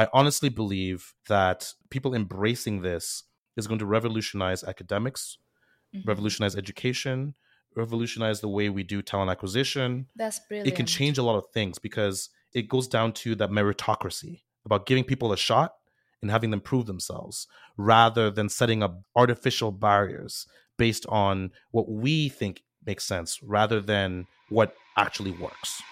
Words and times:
I 0.00 0.08
honestly 0.14 0.48
believe 0.48 1.12
that 1.28 1.74
people 1.90 2.14
embracing 2.14 2.80
this 2.80 3.24
is 3.58 3.66
going 3.66 3.80
to 3.80 3.84
revolutionize 3.84 4.64
academics, 4.64 5.36
mm-hmm. 5.94 6.08
revolutionize 6.08 6.56
education, 6.56 7.34
revolutionize 7.76 8.40
the 8.40 8.48
way 8.48 8.70
we 8.70 8.82
do 8.82 9.02
talent 9.02 9.30
acquisition. 9.30 10.06
That's 10.16 10.40
brilliant. 10.48 10.68
It 10.68 10.74
can 10.74 10.86
change 10.86 11.18
a 11.18 11.22
lot 11.22 11.36
of 11.36 11.50
things 11.52 11.78
because 11.78 12.30
it 12.54 12.66
goes 12.66 12.88
down 12.88 13.12
to 13.12 13.34
that 13.34 13.50
meritocracy 13.50 14.40
about 14.64 14.86
giving 14.86 15.04
people 15.04 15.34
a 15.34 15.36
shot 15.36 15.74
and 16.22 16.30
having 16.30 16.48
them 16.50 16.62
prove 16.62 16.86
themselves 16.86 17.46
rather 17.76 18.30
than 18.30 18.48
setting 18.48 18.82
up 18.82 19.02
artificial 19.14 19.70
barriers 19.70 20.46
based 20.78 21.04
on 21.10 21.50
what 21.72 21.90
we 21.90 22.30
think 22.30 22.62
makes 22.86 23.04
sense 23.04 23.38
rather 23.42 23.82
than 23.82 24.26
what 24.48 24.74
actually 24.96 25.32
works. 25.32 25.82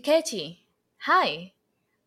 Ikechi, 0.00 0.56
hi. 1.00 1.52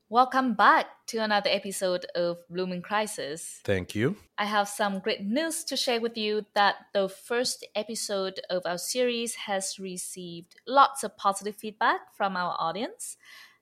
Welcome 0.09 0.55
back 0.55 0.87
to 1.05 1.19
another 1.19 1.51
episode 1.51 2.07
of 2.15 2.39
Blooming 2.49 2.81
Crisis. 2.81 3.61
Thank 3.63 3.93
you. 3.93 4.15
I 4.35 4.45
have 4.45 4.67
some 4.67 4.97
great 4.97 5.21
news 5.21 5.63
to 5.65 5.77
share 5.77 6.01
with 6.01 6.17
you 6.17 6.47
that 6.55 6.87
the 6.95 7.07
first 7.07 7.67
episode 7.75 8.39
of 8.49 8.63
our 8.65 8.79
series 8.79 9.35
has 9.35 9.77
received 9.77 10.59
lots 10.65 11.03
of 11.03 11.15
positive 11.17 11.55
feedback 11.55 11.99
from 12.17 12.35
our 12.35 12.55
audience. 12.57 13.15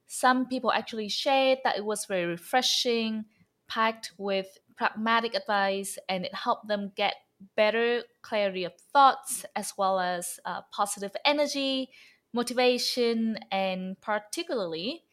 Some 0.07 0.48
people 0.48 0.71
actually 0.71 1.09
shared 1.09 1.59
that 1.66 1.77
it 1.77 1.84
was 1.84 2.05
very 2.05 2.26
refreshing, 2.26 3.26
packed 3.68 4.13
with 4.18 4.59
pragmatic 4.77 5.35
advice, 5.35 5.98
and 6.07 6.23
it 6.23 6.34
helped 6.34 6.70
them 6.70 6.93
get 6.95 7.16
better 7.57 8.04
clarity 8.21 8.63
of 8.63 8.73
thoughts 8.93 9.43
as 9.57 9.73
well 9.77 9.99
as 9.99 10.40
uh, 10.46 10.62
positive 10.71 11.12
energy 11.26 11.90
motivation, 12.34 13.37
and 13.51 13.99
particularly, 14.01 15.04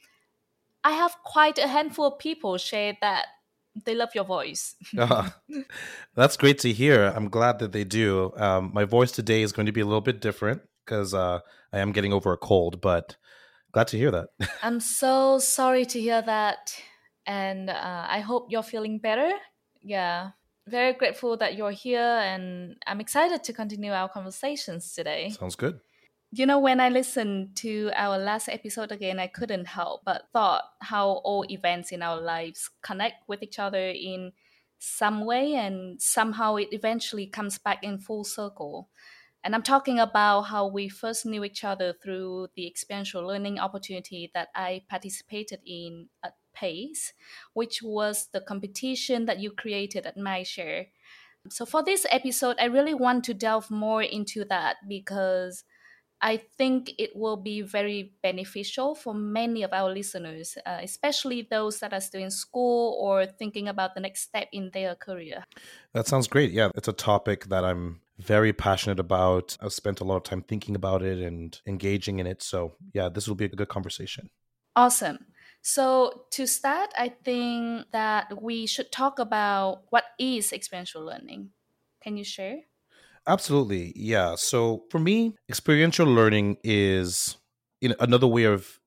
I 0.84 0.92
have 0.92 1.16
quite 1.24 1.58
a 1.58 1.68
handful 1.68 2.06
of 2.06 2.18
people 2.18 2.56
share 2.58 2.96
that 3.00 3.26
they 3.84 3.94
love 3.94 4.10
your 4.14 4.24
voice. 4.24 4.74
uh, 4.96 5.30
that's 6.14 6.36
great 6.36 6.58
to 6.60 6.72
hear. 6.72 7.12
I'm 7.14 7.28
glad 7.28 7.58
that 7.58 7.72
they 7.72 7.84
do. 7.84 8.32
Um, 8.36 8.70
my 8.72 8.84
voice 8.84 9.12
today 9.12 9.42
is 9.42 9.52
going 9.52 9.66
to 9.66 9.72
be 9.72 9.80
a 9.80 9.86
little 9.86 10.00
bit 10.00 10.20
different 10.20 10.62
because 10.84 11.14
uh, 11.14 11.40
I 11.72 11.78
am 11.78 11.92
getting 11.92 12.12
over 12.12 12.32
a 12.32 12.36
cold, 12.36 12.80
but 12.80 13.16
glad 13.72 13.88
to 13.88 13.98
hear 13.98 14.10
that. 14.10 14.28
I'm 14.62 14.80
so 14.80 15.38
sorry 15.38 15.84
to 15.86 16.00
hear 16.00 16.22
that. 16.22 16.74
And 17.26 17.68
uh, 17.68 18.06
I 18.08 18.20
hope 18.20 18.46
you're 18.50 18.62
feeling 18.62 18.98
better. 18.98 19.30
Yeah. 19.82 20.30
Very 20.66 20.92
grateful 20.94 21.36
that 21.38 21.56
you're 21.56 21.70
here, 21.70 21.98
and 22.00 22.76
I'm 22.86 23.00
excited 23.00 23.42
to 23.44 23.54
continue 23.54 23.90
our 23.90 24.08
conversations 24.08 24.92
today. 24.92 25.30
Sounds 25.30 25.56
good 25.56 25.80
you 26.30 26.44
know, 26.44 26.58
when 26.58 26.78
I 26.80 26.90
listened 26.90 27.56
to 27.56 27.90
our 27.94 28.18
last 28.18 28.48
episode 28.48 28.92
again, 28.92 29.18
I 29.18 29.28
couldn't 29.28 29.66
help 29.66 30.02
but 30.04 30.28
thought 30.32 30.64
how 30.80 31.22
all 31.24 31.44
events 31.50 31.90
in 31.90 32.02
our 32.02 32.20
lives 32.20 32.70
connect 32.82 33.28
with 33.28 33.42
each 33.42 33.58
other 33.58 33.88
in 33.88 34.32
some 34.78 35.24
way, 35.24 35.54
and 35.54 36.00
somehow 36.00 36.56
it 36.56 36.68
eventually 36.72 37.26
comes 37.26 37.58
back 37.58 37.82
in 37.82 37.98
full 37.98 38.24
circle. 38.24 38.90
And 39.42 39.54
I'm 39.54 39.62
talking 39.62 39.98
about 39.98 40.42
how 40.42 40.66
we 40.66 40.88
first 40.88 41.24
knew 41.24 41.44
each 41.44 41.64
other 41.64 41.94
through 41.94 42.48
the 42.54 42.66
experiential 42.66 43.26
learning 43.26 43.58
opportunity 43.58 44.30
that 44.34 44.48
I 44.54 44.82
participated 44.88 45.60
in 45.64 46.08
at 46.22 46.34
PACE, 46.52 47.14
which 47.54 47.82
was 47.82 48.28
the 48.32 48.40
competition 48.40 49.26
that 49.26 49.38
you 49.38 49.52
created 49.52 50.04
at 50.04 50.18
MindShare. 50.18 50.88
So, 51.48 51.64
for 51.64 51.82
this 51.82 52.04
episode, 52.10 52.56
I 52.60 52.66
really 52.66 52.94
want 52.94 53.24
to 53.24 53.34
delve 53.34 53.70
more 53.70 54.02
into 54.02 54.44
that 54.46 54.76
because 54.86 55.64
I 56.20 56.36
think 56.36 56.92
it 56.98 57.14
will 57.14 57.36
be 57.36 57.62
very 57.62 58.12
beneficial 58.22 58.94
for 58.94 59.14
many 59.14 59.62
of 59.62 59.72
our 59.72 59.92
listeners, 59.92 60.56
uh, 60.66 60.78
especially 60.82 61.46
those 61.48 61.78
that 61.78 61.92
are 61.92 62.00
still 62.00 62.22
in 62.22 62.30
school 62.30 62.98
or 63.00 63.26
thinking 63.26 63.68
about 63.68 63.94
the 63.94 64.00
next 64.00 64.22
step 64.22 64.48
in 64.52 64.70
their 64.72 64.94
career. 64.94 65.44
That 65.94 66.06
sounds 66.06 66.26
great. 66.26 66.50
Yeah, 66.50 66.70
it's 66.74 66.88
a 66.88 66.92
topic 66.92 67.46
that 67.46 67.64
I'm 67.64 68.00
very 68.18 68.52
passionate 68.52 68.98
about. 68.98 69.56
I've 69.60 69.72
spent 69.72 70.00
a 70.00 70.04
lot 70.04 70.16
of 70.16 70.22
time 70.24 70.42
thinking 70.42 70.74
about 70.74 71.02
it 71.02 71.18
and 71.18 71.58
engaging 71.66 72.18
in 72.18 72.26
it. 72.26 72.42
So, 72.42 72.74
yeah, 72.92 73.08
this 73.08 73.28
will 73.28 73.36
be 73.36 73.44
a 73.44 73.48
good 73.48 73.68
conversation. 73.68 74.28
Awesome. 74.74 75.18
So, 75.62 76.24
to 76.32 76.46
start, 76.46 76.90
I 76.96 77.10
think 77.10 77.90
that 77.92 78.42
we 78.42 78.66
should 78.66 78.90
talk 78.90 79.18
about 79.18 79.84
what 79.90 80.04
is 80.18 80.52
experiential 80.52 81.04
learning. 81.04 81.50
Can 82.02 82.16
you 82.16 82.24
share? 82.24 82.58
Absolutely. 83.28 83.92
Yeah. 83.94 84.34
So 84.36 84.84
for 84.90 84.98
me, 84.98 85.34
experiential 85.48 86.06
learning 86.06 86.56
is 86.64 87.36
you 87.80 87.90
know, 87.90 87.94
another 88.00 88.26
way 88.26 88.44
of 88.44 88.80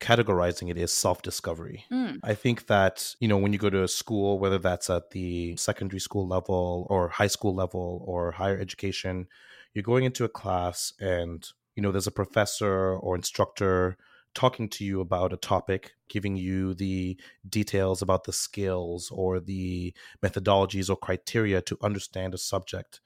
categorizing 0.00 0.68
it 0.68 0.76
is 0.76 0.92
self-discovery. 0.92 1.84
Mm. 1.92 2.18
I 2.24 2.34
think 2.34 2.66
that, 2.66 3.14
you 3.20 3.28
know, 3.28 3.36
when 3.36 3.52
you 3.52 3.58
go 3.58 3.70
to 3.70 3.84
a 3.84 3.88
school, 3.88 4.38
whether 4.38 4.58
that's 4.58 4.90
at 4.90 5.10
the 5.10 5.56
secondary 5.56 6.00
school 6.00 6.26
level 6.26 6.86
or 6.90 7.08
high 7.08 7.28
school 7.28 7.54
level 7.54 8.02
or 8.04 8.32
higher 8.32 8.58
education, 8.58 9.28
you're 9.74 9.84
going 9.84 10.04
into 10.04 10.24
a 10.24 10.28
class 10.28 10.92
and, 10.98 11.46
you 11.76 11.82
know, 11.82 11.92
there's 11.92 12.08
a 12.08 12.12
professor 12.12 12.96
or 12.96 13.14
instructor 13.14 13.96
talking 14.34 14.68
to 14.70 14.84
you 14.84 15.00
about 15.00 15.32
a 15.32 15.36
topic, 15.36 15.92
giving 16.08 16.36
you 16.36 16.74
the 16.74 17.16
details 17.48 18.02
about 18.02 18.24
the 18.24 18.32
skills 18.32 19.10
or 19.12 19.38
the 19.38 19.94
methodologies 20.24 20.90
or 20.90 20.96
criteria 20.96 21.60
to 21.60 21.76
understand 21.82 22.34
a 22.34 22.38
subject 22.38 23.00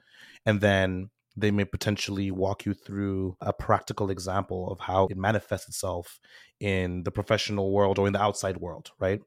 and 0.45 0.61
then 0.61 1.09
they 1.35 1.51
may 1.51 1.65
potentially 1.65 2.31
walk 2.31 2.65
you 2.65 2.73
through 2.73 3.37
a 3.41 3.53
practical 3.53 4.09
example 4.09 4.71
of 4.71 4.79
how 4.79 5.07
it 5.09 5.17
manifests 5.17 5.67
itself 5.67 6.19
in 6.59 7.03
the 7.03 7.11
professional 7.11 7.71
world 7.71 7.99
or 7.99 8.07
in 8.07 8.13
the 8.13 8.21
outside 8.21 8.57
world, 8.57 8.91
right? 8.99 9.21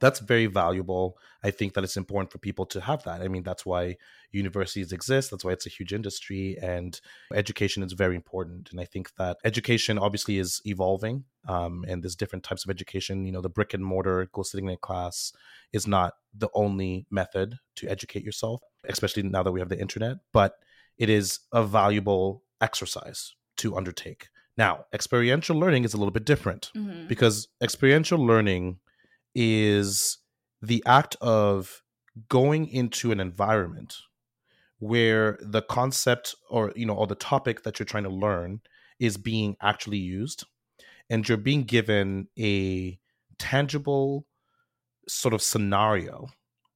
That's 0.00 0.20
very 0.20 0.46
valuable. 0.46 1.18
I 1.44 1.50
think 1.50 1.74
that 1.74 1.84
it's 1.84 1.96
important 1.96 2.32
for 2.32 2.38
people 2.38 2.66
to 2.66 2.80
have 2.80 3.02
that. 3.04 3.22
I 3.22 3.28
mean, 3.28 3.42
that's 3.42 3.64
why 3.64 3.96
universities 4.32 4.92
exist. 4.92 5.30
That's 5.30 5.44
why 5.44 5.52
it's 5.52 5.66
a 5.66 5.70
huge 5.70 5.92
industry, 5.92 6.56
and 6.60 7.00
education 7.34 7.82
is 7.82 7.92
very 7.92 8.16
important. 8.16 8.70
And 8.70 8.80
I 8.80 8.84
think 8.84 9.14
that 9.16 9.36
education 9.44 9.98
obviously 9.98 10.38
is 10.38 10.60
evolving, 10.64 11.24
um, 11.46 11.84
and 11.86 12.02
there's 12.02 12.16
different 12.16 12.44
types 12.44 12.64
of 12.64 12.70
education. 12.70 13.24
You 13.24 13.32
know, 13.32 13.40
the 13.40 13.48
brick 13.48 13.74
and 13.74 13.84
mortar, 13.84 14.28
go 14.32 14.42
sitting 14.42 14.66
in 14.66 14.74
a 14.74 14.76
class, 14.76 15.32
is 15.72 15.86
not 15.86 16.14
the 16.34 16.48
only 16.54 17.06
method 17.10 17.58
to 17.76 17.88
educate 17.88 18.24
yourself 18.24 18.62
especially 18.88 19.22
now 19.22 19.42
that 19.42 19.52
we 19.52 19.60
have 19.60 19.68
the 19.68 19.80
internet, 19.80 20.18
but 20.32 20.54
it 20.98 21.08
is 21.08 21.40
a 21.52 21.64
valuable 21.64 22.42
exercise 22.60 23.34
to 23.56 23.76
undertake. 23.76 24.28
Now, 24.56 24.86
experiential 24.92 25.58
learning 25.58 25.84
is 25.84 25.94
a 25.94 25.96
little 25.96 26.12
bit 26.12 26.24
different 26.24 26.70
mm-hmm. 26.76 27.06
because 27.06 27.48
experiential 27.62 28.18
learning 28.18 28.78
is 29.34 30.18
the 30.62 30.82
act 30.86 31.16
of 31.20 31.82
going 32.28 32.66
into 32.66 33.12
an 33.12 33.20
environment 33.20 33.96
where 34.78 35.38
the 35.42 35.62
concept 35.62 36.34
or 36.48 36.72
you 36.74 36.86
know 36.86 36.94
or 36.94 37.06
the 37.06 37.14
topic 37.14 37.62
that 37.62 37.78
you're 37.78 37.86
trying 37.86 38.04
to 38.04 38.10
learn 38.10 38.60
is 38.98 39.16
being 39.16 39.56
actually 39.60 39.98
used 39.98 40.44
and 41.08 41.28
you're 41.28 41.38
being 41.38 41.64
given 41.64 42.28
a 42.38 42.98
tangible 43.38 44.26
sort 45.08 45.34
of 45.34 45.42
scenario 45.42 46.28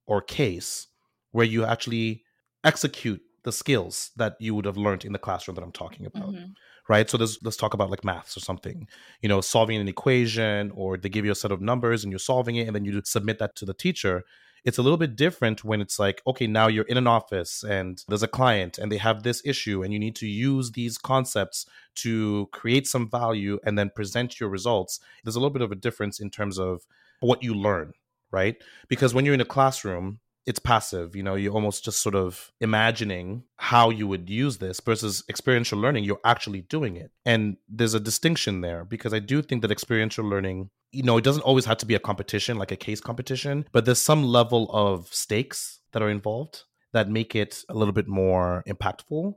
or 0.06 0.20
case 0.20 0.88
where 1.32 1.46
you 1.46 1.64
actually 1.64 2.22
execute 2.64 3.20
the 3.44 3.52
skills 3.52 4.10
that 4.16 4.36
you 4.40 4.54
would 4.54 4.64
have 4.64 4.76
learned 4.76 5.04
in 5.04 5.12
the 5.12 5.18
classroom 5.18 5.54
that 5.54 5.62
I'm 5.62 5.72
talking 5.72 6.06
about. 6.06 6.34
Mm-hmm. 6.34 6.52
Right. 6.86 7.08
So 7.08 7.16
let's 7.16 7.56
talk 7.56 7.72
about 7.72 7.90
like 7.90 8.04
maths 8.04 8.36
or 8.36 8.40
something, 8.40 8.86
you 9.22 9.28
know, 9.28 9.40
solving 9.40 9.80
an 9.80 9.88
equation 9.88 10.70
or 10.74 10.98
they 10.98 11.08
give 11.08 11.24
you 11.24 11.32
a 11.32 11.34
set 11.34 11.50
of 11.50 11.62
numbers 11.62 12.04
and 12.04 12.12
you're 12.12 12.18
solving 12.18 12.56
it 12.56 12.66
and 12.66 12.76
then 12.76 12.84
you 12.84 13.00
submit 13.04 13.38
that 13.38 13.56
to 13.56 13.64
the 13.64 13.72
teacher. 13.72 14.22
It's 14.64 14.76
a 14.76 14.82
little 14.82 14.98
bit 14.98 15.16
different 15.16 15.64
when 15.64 15.80
it's 15.80 15.98
like, 15.98 16.20
okay, 16.26 16.46
now 16.46 16.68
you're 16.68 16.84
in 16.84 16.98
an 16.98 17.06
office 17.06 17.64
and 17.64 18.04
there's 18.08 18.22
a 18.22 18.28
client 18.28 18.76
and 18.76 18.92
they 18.92 18.98
have 18.98 19.22
this 19.22 19.40
issue 19.46 19.82
and 19.82 19.94
you 19.94 19.98
need 19.98 20.16
to 20.16 20.26
use 20.26 20.72
these 20.72 20.98
concepts 20.98 21.64
to 21.96 22.48
create 22.52 22.86
some 22.86 23.08
value 23.08 23.58
and 23.64 23.78
then 23.78 23.90
present 23.94 24.38
your 24.38 24.50
results. 24.50 25.00
There's 25.22 25.36
a 25.36 25.40
little 25.40 25.50
bit 25.50 25.62
of 25.62 25.72
a 25.72 25.76
difference 25.76 26.20
in 26.20 26.28
terms 26.28 26.58
of 26.58 26.82
what 27.20 27.42
you 27.42 27.54
learn, 27.54 27.92
right? 28.30 28.56
Because 28.88 29.14
when 29.14 29.24
you're 29.24 29.34
in 29.34 29.40
a 29.40 29.46
classroom, 29.46 30.20
it's 30.46 30.58
passive 30.58 31.16
you 31.16 31.22
know 31.22 31.34
you're 31.34 31.52
almost 31.52 31.84
just 31.84 32.00
sort 32.00 32.14
of 32.14 32.52
imagining 32.60 33.42
how 33.56 33.90
you 33.90 34.06
would 34.06 34.28
use 34.28 34.58
this 34.58 34.80
versus 34.80 35.24
experiential 35.28 35.78
learning 35.78 36.04
you're 36.04 36.20
actually 36.24 36.62
doing 36.62 36.96
it. 36.96 37.10
And 37.24 37.56
there's 37.68 37.94
a 37.94 38.00
distinction 38.00 38.60
there 38.60 38.84
because 38.84 39.14
i 39.14 39.18
do 39.18 39.42
think 39.42 39.62
that 39.62 39.70
experiential 39.70 40.24
learning 40.24 40.70
you 40.92 41.02
know 41.02 41.16
it 41.16 41.24
doesn't 41.24 41.42
always 41.42 41.64
have 41.64 41.78
to 41.78 41.86
be 41.86 41.94
a 41.94 41.98
competition 41.98 42.58
like 42.58 42.72
a 42.72 42.76
case 42.76 43.00
competition 43.00 43.66
but 43.72 43.84
there's 43.84 44.00
some 44.00 44.24
level 44.24 44.70
of 44.72 45.12
stakes 45.12 45.80
that 45.92 46.02
are 46.02 46.10
involved 46.10 46.64
that 46.92 47.08
make 47.08 47.34
it 47.34 47.64
a 47.68 47.74
little 47.74 47.92
bit 47.92 48.06
more 48.06 48.62
impactful 48.68 49.34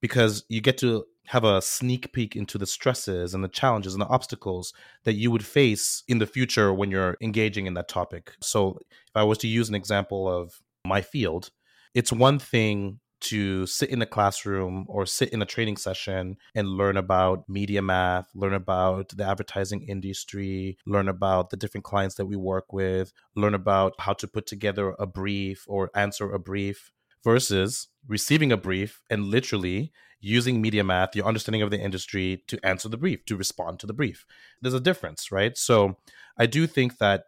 because 0.00 0.44
you 0.48 0.60
get 0.60 0.78
to 0.78 1.04
have 1.30 1.44
a 1.44 1.62
sneak 1.62 2.12
peek 2.12 2.34
into 2.34 2.58
the 2.58 2.66
stresses 2.66 3.34
and 3.34 3.44
the 3.44 3.48
challenges 3.48 3.94
and 3.94 4.02
the 4.02 4.08
obstacles 4.08 4.74
that 5.04 5.14
you 5.14 5.30
would 5.30 5.46
face 5.46 6.02
in 6.08 6.18
the 6.18 6.26
future 6.26 6.74
when 6.74 6.90
you're 6.90 7.16
engaging 7.20 7.66
in 7.66 7.74
that 7.74 7.88
topic. 7.88 8.32
So, 8.42 8.78
if 8.80 9.14
I 9.14 9.22
was 9.22 9.38
to 9.38 9.48
use 9.48 9.68
an 9.68 9.76
example 9.76 10.28
of 10.28 10.60
my 10.84 11.02
field, 11.02 11.50
it's 11.94 12.12
one 12.12 12.40
thing 12.40 12.98
to 13.20 13.64
sit 13.66 13.90
in 13.90 14.02
a 14.02 14.06
classroom 14.06 14.86
or 14.88 15.06
sit 15.06 15.28
in 15.28 15.40
a 15.40 15.46
training 15.46 15.76
session 15.76 16.36
and 16.56 16.66
learn 16.68 16.96
about 16.96 17.48
media 17.48 17.80
math, 17.80 18.28
learn 18.34 18.54
about 18.54 19.10
the 19.10 19.24
advertising 19.24 19.82
industry, 19.82 20.78
learn 20.84 21.08
about 21.08 21.50
the 21.50 21.56
different 21.56 21.84
clients 21.84 22.16
that 22.16 22.26
we 22.26 22.34
work 22.34 22.72
with, 22.72 23.12
learn 23.36 23.54
about 23.54 23.92
how 24.00 24.14
to 24.14 24.26
put 24.26 24.46
together 24.46 24.96
a 24.98 25.06
brief 25.06 25.64
or 25.68 25.90
answer 25.94 26.32
a 26.32 26.40
brief 26.40 26.90
versus 27.22 27.86
receiving 28.08 28.50
a 28.50 28.56
brief 28.56 29.02
and 29.10 29.26
literally 29.26 29.92
using 30.20 30.60
media 30.60 30.84
math, 30.84 31.16
your 31.16 31.26
understanding 31.26 31.62
of 31.62 31.70
the 31.70 31.80
industry 31.80 32.42
to 32.48 32.58
answer 32.64 32.88
the 32.88 32.96
brief, 32.96 33.24
to 33.26 33.36
respond 33.36 33.80
to 33.80 33.86
the 33.86 33.92
brief. 33.92 34.26
There's 34.60 34.74
a 34.74 34.80
difference, 34.80 35.32
right? 35.32 35.56
So 35.56 35.96
I 36.38 36.46
do 36.46 36.66
think 36.66 36.98
that 36.98 37.24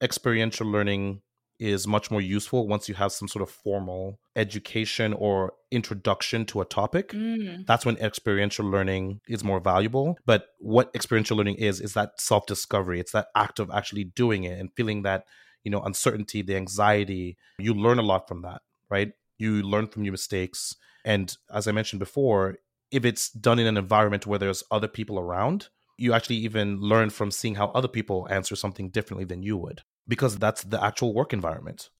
experiential 0.00 0.66
learning 0.66 1.22
is 1.58 1.86
much 1.86 2.10
more 2.10 2.20
useful 2.20 2.68
once 2.68 2.88
you 2.88 2.94
have 2.94 3.12
some 3.12 3.28
sort 3.28 3.42
of 3.42 3.50
formal 3.50 4.20
education 4.34 5.12
or 5.14 5.54
introduction 5.70 6.44
to 6.46 6.60
a 6.60 6.64
topic. 6.64 7.10
Mm. 7.10 7.66
That's 7.66 7.86
when 7.86 7.96
experiential 7.96 8.66
learning 8.66 9.20
is 9.26 9.42
more 9.42 9.60
valuable. 9.60 10.18
But 10.26 10.48
what 10.58 10.90
experiential 10.94 11.36
learning 11.36 11.56
is, 11.56 11.80
is 11.80 11.94
that 11.94 12.20
self 12.20 12.46
discovery. 12.46 13.00
It's 13.00 13.12
that 13.12 13.28
act 13.34 13.58
of 13.58 13.70
actually 13.70 14.04
doing 14.04 14.44
it 14.44 14.58
and 14.60 14.70
feeling 14.76 15.02
that, 15.02 15.24
you 15.64 15.70
know, 15.70 15.80
uncertainty, 15.80 16.42
the 16.42 16.56
anxiety. 16.56 17.38
You 17.58 17.74
learn 17.74 17.98
a 17.98 18.02
lot 18.02 18.28
from 18.28 18.42
that, 18.42 18.60
right? 18.90 19.12
You 19.38 19.62
learn 19.62 19.86
from 19.86 20.04
your 20.04 20.12
mistakes. 20.12 20.76
And 21.04 21.36
as 21.52 21.66
I 21.68 21.72
mentioned 21.72 22.00
before, 22.00 22.56
if 22.90 23.04
it's 23.04 23.30
done 23.30 23.58
in 23.58 23.66
an 23.66 23.76
environment 23.76 24.26
where 24.26 24.38
there's 24.38 24.64
other 24.70 24.88
people 24.88 25.18
around, 25.18 25.68
you 25.98 26.12
actually 26.12 26.36
even 26.36 26.80
learn 26.80 27.10
from 27.10 27.30
seeing 27.30 27.54
how 27.54 27.68
other 27.68 27.88
people 27.88 28.26
answer 28.30 28.56
something 28.56 28.90
differently 28.90 29.24
than 29.24 29.42
you 29.42 29.56
would 29.56 29.82
because 30.06 30.38
that's 30.38 30.62
the 30.62 30.82
actual 30.82 31.14
work 31.14 31.32
environment. 31.32 31.90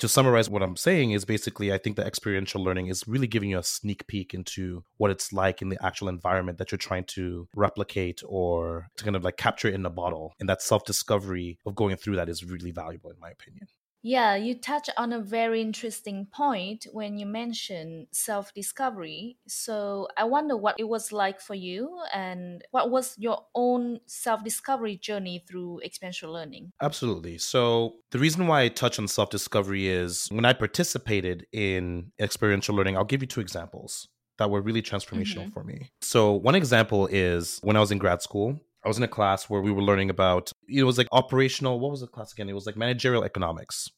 To 0.00 0.08
summarize 0.08 0.50
what 0.50 0.62
I'm 0.62 0.76
saying 0.76 1.12
is 1.12 1.24
basically, 1.24 1.72
I 1.72 1.78
think 1.78 1.94
the 1.94 2.04
experiential 2.04 2.62
learning 2.62 2.88
is 2.88 3.06
really 3.06 3.28
giving 3.28 3.50
you 3.50 3.58
a 3.58 3.62
sneak 3.62 4.06
peek 4.08 4.34
into 4.34 4.82
what 4.96 5.12
it's 5.12 5.32
like 5.32 5.62
in 5.62 5.68
the 5.68 5.82
actual 5.84 6.08
environment 6.08 6.58
that 6.58 6.72
you're 6.72 6.78
trying 6.78 7.04
to 7.04 7.46
replicate 7.54 8.20
or 8.26 8.88
to 8.96 9.04
kind 9.04 9.14
of 9.14 9.22
like 9.22 9.36
capture 9.36 9.68
in 9.68 9.86
a 9.86 9.90
bottle. 9.90 10.34
And 10.40 10.48
that 10.48 10.62
self 10.62 10.84
discovery 10.84 11.58
of 11.64 11.76
going 11.76 11.94
through 11.96 12.16
that 12.16 12.28
is 12.28 12.44
really 12.44 12.72
valuable, 12.72 13.10
in 13.10 13.20
my 13.20 13.30
opinion. 13.30 13.68
Yeah, 14.06 14.36
you 14.36 14.54
touch 14.54 14.90
on 14.98 15.14
a 15.14 15.18
very 15.18 15.62
interesting 15.62 16.26
point 16.30 16.86
when 16.92 17.16
you 17.16 17.24
mention 17.24 18.06
self 18.12 18.52
discovery. 18.52 19.38
So 19.48 20.08
I 20.18 20.24
wonder 20.24 20.58
what 20.58 20.76
it 20.78 20.84
was 20.84 21.10
like 21.10 21.40
for 21.40 21.54
you 21.54 21.98
and 22.12 22.62
what 22.70 22.90
was 22.90 23.14
your 23.16 23.46
own 23.54 24.00
self 24.04 24.44
discovery 24.44 24.98
journey 24.98 25.42
through 25.48 25.80
experiential 25.80 26.30
learning? 26.30 26.72
Absolutely. 26.82 27.38
So 27.38 27.94
the 28.10 28.18
reason 28.18 28.46
why 28.46 28.64
I 28.64 28.68
touch 28.68 28.98
on 28.98 29.08
self 29.08 29.30
discovery 29.30 29.88
is 29.88 30.28
when 30.30 30.44
I 30.44 30.52
participated 30.52 31.46
in 31.50 32.12
experiential 32.20 32.76
learning, 32.76 32.98
I'll 32.98 33.04
give 33.04 33.22
you 33.22 33.26
two 33.26 33.40
examples 33.40 34.08
that 34.36 34.50
were 34.50 34.60
really 34.60 34.82
transformational 34.82 35.44
mm-hmm. 35.44 35.50
for 35.50 35.64
me. 35.64 35.90
So 36.02 36.32
one 36.32 36.54
example 36.54 37.06
is 37.06 37.58
when 37.62 37.74
I 37.74 37.80
was 37.80 37.90
in 37.90 37.96
grad 37.96 38.20
school, 38.20 38.60
I 38.84 38.88
was 38.88 38.98
in 38.98 39.02
a 39.02 39.08
class 39.08 39.48
where 39.48 39.62
we 39.62 39.72
were 39.72 39.82
learning 39.82 40.10
about 40.10 40.52
it 40.68 40.84
was 40.84 40.98
like 40.98 41.08
operational. 41.12 41.80
What 41.80 41.90
was 41.90 42.00
the 42.00 42.06
class 42.06 42.32
again? 42.32 42.48
It 42.48 42.54
was 42.54 42.66
like 42.66 42.76
managerial 42.76 43.24
economics, 43.24 43.90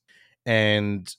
and 0.45 1.15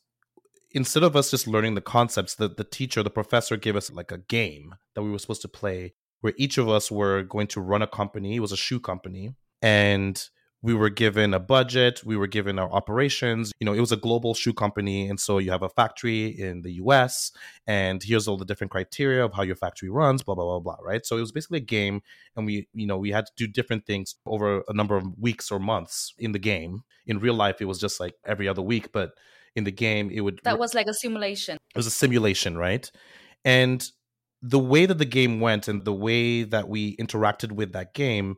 instead 0.71 1.03
of 1.03 1.15
us 1.15 1.31
just 1.31 1.47
learning 1.47 1.75
the 1.75 1.81
concepts, 1.81 2.35
the 2.35 2.47
the 2.47 2.63
teacher, 2.63 3.03
the 3.03 3.09
professor, 3.09 3.57
gave 3.57 3.75
us 3.75 3.91
like 3.91 4.11
a 4.11 4.19
game 4.19 4.75
that 4.95 5.03
we 5.03 5.11
were 5.11 5.19
supposed 5.19 5.41
to 5.41 5.47
play, 5.47 5.93
where 6.21 6.33
each 6.37 6.57
of 6.57 6.69
us 6.69 6.91
were 6.91 7.23
going 7.23 7.47
to 7.47 7.61
run 7.61 7.81
a 7.81 7.87
company. 7.87 8.35
It 8.35 8.39
was 8.39 8.51
a 8.51 8.57
shoe 8.57 8.79
company, 8.79 9.35
and 9.61 10.29
we 10.62 10.74
were 10.74 10.89
given 10.89 11.33
a 11.33 11.39
budget. 11.39 12.01
We 12.04 12.18
were 12.18 12.27
given 12.27 12.57
our 12.57 12.71
operations. 12.71 13.51
You 13.59 13.65
know 13.65 13.74
it 13.74 13.80
was 13.80 13.92
a 13.92 13.98
global 13.98 14.33
shoe 14.33 14.54
company 14.54 15.07
and 15.07 15.19
so 15.19 15.38
you 15.38 15.51
have 15.51 15.62
a 15.62 15.69
factory 15.69 16.27
in 16.27 16.62
the 16.62 16.71
us 16.74 17.31
and 17.68 18.01
here's 18.01 18.27
all 18.27 18.38
the 18.38 18.45
different 18.45 18.71
criteria 18.71 19.24
of 19.24 19.33
how 19.33 19.44
your 19.44 19.56
factory 19.56 19.89
runs 19.89 20.24
blah 20.24 20.36
blah 20.36 20.45
blah 20.45 20.59
blah 20.59 20.77
right? 20.83 21.06
So 21.06 21.18
it 21.18 21.21
was 21.21 21.31
basically 21.31 21.59
a 21.59 21.62
game 21.62 22.01
and 22.36 22.45
we 22.45 22.68
you 22.74 22.88
know 22.88 22.98
we 22.98 23.12
had 23.12 23.27
to 23.27 23.31
do 23.36 23.48
different 23.48 23.86
things 23.86 24.15
over 24.25 24.63
a 24.68 24.74
number 24.74 24.98
of 24.98 25.06
weeks 25.19 25.51
or 25.51 25.59
months 25.59 26.13
in 26.18 26.31
the 26.31 26.39
game. 26.39 26.83
In 27.06 27.19
real 27.19 27.36
life 27.36 27.62
it 27.62 27.65
was 27.65 27.80
just 27.80 28.00
like 28.00 28.15
every 28.25 28.48
other 28.48 28.62
week 28.62 28.92
but 28.92 29.12
in 29.56 29.63
the 29.63 29.71
game 29.71 30.10
it 30.12 30.21
would 30.21 30.39
that 30.44 30.60
was 30.60 30.74
like 30.74 30.88
a 30.88 30.94
simulation. 30.94 31.57
It 31.75 31.77
was 31.77 31.88
a 31.88 31.92
simulation 31.92 32.57
right? 32.57 32.89
And 33.45 33.88
the 34.42 34.60
way 34.60 34.86
that 34.86 34.98
the 34.98 35.06
game 35.06 35.39
went 35.39 35.68
and 35.68 35.83
the 35.83 35.94
way 35.94 36.44
that 36.44 36.68
we 36.68 36.95
interacted 36.98 37.51
with 37.51 37.74
that 37.74 37.94
game 37.94 38.38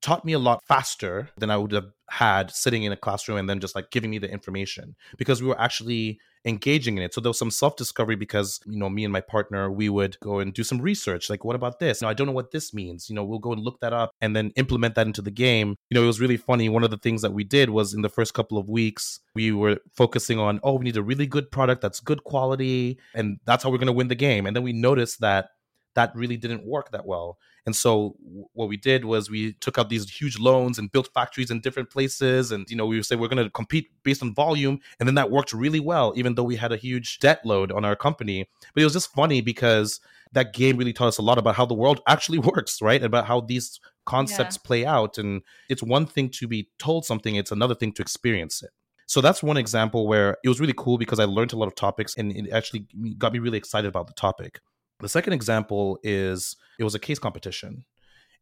taught 0.00 0.24
me 0.24 0.32
a 0.32 0.38
lot 0.38 0.62
faster 0.66 1.30
than 1.36 1.50
I 1.50 1.56
would 1.56 1.72
have 1.72 1.90
had 2.10 2.50
sitting 2.50 2.84
in 2.84 2.92
a 2.92 2.96
classroom 2.96 3.38
and 3.38 3.48
then 3.48 3.60
just 3.60 3.74
like 3.74 3.90
giving 3.90 4.10
me 4.10 4.18
the 4.18 4.30
information 4.30 4.94
because 5.16 5.42
we 5.42 5.48
were 5.48 5.60
actually 5.60 6.18
engaging 6.44 6.96
in 6.96 7.02
it. 7.02 7.14
So 7.14 7.20
there 7.20 7.30
was 7.30 7.38
some 7.38 7.50
self 7.50 7.76
discovery 7.76 8.16
because, 8.16 8.60
you 8.66 8.78
know, 8.78 8.90
me 8.90 9.04
and 9.04 9.12
my 9.12 9.20
partner, 9.20 9.70
we 9.70 9.88
would 9.88 10.18
go 10.20 10.38
and 10.38 10.52
do 10.52 10.62
some 10.62 10.80
research. 10.80 11.30
Like, 11.30 11.44
what 11.44 11.56
about 11.56 11.78
this? 11.78 12.02
No, 12.02 12.08
I 12.08 12.14
don't 12.14 12.26
know 12.26 12.32
what 12.32 12.50
this 12.50 12.74
means. 12.74 13.08
You 13.08 13.14
know, 13.14 13.24
we'll 13.24 13.38
go 13.38 13.52
and 13.52 13.62
look 13.62 13.80
that 13.80 13.92
up 13.92 14.12
and 14.20 14.36
then 14.36 14.52
implement 14.56 14.94
that 14.94 15.06
into 15.06 15.22
the 15.22 15.30
game. 15.30 15.76
You 15.90 15.94
know, 15.94 16.04
it 16.04 16.06
was 16.06 16.20
really 16.20 16.36
funny. 16.36 16.68
One 16.68 16.84
of 16.84 16.90
the 16.90 16.98
things 16.98 17.22
that 17.22 17.32
we 17.32 17.44
did 17.44 17.70
was 17.70 17.94
in 17.94 18.02
the 18.02 18.08
first 18.08 18.34
couple 18.34 18.58
of 18.58 18.68
weeks, 18.68 19.20
we 19.34 19.52
were 19.52 19.78
focusing 19.94 20.38
on, 20.38 20.60
oh, 20.62 20.74
we 20.74 20.84
need 20.84 20.96
a 20.96 21.02
really 21.02 21.26
good 21.26 21.50
product 21.50 21.80
that's 21.80 22.00
good 22.00 22.24
quality. 22.24 22.98
And 23.14 23.38
that's 23.44 23.64
how 23.64 23.70
we're 23.70 23.78
going 23.78 23.86
to 23.86 23.92
win 23.92 24.08
the 24.08 24.14
game. 24.14 24.46
And 24.46 24.54
then 24.54 24.62
we 24.62 24.72
noticed 24.72 25.20
that 25.20 25.50
that 25.94 26.14
really 26.14 26.36
didn't 26.36 26.66
work 26.66 26.90
that 26.92 27.06
well. 27.06 27.38
And 27.66 27.74
so 27.74 28.16
what 28.52 28.68
we 28.68 28.76
did 28.76 29.04
was 29.04 29.30
we 29.30 29.54
took 29.54 29.78
out 29.78 29.88
these 29.88 30.10
huge 30.10 30.38
loans 30.38 30.78
and 30.78 30.92
built 30.92 31.08
factories 31.14 31.50
in 31.50 31.60
different 31.60 31.90
places. 31.90 32.52
And, 32.52 32.68
you 32.68 32.76
know, 32.76 32.86
we 32.86 32.96
would 32.96 33.06
say 33.06 33.16
we're 33.16 33.28
going 33.28 33.42
to 33.42 33.50
compete 33.50 33.88
based 34.02 34.22
on 34.22 34.34
volume. 34.34 34.80
And 35.00 35.08
then 35.08 35.14
that 35.14 35.30
worked 35.30 35.52
really 35.52 35.80
well, 35.80 36.12
even 36.16 36.34
though 36.34 36.42
we 36.42 36.56
had 36.56 36.72
a 36.72 36.76
huge 36.76 37.18
debt 37.20 37.40
load 37.44 37.72
on 37.72 37.84
our 37.84 37.96
company. 37.96 38.46
But 38.74 38.82
it 38.82 38.84
was 38.84 38.92
just 38.92 39.12
funny 39.12 39.40
because 39.40 40.00
that 40.32 40.52
game 40.52 40.76
really 40.76 40.92
taught 40.92 41.08
us 41.08 41.18
a 41.18 41.22
lot 41.22 41.38
about 41.38 41.54
how 41.54 41.64
the 41.64 41.74
world 41.74 42.00
actually 42.08 42.38
works, 42.38 42.82
right? 42.82 43.02
About 43.02 43.26
how 43.26 43.40
these 43.40 43.80
concepts 44.04 44.56
yeah. 44.56 44.66
play 44.66 44.86
out. 44.86 45.16
And 45.16 45.42
it's 45.70 45.82
one 45.82 46.06
thing 46.06 46.28
to 46.30 46.46
be 46.46 46.68
told 46.78 47.06
something, 47.06 47.36
it's 47.36 47.52
another 47.52 47.74
thing 47.74 47.92
to 47.92 48.02
experience 48.02 48.62
it. 48.62 48.70
So 49.06 49.20
that's 49.20 49.42
one 49.42 49.56
example 49.56 50.06
where 50.06 50.36
it 50.42 50.48
was 50.48 50.60
really 50.60 50.74
cool 50.76 50.98
because 50.98 51.18
I 51.18 51.24
learned 51.24 51.52
a 51.52 51.56
lot 51.56 51.66
of 51.66 51.74
topics 51.74 52.14
and 52.16 52.32
it 52.32 52.50
actually 52.52 52.86
got 53.18 53.32
me 53.32 53.38
really 53.38 53.58
excited 53.58 53.88
about 53.88 54.06
the 54.06 54.14
topic. 54.14 54.60
The 55.04 55.10
second 55.10 55.34
example 55.34 55.98
is 56.02 56.56
it 56.78 56.84
was 56.84 56.94
a 56.94 56.98
case 56.98 57.18
competition. 57.18 57.84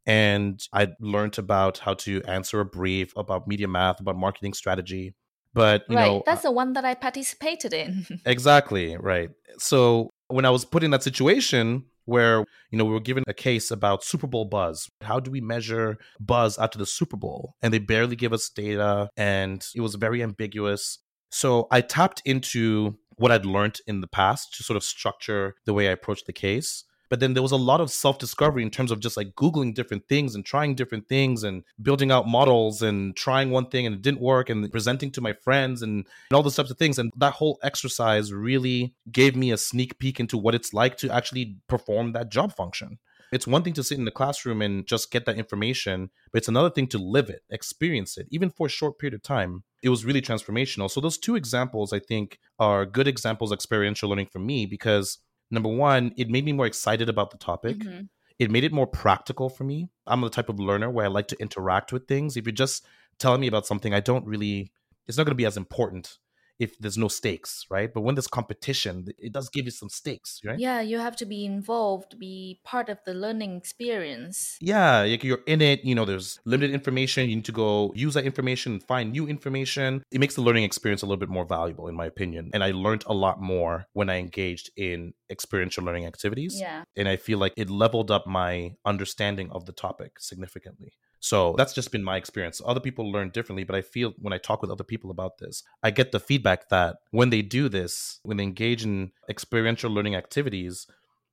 And 0.06 0.62
I 0.72 0.90
learned 1.00 1.36
about 1.36 1.78
how 1.78 1.94
to 1.94 2.22
answer 2.22 2.60
a 2.60 2.64
brief, 2.64 3.12
about 3.16 3.48
media 3.48 3.66
math, 3.66 3.98
about 3.98 4.16
marketing 4.16 4.54
strategy. 4.54 5.16
But 5.54 5.82
you 5.88 5.96
right, 5.96 6.06
know, 6.06 6.22
that's 6.24 6.42
the 6.42 6.52
one 6.52 6.74
that 6.74 6.84
I 6.84 6.94
participated 6.94 7.72
in. 7.72 8.06
exactly, 8.24 8.96
right. 8.96 9.30
So 9.58 10.10
when 10.28 10.44
I 10.44 10.50
was 10.50 10.64
put 10.64 10.84
in 10.84 10.92
that 10.92 11.02
situation 11.02 11.86
where 12.04 12.44
you 12.70 12.78
know 12.78 12.84
we 12.84 12.92
were 12.92 13.00
given 13.00 13.24
a 13.26 13.34
case 13.34 13.72
about 13.72 14.04
Super 14.04 14.28
Bowl 14.28 14.44
buzz, 14.44 14.88
how 15.00 15.18
do 15.18 15.32
we 15.32 15.40
measure 15.40 15.98
buzz 16.20 16.58
after 16.58 16.78
the 16.78 16.86
Super 16.86 17.16
Bowl? 17.16 17.56
And 17.60 17.74
they 17.74 17.80
barely 17.80 18.14
give 18.14 18.32
us 18.32 18.48
data, 18.48 19.08
and 19.16 19.66
it 19.74 19.80
was 19.80 19.96
very 19.96 20.22
ambiguous. 20.22 21.00
So 21.30 21.66
I 21.72 21.80
tapped 21.80 22.22
into 22.24 22.98
what 23.16 23.32
I'd 23.32 23.46
learned 23.46 23.80
in 23.86 24.00
the 24.00 24.06
past 24.06 24.54
to 24.54 24.62
sort 24.62 24.76
of 24.76 24.84
structure 24.84 25.54
the 25.64 25.74
way 25.74 25.88
I 25.88 25.92
approached 25.92 26.26
the 26.26 26.32
case. 26.32 26.84
But 27.12 27.20
then 27.20 27.34
there 27.34 27.42
was 27.42 27.52
a 27.52 27.56
lot 27.56 27.82
of 27.82 27.90
self 27.90 28.18
discovery 28.18 28.62
in 28.62 28.70
terms 28.70 28.90
of 28.90 28.98
just 28.98 29.18
like 29.18 29.34
Googling 29.34 29.74
different 29.74 30.08
things 30.08 30.34
and 30.34 30.46
trying 30.46 30.74
different 30.74 31.10
things 31.10 31.44
and 31.44 31.62
building 31.82 32.10
out 32.10 32.26
models 32.26 32.80
and 32.80 33.14
trying 33.14 33.50
one 33.50 33.66
thing 33.66 33.84
and 33.84 33.94
it 33.94 34.00
didn't 34.00 34.22
work 34.22 34.48
and 34.48 34.72
presenting 34.72 35.10
to 35.10 35.20
my 35.20 35.34
friends 35.34 35.82
and, 35.82 36.06
and 36.30 36.34
all 36.34 36.42
those 36.42 36.56
types 36.56 36.70
of 36.70 36.78
things. 36.78 36.98
And 36.98 37.12
that 37.18 37.34
whole 37.34 37.58
exercise 37.62 38.32
really 38.32 38.94
gave 39.10 39.36
me 39.36 39.52
a 39.52 39.58
sneak 39.58 39.98
peek 39.98 40.20
into 40.20 40.38
what 40.38 40.54
it's 40.54 40.72
like 40.72 40.96
to 40.98 41.10
actually 41.10 41.58
perform 41.68 42.12
that 42.12 42.30
job 42.30 42.56
function. 42.56 42.98
It's 43.32 43.46
one 43.46 43.62
thing 43.62 43.72
to 43.74 43.82
sit 43.82 43.98
in 43.98 44.04
the 44.04 44.10
classroom 44.10 44.60
and 44.60 44.86
just 44.86 45.10
get 45.10 45.24
that 45.24 45.38
information, 45.38 46.10
but 46.30 46.38
it's 46.38 46.48
another 46.48 46.68
thing 46.68 46.86
to 46.88 46.98
live 46.98 47.30
it, 47.30 47.42
experience 47.48 48.18
it, 48.18 48.28
even 48.30 48.50
for 48.50 48.66
a 48.66 48.70
short 48.70 48.98
period 48.98 49.14
of 49.14 49.22
time. 49.22 49.64
It 49.82 49.88
was 49.88 50.04
really 50.04 50.20
transformational. 50.20 50.90
So, 50.90 51.00
those 51.00 51.18
two 51.18 51.34
examples, 51.34 51.92
I 51.92 51.98
think, 51.98 52.38
are 52.58 52.84
good 52.84 53.08
examples 53.08 53.50
of 53.50 53.56
experiential 53.56 54.10
learning 54.10 54.28
for 54.30 54.38
me 54.38 54.66
because 54.66 55.18
number 55.50 55.70
one, 55.70 56.12
it 56.16 56.28
made 56.28 56.44
me 56.44 56.52
more 56.52 56.66
excited 56.66 57.08
about 57.08 57.30
the 57.30 57.38
topic. 57.38 57.78
Mm-hmm. 57.78 58.02
It 58.38 58.50
made 58.50 58.64
it 58.64 58.72
more 58.72 58.86
practical 58.86 59.48
for 59.48 59.64
me. 59.64 59.88
I'm 60.06 60.20
the 60.20 60.30
type 60.30 60.48
of 60.48 60.60
learner 60.60 60.90
where 60.90 61.06
I 61.06 61.08
like 61.08 61.28
to 61.28 61.40
interact 61.40 61.92
with 61.92 62.06
things. 62.06 62.36
If 62.36 62.44
you're 62.44 62.52
just 62.52 62.84
telling 63.18 63.40
me 63.40 63.46
about 63.46 63.66
something, 63.66 63.94
I 63.94 64.00
don't 64.00 64.26
really, 64.26 64.72
it's 65.06 65.16
not 65.16 65.24
going 65.24 65.32
to 65.32 65.36
be 65.36 65.46
as 65.46 65.56
important 65.56 66.18
if 66.62 66.78
there's 66.78 66.96
no 66.96 67.08
stakes, 67.08 67.66
right? 67.68 67.92
But 67.92 68.02
when 68.02 68.14
there's 68.14 68.28
competition, 68.28 69.08
it 69.18 69.32
does 69.32 69.48
give 69.48 69.64
you 69.64 69.72
some 69.72 69.88
stakes, 69.88 70.40
right? 70.44 70.60
Yeah, 70.60 70.80
you 70.80 70.98
have 70.98 71.16
to 71.16 71.26
be 71.26 71.44
involved, 71.44 72.18
be 72.20 72.60
part 72.62 72.88
of 72.88 72.98
the 73.04 73.14
learning 73.14 73.56
experience. 73.56 74.56
Yeah, 74.60 75.00
like 75.00 75.24
you're 75.24 75.42
in 75.48 75.60
it, 75.60 75.84
you 75.84 75.96
know, 75.96 76.04
there's 76.04 76.38
limited 76.44 76.72
information. 76.72 77.28
You 77.28 77.36
need 77.36 77.44
to 77.46 77.52
go 77.52 77.92
use 77.96 78.14
that 78.14 78.24
information 78.24 78.74
and 78.74 78.82
find 78.82 79.10
new 79.10 79.26
information. 79.26 80.04
It 80.12 80.20
makes 80.20 80.36
the 80.36 80.42
learning 80.42 80.62
experience 80.62 81.02
a 81.02 81.06
little 81.06 81.18
bit 81.18 81.28
more 81.28 81.44
valuable, 81.44 81.88
in 81.88 81.96
my 81.96 82.06
opinion. 82.06 82.50
And 82.54 82.62
I 82.62 82.70
learned 82.70 83.02
a 83.06 83.14
lot 83.14 83.42
more 83.42 83.86
when 83.92 84.08
I 84.08 84.18
engaged 84.18 84.70
in 84.76 85.14
experiential 85.28 85.84
learning 85.84 86.06
activities. 86.06 86.60
Yeah. 86.60 86.84
And 86.96 87.08
I 87.08 87.16
feel 87.16 87.38
like 87.38 87.54
it 87.56 87.68
leveled 87.68 88.12
up 88.12 88.24
my 88.26 88.76
understanding 88.84 89.50
of 89.50 89.66
the 89.66 89.72
topic 89.72 90.20
significantly. 90.20 90.92
So 91.22 91.54
that's 91.56 91.72
just 91.72 91.92
been 91.92 92.02
my 92.02 92.16
experience. 92.16 92.60
Other 92.66 92.80
people 92.80 93.10
learn 93.10 93.30
differently, 93.30 93.62
but 93.62 93.76
I 93.76 93.80
feel 93.80 94.12
when 94.18 94.32
I 94.32 94.38
talk 94.38 94.60
with 94.60 94.72
other 94.72 94.82
people 94.82 95.10
about 95.12 95.38
this, 95.38 95.62
I 95.80 95.92
get 95.92 96.10
the 96.10 96.18
feedback 96.18 96.68
that 96.70 96.96
when 97.12 97.30
they 97.30 97.42
do 97.42 97.68
this, 97.68 98.18
when 98.24 98.38
they 98.38 98.42
engage 98.42 98.84
in 98.84 99.12
experiential 99.28 99.88
learning 99.88 100.16
activities, 100.16 100.88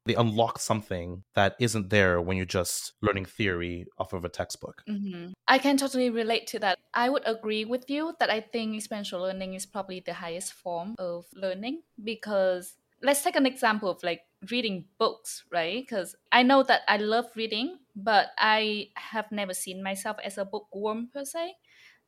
they 0.05 0.13
unlock 0.13 0.59
something 0.59 1.23
that 1.33 1.55
isn't 1.59 1.89
there 1.89 2.21
when 2.21 2.37
you're 2.37 2.45
just 2.45 2.93
learning 3.01 3.25
theory 3.25 3.87
off 3.97 4.13
of 4.13 4.23
a 4.23 4.29
textbook. 4.29 4.83
Mm-hmm. 4.87 5.31
I 5.47 5.57
can 5.57 5.75
totally 5.75 6.11
relate 6.11 6.45
to 6.47 6.59
that. 6.59 6.77
I 6.93 7.09
would 7.09 7.23
agree 7.25 7.65
with 7.65 7.89
you 7.89 8.13
that 8.19 8.29
I 8.29 8.41
think 8.41 8.77
experiential 8.77 9.21
learning 9.21 9.55
is 9.55 9.65
probably 9.65 10.01
the 10.05 10.13
highest 10.13 10.53
form 10.53 10.93
of 10.99 11.25
learning 11.33 11.81
because 12.03 12.75
let's 13.01 13.23
take 13.23 13.35
an 13.35 13.47
example 13.47 13.89
of 13.89 14.03
like 14.03 14.21
reading 14.49 14.85
books, 14.97 15.43
right? 15.51 15.81
Because 15.81 16.15
I 16.31 16.43
know 16.43 16.63
that 16.63 16.81
I 16.87 16.97
love 16.97 17.25
reading, 17.35 17.79
but 17.95 18.27
I 18.37 18.89
have 18.95 19.31
never 19.31 19.53
seen 19.53 19.83
myself 19.83 20.17
as 20.23 20.37
a 20.37 20.45
bookworm 20.45 21.09
per 21.13 21.25
se. 21.25 21.55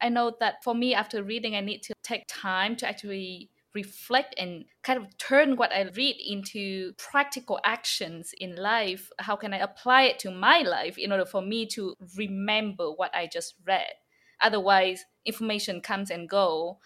I 0.02 0.10
know 0.10 0.36
that 0.40 0.64
for 0.64 0.74
me, 0.74 0.94
after 0.96 1.24
reading, 1.24 1.56
I 1.56 1.62
need 1.62 1.84
to 1.84 1.94
take 2.04 2.26
time 2.28 2.76
to 2.78 2.88
actually 2.88 3.50
reflect 3.74 4.36
and 4.38 4.66
kind 4.84 5.00
of 5.00 5.18
turn 5.18 5.56
what 5.56 5.72
I 5.72 5.84
read 5.96 6.18
into 6.26 6.94
practical 6.98 7.60
actions 7.64 8.34
in 8.38 8.56
life. 8.56 9.10
How 9.20 9.36
can 9.36 9.54
I 9.54 9.58
apply 9.58 10.04
it 10.04 10.20
to 10.20 10.32
my 10.32 10.60
life 10.60 10.98
in 10.98 11.12
order 11.12 11.26
for 11.26 11.42
me 11.42 11.66
to 11.68 11.96
remember 12.18 12.92
what 12.92 13.14
I 13.16 13.30
just 13.32 13.56
read? 13.66 13.94
Otherwise, 14.42 15.06
information 15.26 15.82
comes 15.82 16.10
and 16.10 16.28
go. 16.28 16.80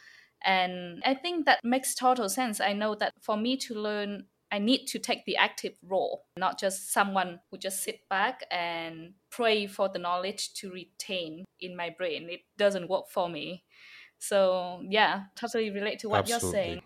And 0.43 1.01
I 1.05 1.15
think 1.15 1.45
that 1.45 1.59
makes 1.63 1.95
total 1.95 2.29
sense. 2.29 2.59
I 2.59 2.73
know 2.73 2.93
that 2.95 3.13
for 3.21 3.37
me 3.37 3.57
to 3.57 3.73
learn 3.73 4.25
I 4.51 4.59
need 4.59 4.85
to 4.87 4.99
take 4.99 5.25
the 5.25 5.37
active 5.37 5.73
role, 5.83 6.25
not 6.37 6.59
just 6.59 6.93
someone 6.93 7.39
who 7.49 7.57
just 7.57 7.83
sit 7.83 8.07
back 8.09 8.41
and 8.51 9.13
pray 9.31 9.67
for 9.67 9.89
the 9.89 9.99
knowledge 9.99 10.53
to 10.55 10.71
retain 10.71 11.45
in 11.59 11.75
my 11.75 11.89
brain. 11.89 12.27
It 12.29 12.41
doesn't 12.57 12.89
work 12.89 13.05
for 13.09 13.27
me. 13.27 13.63
So 14.19 14.81
yeah, 14.87 15.23
totally 15.35 15.71
relate 15.71 15.99
to 15.99 16.09
what 16.09 16.19
Absolutely. 16.19 16.47
you're 16.47 16.53
saying. 16.53 16.81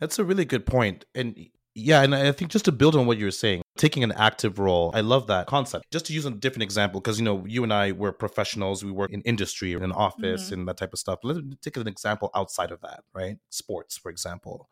That's 0.00 0.18
a 0.18 0.24
really 0.24 0.44
good 0.44 0.64
point. 0.64 1.04
And 1.14 1.36
yeah, 1.74 2.02
and 2.02 2.14
I 2.14 2.32
think 2.32 2.50
just 2.50 2.66
to 2.66 2.72
build 2.72 2.96
on 2.96 3.06
what 3.06 3.18
you 3.18 3.24
were 3.24 3.30
saying, 3.30 3.62
taking 3.76 4.04
an 4.04 4.12
active 4.12 4.58
role, 4.58 4.90
I 4.94 5.00
love 5.00 5.26
that 5.28 5.46
concept. 5.46 5.86
Just 5.90 6.06
to 6.06 6.12
use 6.12 6.26
a 6.26 6.30
different 6.30 6.64
example, 6.64 7.00
because 7.00 7.18
you 7.18 7.24
know, 7.24 7.44
you 7.46 7.62
and 7.62 7.72
I 7.72 7.92
were 7.92 8.12
professionals, 8.12 8.84
we 8.84 8.90
work 8.90 9.10
in 9.10 9.22
industry, 9.22 9.72
in 9.72 9.82
an 9.82 9.92
office, 9.92 10.46
mm-hmm. 10.46 10.54
and 10.54 10.68
that 10.68 10.76
type 10.76 10.92
of 10.92 10.98
stuff. 10.98 11.20
Let's 11.22 11.40
take 11.62 11.76
an 11.78 11.88
example 11.88 12.30
outside 12.34 12.70
of 12.72 12.80
that, 12.82 13.04
right? 13.14 13.38
Sports, 13.48 13.96
for 13.96 14.10
example. 14.10 14.68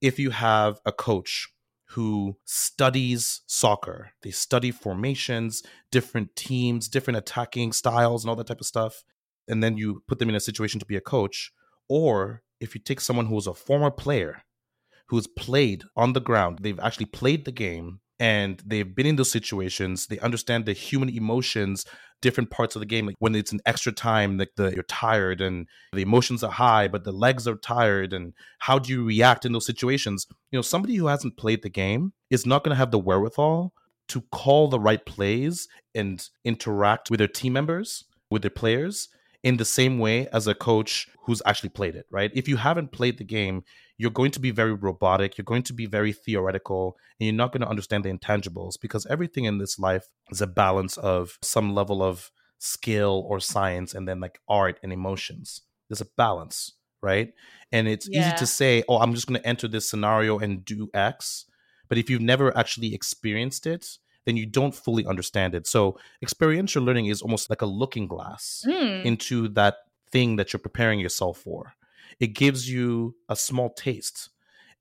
If 0.00 0.18
you 0.18 0.30
have 0.30 0.80
a 0.86 0.92
coach 0.92 1.48
who 1.92 2.36
studies 2.44 3.40
soccer, 3.46 4.10
they 4.22 4.30
study 4.30 4.70
formations, 4.70 5.62
different 5.90 6.36
teams, 6.36 6.88
different 6.88 7.16
attacking 7.16 7.72
styles, 7.72 8.22
and 8.22 8.30
all 8.30 8.36
that 8.36 8.46
type 8.46 8.60
of 8.60 8.66
stuff 8.66 9.04
and 9.48 9.62
then 9.62 9.76
you 9.76 10.02
put 10.06 10.18
them 10.18 10.28
in 10.28 10.34
a 10.34 10.40
situation 10.40 10.78
to 10.78 10.86
be 10.86 10.96
a 10.96 11.00
coach, 11.00 11.50
or 11.88 12.42
if 12.60 12.74
you 12.74 12.80
take 12.80 13.00
someone 13.00 13.26
who's 13.26 13.46
a 13.46 13.54
former 13.54 13.90
player 13.90 14.42
who's 15.06 15.26
played 15.26 15.84
on 15.96 16.12
the 16.12 16.20
ground, 16.20 16.58
they've 16.60 16.78
actually 16.80 17.06
played 17.06 17.46
the 17.46 17.52
game 17.52 18.00
and 18.20 18.62
they've 18.66 18.94
been 18.94 19.06
in 19.06 19.16
those 19.16 19.30
situations, 19.30 20.06
they 20.06 20.18
understand 20.18 20.66
the 20.66 20.72
human 20.72 21.08
emotions, 21.08 21.84
different 22.20 22.50
parts 22.50 22.74
of 22.74 22.80
the 22.80 22.86
game. 22.86 23.06
Like 23.06 23.16
when 23.18 23.34
it's 23.34 23.52
an 23.52 23.60
extra 23.64 23.92
time, 23.92 24.38
like 24.38 24.50
the 24.56 24.72
you're 24.74 24.82
tired 24.84 25.40
and 25.40 25.68
the 25.92 26.02
emotions 26.02 26.42
are 26.42 26.50
high, 26.50 26.88
but 26.88 27.04
the 27.04 27.12
legs 27.12 27.46
are 27.46 27.56
tired, 27.56 28.12
and 28.12 28.32
how 28.60 28.78
do 28.78 28.92
you 28.92 29.04
react 29.04 29.44
in 29.44 29.52
those 29.52 29.66
situations? 29.66 30.26
You 30.50 30.58
know, 30.58 30.62
somebody 30.62 30.96
who 30.96 31.06
hasn't 31.06 31.36
played 31.36 31.62
the 31.62 31.70
game 31.70 32.12
is 32.30 32.46
not 32.46 32.64
going 32.64 32.72
to 32.72 32.78
have 32.78 32.90
the 32.90 32.98
wherewithal 32.98 33.72
to 34.08 34.22
call 34.32 34.68
the 34.68 34.80
right 34.80 35.04
plays 35.04 35.68
and 35.94 36.28
interact 36.44 37.10
with 37.10 37.18
their 37.18 37.28
team 37.28 37.52
members, 37.52 38.04
with 38.30 38.42
their 38.42 38.50
players 38.50 39.08
in 39.42 39.56
the 39.56 39.64
same 39.64 39.98
way 39.98 40.26
as 40.32 40.46
a 40.46 40.54
coach 40.54 41.08
who's 41.24 41.42
actually 41.46 41.68
played 41.68 41.94
it, 41.94 42.06
right? 42.10 42.30
If 42.34 42.48
you 42.48 42.56
haven't 42.56 42.92
played 42.92 43.18
the 43.18 43.24
game, 43.24 43.64
you're 43.96 44.10
going 44.10 44.30
to 44.32 44.40
be 44.40 44.50
very 44.50 44.74
robotic, 44.74 45.36
you're 45.36 45.44
going 45.44 45.62
to 45.64 45.72
be 45.72 45.86
very 45.86 46.12
theoretical, 46.12 46.96
and 47.18 47.26
you're 47.26 47.34
not 47.34 47.52
going 47.52 47.62
to 47.62 47.68
understand 47.68 48.04
the 48.04 48.12
intangibles 48.12 48.74
because 48.80 49.06
everything 49.06 49.44
in 49.44 49.58
this 49.58 49.78
life 49.78 50.06
is 50.30 50.40
a 50.40 50.46
balance 50.46 50.96
of 50.96 51.38
some 51.42 51.74
level 51.74 52.02
of 52.02 52.30
skill 52.58 53.24
or 53.28 53.40
science 53.40 53.94
and 53.94 54.08
then 54.08 54.20
like 54.20 54.40
art 54.48 54.78
and 54.82 54.92
emotions. 54.92 55.62
There's 55.88 56.00
a 56.00 56.08
balance, 56.16 56.74
right? 57.02 57.32
And 57.72 57.88
it's 57.88 58.08
yeah. 58.08 58.28
easy 58.28 58.36
to 58.38 58.46
say, 58.46 58.82
oh, 58.88 58.98
I'm 58.98 59.14
just 59.14 59.26
going 59.26 59.40
to 59.40 59.46
enter 59.46 59.68
this 59.68 59.88
scenario 59.88 60.38
and 60.38 60.64
do 60.64 60.90
X. 60.94 61.44
But 61.88 61.98
if 61.98 62.10
you've 62.10 62.20
never 62.20 62.56
actually 62.56 62.94
experienced 62.94 63.66
it, 63.66 63.86
then 64.28 64.36
you 64.36 64.44
don't 64.44 64.74
fully 64.74 65.06
understand 65.06 65.54
it. 65.54 65.66
So 65.66 65.98
experiential 66.22 66.84
learning 66.84 67.06
is 67.06 67.22
almost 67.22 67.48
like 67.48 67.62
a 67.62 67.66
looking 67.66 68.06
glass 68.06 68.62
mm. 68.68 69.02
into 69.02 69.48
that 69.60 69.76
thing 70.12 70.36
that 70.36 70.52
you're 70.52 70.60
preparing 70.60 71.00
yourself 71.00 71.38
for. 71.38 71.72
It 72.20 72.34
gives 72.34 72.70
you 72.70 73.16
a 73.30 73.34
small 73.34 73.70
taste. 73.70 74.28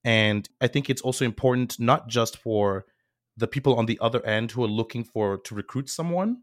And 0.03 0.49
I 0.59 0.67
think 0.67 0.89
it's 0.89 1.01
also 1.01 1.23
important 1.23 1.79
not 1.79 2.09
just 2.09 2.35
for 2.35 2.87
the 3.37 3.47
people 3.47 3.75
on 3.75 3.85
the 3.85 3.97
other 4.01 4.23
end 4.25 4.51
who 4.51 4.65
are 4.65 4.67
looking 4.67 5.05
for 5.05 5.37
to 5.37 5.55
recruit 5.55 5.89
someone, 5.89 6.41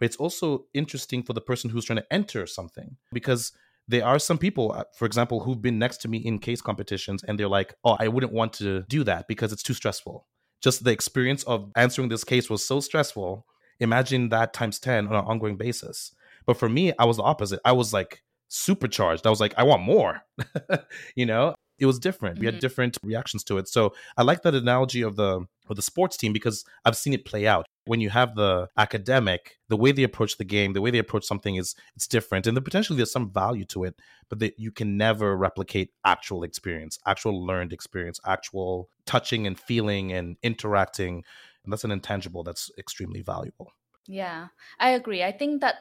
but 0.00 0.06
it's 0.06 0.16
also 0.16 0.64
interesting 0.74 1.22
for 1.22 1.34
the 1.34 1.40
person 1.40 1.70
who's 1.70 1.84
trying 1.84 1.98
to 1.98 2.12
enter 2.12 2.48
something 2.48 2.96
because 3.12 3.52
there 3.86 4.04
are 4.04 4.18
some 4.18 4.38
people, 4.38 4.72
uh, 4.72 4.82
for 4.96 5.04
example, 5.04 5.38
who've 5.38 5.62
been 5.62 5.78
next 5.78 5.98
to 5.98 6.08
me 6.08 6.18
in 6.18 6.40
case 6.40 6.60
competitions 6.60 7.22
and 7.22 7.38
they're 7.38 7.46
like, 7.46 7.74
oh, 7.84 7.96
I 8.00 8.08
wouldn't 8.08 8.32
want 8.32 8.54
to 8.54 8.82
do 8.88 9.04
that 9.04 9.28
because 9.28 9.52
it's 9.52 9.62
too 9.62 9.74
stressful 9.74 10.26
just 10.60 10.84
the 10.84 10.90
experience 10.90 11.42
of 11.44 11.70
answering 11.76 12.08
this 12.08 12.24
case 12.24 12.50
was 12.50 12.64
so 12.64 12.80
stressful. 12.80 13.46
Imagine 13.80 14.28
that 14.28 14.52
times 14.52 14.78
10 14.78 15.08
on 15.08 15.14
an 15.14 15.24
ongoing 15.24 15.56
basis. 15.56 16.12
But 16.46 16.56
for 16.56 16.68
me, 16.68 16.92
I 16.98 17.04
was 17.04 17.16
the 17.16 17.22
opposite. 17.22 17.60
I 17.64 17.72
was 17.72 17.92
like 17.92 18.22
supercharged. 18.48 19.26
I 19.26 19.30
was 19.30 19.40
like, 19.40 19.54
I 19.56 19.62
want 19.62 19.82
more. 19.82 20.22
you 21.14 21.26
know, 21.26 21.54
it 21.78 21.86
was 21.86 21.98
different. 21.98 22.36
Mm-hmm. 22.36 22.40
We 22.40 22.46
had 22.46 22.54
mm-hmm. 22.54 22.60
different 22.60 22.98
reactions 23.02 23.44
to 23.44 23.58
it. 23.58 23.68
So 23.68 23.94
I 24.16 24.22
like 24.22 24.42
that 24.42 24.54
analogy 24.54 25.02
of 25.02 25.16
the 25.16 25.46
of 25.68 25.76
the 25.76 25.82
sports 25.82 26.16
team 26.16 26.32
because 26.32 26.64
I've 26.84 26.96
seen 26.96 27.12
it 27.12 27.24
play 27.24 27.46
out. 27.46 27.66
When 27.86 28.00
you 28.00 28.10
have 28.10 28.34
the 28.34 28.68
academic, 28.76 29.58
the 29.68 29.76
way 29.76 29.92
they 29.92 30.02
approach 30.02 30.36
the 30.36 30.44
game, 30.44 30.74
the 30.74 30.80
way 30.80 30.90
they 30.90 30.98
approach 30.98 31.24
something 31.24 31.56
is 31.56 31.74
it's 31.96 32.06
different, 32.06 32.46
and 32.46 32.56
the 32.56 32.60
potentially 32.60 32.96
there's 32.96 33.12
some 33.12 33.32
value 33.32 33.64
to 33.66 33.84
it, 33.84 34.00
but 34.28 34.38
that 34.40 34.58
you 34.58 34.70
can 34.70 34.96
never 34.96 35.36
replicate 35.36 35.90
actual 36.04 36.42
experience, 36.42 36.98
actual 37.06 37.44
learned 37.44 37.72
experience, 37.72 38.20
actual 38.26 38.88
touching 39.06 39.46
and 39.46 39.58
feeling 39.58 40.12
and 40.12 40.36
interacting, 40.42 41.24
and 41.64 41.72
that's 41.72 41.84
an 41.84 41.90
intangible 41.90 42.44
that's 42.44 42.70
extremely 42.78 43.22
valuable. 43.22 43.72
Yeah, 44.06 44.48
I 44.78 44.90
agree. 44.90 45.22
I 45.22 45.32
think 45.32 45.60
that 45.60 45.76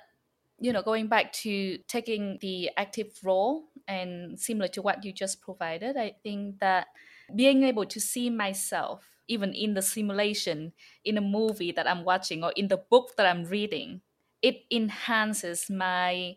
you 0.59 0.73
know 0.73 0.81
going 0.81 1.07
back 1.07 1.31
to 1.31 1.77
taking 1.87 2.37
the 2.41 2.69
active 2.77 3.07
role 3.23 3.63
and 3.87 4.39
similar 4.39 4.67
to 4.67 4.81
what 4.81 5.03
you 5.03 5.13
just 5.13 5.41
provided 5.41 5.97
i 5.97 6.13
think 6.21 6.59
that 6.59 6.87
being 7.35 7.63
able 7.63 7.85
to 7.85 7.99
see 7.99 8.29
myself 8.29 9.18
even 9.29 9.53
in 9.53 9.73
the 9.73 9.81
simulation 9.81 10.73
in 11.05 11.17
a 11.17 11.21
movie 11.21 11.71
that 11.71 11.87
i'm 11.89 12.03
watching 12.03 12.43
or 12.43 12.51
in 12.55 12.67
the 12.67 12.77
book 12.77 13.15
that 13.15 13.25
i'm 13.25 13.45
reading 13.45 14.01
it 14.41 14.63
enhances 14.71 15.69
my 15.69 16.35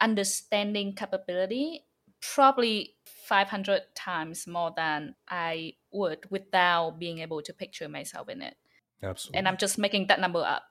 understanding 0.00 0.94
capability 0.94 1.84
probably 2.20 2.94
500 3.04 3.82
times 3.94 4.46
more 4.46 4.72
than 4.76 5.14
i 5.28 5.74
would 5.92 6.30
without 6.30 6.98
being 6.98 7.18
able 7.20 7.42
to 7.42 7.52
picture 7.52 7.88
myself 7.88 8.28
in 8.28 8.42
it 8.42 8.56
absolutely 9.02 9.38
and 9.38 9.46
i'm 9.46 9.56
just 9.56 9.78
making 9.78 10.06
that 10.08 10.18
number 10.18 10.40
up 10.40 10.64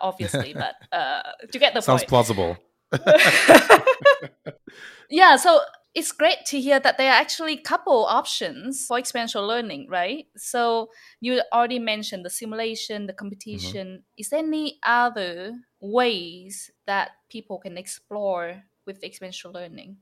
obviously, 0.00 0.54
but 0.58 0.74
uh, 0.92 1.22
to 1.52 1.58
get 1.58 1.74
the 1.74 1.78
point 1.78 1.84
sounds 1.84 2.02
point. 2.02 2.08
plausible. 2.08 2.56
yeah, 5.10 5.36
so 5.36 5.60
it's 5.96 6.12
great 6.12 6.44
to 6.44 6.60
hear 6.60 6.78
that 6.78 6.98
there 6.98 7.10
are 7.10 7.18
actually 7.18 7.56
couple 7.56 8.04
options 8.04 8.84
for 8.86 8.98
experiential 8.98 9.46
learning, 9.46 9.88
right? 9.88 10.26
So 10.36 10.90
you 11.22 11.40
already 11.54 11.78
mentioned 11.78 12.22
the 12.22 12.28
simulation, 12.28 13.06
the 13.06 13.14
competition. 13.14 13.86
Mm-hmm. 13.86 14.18
Is 14.18 14.28
there 14.28 14.40
any 14.40 14.78
other 14.82 15.54
ways 15.80 16.70
that 16.86 17.12
people 17.30 17.58
can 17.58 17.78
explore 17.78 18.62
with 18.86 19.02
experiential 19.02 19.52
learning? 19.52 19.96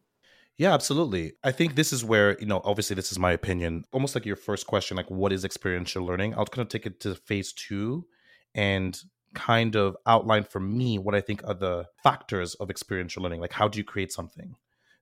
Yeah, 0.56 0.74
absolutely. 0.74 1.34
I 1.44 1.52
think 1.52 1.76
this 1.76 1.92
is 1.92 2.04
where, 2.04 2.36
you 2.40 2.46
know, 2.46 2.60
obviously 2.64 2.96
this 2.96 3.12
is 3.12 3.18
my 3.20 3.30
opinion. 3.30 3.84
Almost 3.92 4.16
like 4.16 4.26
your 4.26 4.34
first 4.34 4.66
question, 4.66 4.96
like 4.96 5.10
what 5.12 5.32
is 5.32 5.44
experiential 5.44 6.04
learning? 6.04 6.34
I'll 6.34 6.44
kind 6.44 6.66
of 6.66 6.70
take 6.70 6.86
it 6.86 6.98
to 7.00 7.14
phase 7.14 7.52
two 7.52 8.04
and 8.52 9.00
kind 9.34 9.76
of 9.76 9.96
outline 10.06 10.42
for 10.42 10.58
me 10.58 10.98
what 10.98 11.14
I 11.14 11.20
think 11.20 11.46
are 11.46 11.54
the 11.54 11.86
factors 12.02 12.56
of 12.56 12.68
experiential 12.68 13.22
learning. 13.22 13.40
Like, 13.40 13.52
how 13.52 13.68
do 13.68 13.78
you 13.78 13.84
create 13.84 14.10
something 14.10 14.56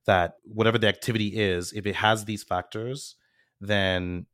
that, 0.05 0.35
whatever 0.43 0.77
the 0.77 0.87
activity 0.87 1.27
is, 1.39 1.73
if 1.73 1.85
it 1.85 1.95
has 1.95 2.25
these 2.25 2.43
factors, 2.43 3.15
then 3.61 4.25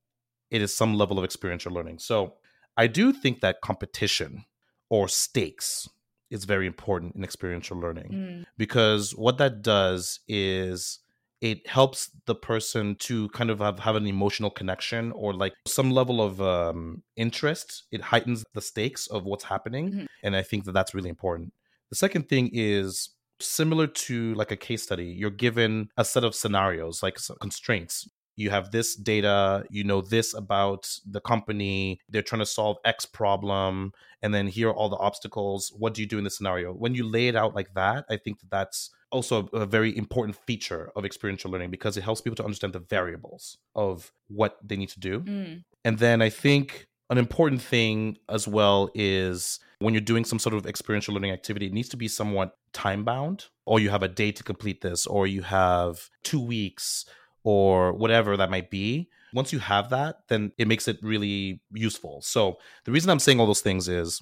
it 0.50 0.62
is 0.62 0.76
some 0.76 0.96
level 0.96 1.18
of 1.18 1.24
experiential 1.24 1.72
learning. 1.74 2.00
So, 2.00 2.36
I 2.78 2.88
do 2.88 3.12
think 3.12 3.42
that 3.42 3.62
competition 3.62 4.46
or 4.90 5.10
stakes 5.10 5.90
is 6.30 6.46
very 6.46 6.68
important 6.68 7.16
in 7.16 7.24
experiential 7.24 7.78
learning 7.78 8.10
mm. 8.12 8.46
because 8.58 9.12
what 9.16 9.38
that 9.40 9.62
does 9.62 10.20
is 10.28 11.00
it 11.42 11.66
helps 11.68 12.12
the 12.26 12.36
person 12.36 12.96
to 12.96 13.30
kind 13.30 13.50
of 13.50 13.60
have, 13.60 13.80
have 13.80 13.96
an 13.96 14.06
emotional 14.06 14.50
connection 14.50 15.12
or 15.14 15.34
like 15.34 15.54
some 15.66 15.90
level 15.92 16.22
of 16.22 16.42
um, 16.42 17.02
interest. 17.16 17.84
It 17.92 18.02
heightens 18.02 18.44
the 18.54 18.62
stakes 18.62 19.08
of 19.08 19.24
what's 19.24 19.46
happening. 19.46 19.90
Mm-hmm. 19.92 20.06
And 20.24 20.36
I 20.36 20.42
think 20.42 20.66
that 20.66 20.74
that's 20.74 20.94
really 20.94 21.10
important. 21.10 21.54
The 21.90 21.96
second 21.96 22.28
thing 22.28 22.50
is 22.54 23.10
similar 23.42 23.88
to 23.88 24.34
like 24.36 24.52
a 24.52 24.56
case 24.56 24.84
study, 24.84 25.06
you're 25.06 25.30
given 25.30 25.90
a 25.98 26.06
set 26.06 26.24
of 26.24 26.36
scenarios, 26.36 27.02
like 27.04 27.18
constraints. 27.40 28.08
You 28.36 28.52
have 28.52 28.72
this 28.72 28.96
data, 28.96 29.66
you 29.70 29.84
know 29.84 30.00
this 30.00 30.34
about 30.34 30.90
the 31.06 31.20
company, 31.20 32.00
they're 32.08 32.22
trying 32.22 32.40
to 32.40 32.46
solve 32.46 32.78
X 32.86 33.06
problem, 33.06 33.92
and 34.22 34.34
then 34.34 34.48
here 34.48 34.70
are 34.70 34.74
all 34.74 34.88
the 34.88 34.96
obstacles. 34.96 35.74
What 35.78 35.94
do 35.94 36.02
you 36.02 36.08
do 36.08 36.18
in 36.18 36.24
this 36.24 36.38
scenario? 36.38 36.72
When 36.72 36.96
you 36.96 37.06
lay 37.06 37.28
it 37.28 37.36
out 37.36 37.54
like 37.54 37.74
that, 37.74 38.06
I 38.10 38.16
think 38.16 38.40
that 38.40 38.50
that's 38.50 38.92
also 39.12 39.48
a 39.48 39.66
very 39.66 39.96
important 39.98 40.38
feature 40.46 40.92
of 40.96 41.04
experiential 41.04 41.52
learning 41.52 41.72
because 41.72 41.98
it 41.98 42.04
helps 42.04 42.22
people 42.22 42.38
to 42.38 42.44
understand 42.44 42.74
the 42.74 42.80
variables 42.80 43.58
of 43.76 44.12
what 44.28 44.58
they 44.64 44.78
need 44.78 44.90
to 44.90 45.00
do. 45.00 45.20
Mm. 45.22 45.64
And 45.84 45.98
then 45.98 46.22
I 46.22 46.30
think 46.30 46.88
an 47.10 47.18
important 47.18 47.62
thing 47.62 48.18
as 48.30 48.48
well 48.48 48.90
is 48.94 49.60
when 49.80 49.94
you're 49.94 50.02
doing 50.02 50.26
some 50.26 50.40
sort 50.40 50.54
of 50.54 50.66
experiential 50.66 51.14
learning 51.14 51.32
activity, 51.32 51.68
it 51.68 51.74
needs 51.74 51.90
to 51.90 51.98
be 51.98 52.08
somewhat 52.08 52.58
time 52.74 53.04
bound, 53.04 53.46
or 53.66 53.80
you 53.80 53.90
have 53.90 54.04
a 54.04 54.08
day 54.08 54.32
to 54.32 54.44
complete 54.44 54.82
this, 54.82 55.08
or 55.08 55.26
you 55.26 55.42
have 55.42 56.10
two 56.24 56.40
weeks, 56.40 57.06
or 57.44 57.94
whatever 57.94 58.36
that 58.38 58.52
might 58.52 58.70
be. 58.70 59.10
Once 59.34 59.54
you 59.54 59.60
have 59.60 59.90
that, 59.90 60.18
then 60.28 60.52
it 60.58 60.68
makes 60.68 60.88
it 60.88 60.98
really 61.02 61.62
useful. 61.72 62.22
So 62.22 62.58
the 62.84 62.92
reason 62.92 63.10
I'm 63.10 63.20
saying 63.20 63.40
all 63.40 63.46
those 63.46 63.62
things 63.62 63.88
is 63.88 64.22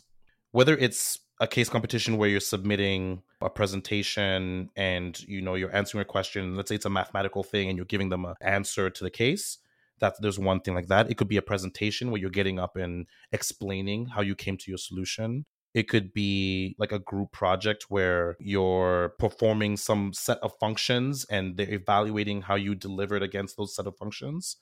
whether 0.52 0.78
it's 0.78 1.20
a 1.40 1.48
case 1.48 1.70
competition 1.70 2.18
where 2.18 2.30
you're 2.30 2.40
submitting 2.40 3.22
a 3.42 3.50
presentation 3.50 4.70
and 4.76 5.20
you 5.22 5.42
know 5.42 5.56
you're 5.56 5.76
answering 5.76 6.02
a 6.02 6.06
question 6.06 6.56
let's 6.56 6.70
say 6.70 6.76
it's 6.76 6.86
a 6.86 6.90
mathematical 6.90 7.44
thing 7.44 7.70
and 7.70 7.78
you're 7.78 7.86
giving 7.86 8.10
them 8.10 8.26
an 8.26 8.34
answer 8.42 8.90
to 8.90 9.04
the 9.04 9.12
case 9.12 9.60
that 10.00 10.16
there's 10.20 10.40
one 10.40 10.60
thing 10.62 10.76
like 10.76 10.88
that. 10.88 11.10
It 11.10 11.18
could 11.18 11.28
be 11.28 11.38
a 11.38 11.42
presentation 11.42 12.12
where 12.12 12.20
you're 12.20 12.30
getting 12.30 12.60
up 12.60 12.76
and 12.76 13.08
explaining 13.32 14.08
how 14.08 14.22
you 14.22 14.36
came 14.36 14.58
to 14.58 14.72
your 14.72 14.78
solution. 14.78 15.46
It 15.74 15.88
could 15.90 16.14
be 16.14 16.76
like 16.80 16.92
a 16.92 17.00
group 17.00 17.32
project 17.32 17.86
where 17.90 18.36
you're 18.40 19.14
performing 19.20 19.78
some 19.78 20.14
set 20.14 20.40
of 20.40 20.54
functions 20.60 21.26
and 21.30 21.58
they're 21.58 21.74
evaluating 21.74 22.42
how 22.44 22.56
you 22.56 22.74
delivered 22.74 23.22
against 23.22 23.58
those 23.58 23.76
set 23.76 23.86
of 23.86 23.96
functions. 23.98 24.58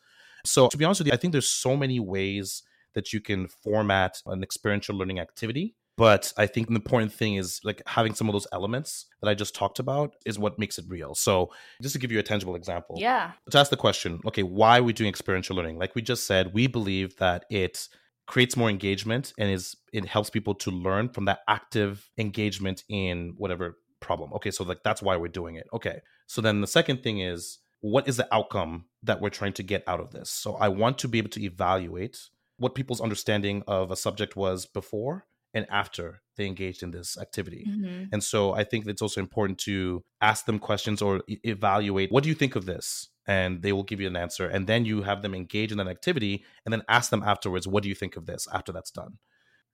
So, 0.46 0.68
to 0.68 0.77
be 0.77 0.86
honest 0.86 1.00
with 1.00 1.08
you, 1.08 1.13
I 1.13 1.18
think 1.18 1.32
there's 1.32 1.50
so 1.50 1.75
many 1.77 2.00
ways 2.00 2.63
that 2.94 3.13
you 3.13 3.22
can 3.22 3.48
format 3.48 4.22
an 4.25 4.44
experiential 4.44 4.96
learning 4.96 5.20
activity 5.20 5.75
but 5.98 6.34
I 6.38 6.46
think 6.48 6.68
the 6.68 6.75
important 6.75 7.14
thing 7.14 7.36
is 7.36 7.62
like 7.64 7.82
having 7.86 8.14
some 8.14 8.28
of 8.28 8.34
those 8.34 8.48
elements 8.52 9.06
that 9.22 9.30
I 9.30 9.34
just 9.34 9.56
talked 9.56 9.80
about 9.80 10.16
is 10.25 10.38
what 10.38 10.60
makes 10.60 10.78
it 10.78 10.86
real. 10.88 11.16
So, 11.16 11.52
just 11.82 11.94
to 11.94 12.00
give 12.00 12.12
you 12.12 12.20
a 12.20 12.24
tangible 12.24 12.56
example, 12.56 12.98
yeah, 13.00 13.32
to 13.52 13.58
ask 13.58 13.70
the 13.70 13.78
question, 13.78 14.20
okay, 14.25 14.44
why 14.44 14.80
are 14.80 14.84
we 14.84 14.94
doing 14.94 15.10
experiential 15.10 15.56
learning? 15.56 15.78
Like 15.78 15.96
we 15.96 16.02
just 16.02 16.28
said, 16.28 16.54
we 16.54 16.68
believe 16.68 17.16
that 17.18 17.46
it 17.50 17.88
creates 18.28 18.58
more 18.58 18.70
engagement 18.70 19.34
and 19.38 19.52
is 19.52 19.75
it 19.94 20.06
helps 20.06 20.30
people 20.30 20.56
to 20.56 20.72
learn 20.72 21.10
from 21.10 21.25
that 21.25 21.40
active 21.48 22.10
engagement 22.18 22.84
in 22.90 23.34
whatever 23.38 23.78
problem. 24.00 24.34
Okay, 24.34 24.52
so 24.52 24.64
like 24.64 24.84
that's 24.84 25.02
why 25.02 25.16
we're 25.16 25.28
doing 25.28 25.56
it. 25.56 25.68
Okay, 25.74 26.02
so 26.28 26.42
then 26.42 26.62
the 26.62 26.68
second 26.68 27.04
thing 27.04 27.20
is 27.20 27.60
what 27.82 28.08
is 28.08 28.18
the 28.18 28.34
outcome 28.34 28.86
that 29.04 29.22
we're 29.22 29.30
trying 29.30 29.54
to 29.54 29.64
get 29.64 29.84
out 29.88 30.00
of 30.00 30.12
this? 30.12 30.30
So 30.30 30.56
I 30.56 30.70
want 30.70 30.98
to 31.00 31.08
be 31.08 31.20
able 31.20 31.30
to 31.30 31.44
evaluate 31.44 32.18
what 32.58 32.74
people's 32.74 33.02
understanding 33.02 33.64
of 33.68 33.92
a 33.92 33.96
subject 33.96 34.36
was 34.36 34.66
before 34.66 35.25
and 35.55 35.65
after 35.69 36.21
they 36.35 36.45
engaged 36.45 36.83
in 36.83 36.91
this 36.91 37.17
activity. 37.17 37.65
Mm-hmm. 37.67 38.03
And 38.12 38.24
so 38.24 38.53
I 38.53 38.65
think 38.65 38.85
it's 38.85 39.01
also 39.01 39.21
important 39.21 39.57
to 39.59 40.03
ask 40.21 40.45
them 40.45 40.59
questions 40.59 41.01
or 41.01 41.24
e- 41.27 41.39
evaluate 41.43 42.12
what 42.12 42.24
do 42.24 42.29
you 42.29 42.35
think 42.35 42.55
of 42.57 42.65
this? 42.65 43.07
And 43.25 43.63
they 43.63 43.71
will 43.71 43.83
give 43.83 44.01
you 44.01 44.07
an 44.07 44.17
answer. 44.17 44.47
And 44.47 44.67
then 44.67 44.85
you 44.85 45.01
have 45.01 45.24
them 45.24 45.33
engage 45.33 45.71
in 45.71 45.77
that 45.79 45.88
activity 45.88 46.43
and 46.65 46.74
then 46.74 46.83
ask 46.89 47.09
them 47.09 47.24
afterwards, 47.24 47.67
what 47.67 47.81
do 47.81 47.89
you 47.89 47.95
think 47.95 48.17
of 48.17 48.27
this 48.27 48.47
after 48.53 48.71
that's 48.71 48.91
done? 48.91 49.17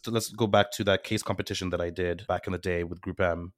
So 0.05 0.11
let's 0.11 0.29
go 0.29 0.47
back 0.47 0.71
to 0.73 0.83
that 0.85 1.03
case 1.03 1.23
competition 1.23 1.71
that 1.71 1.81
I 1.81 1.89
did 1.89 2.25
back 2.27 2.45
in 2.45 2.53
the 2.53 2.59
day 2.59 2.83
with 2.83 3.01
Group 3.01 3.19
M. 3.19 3.53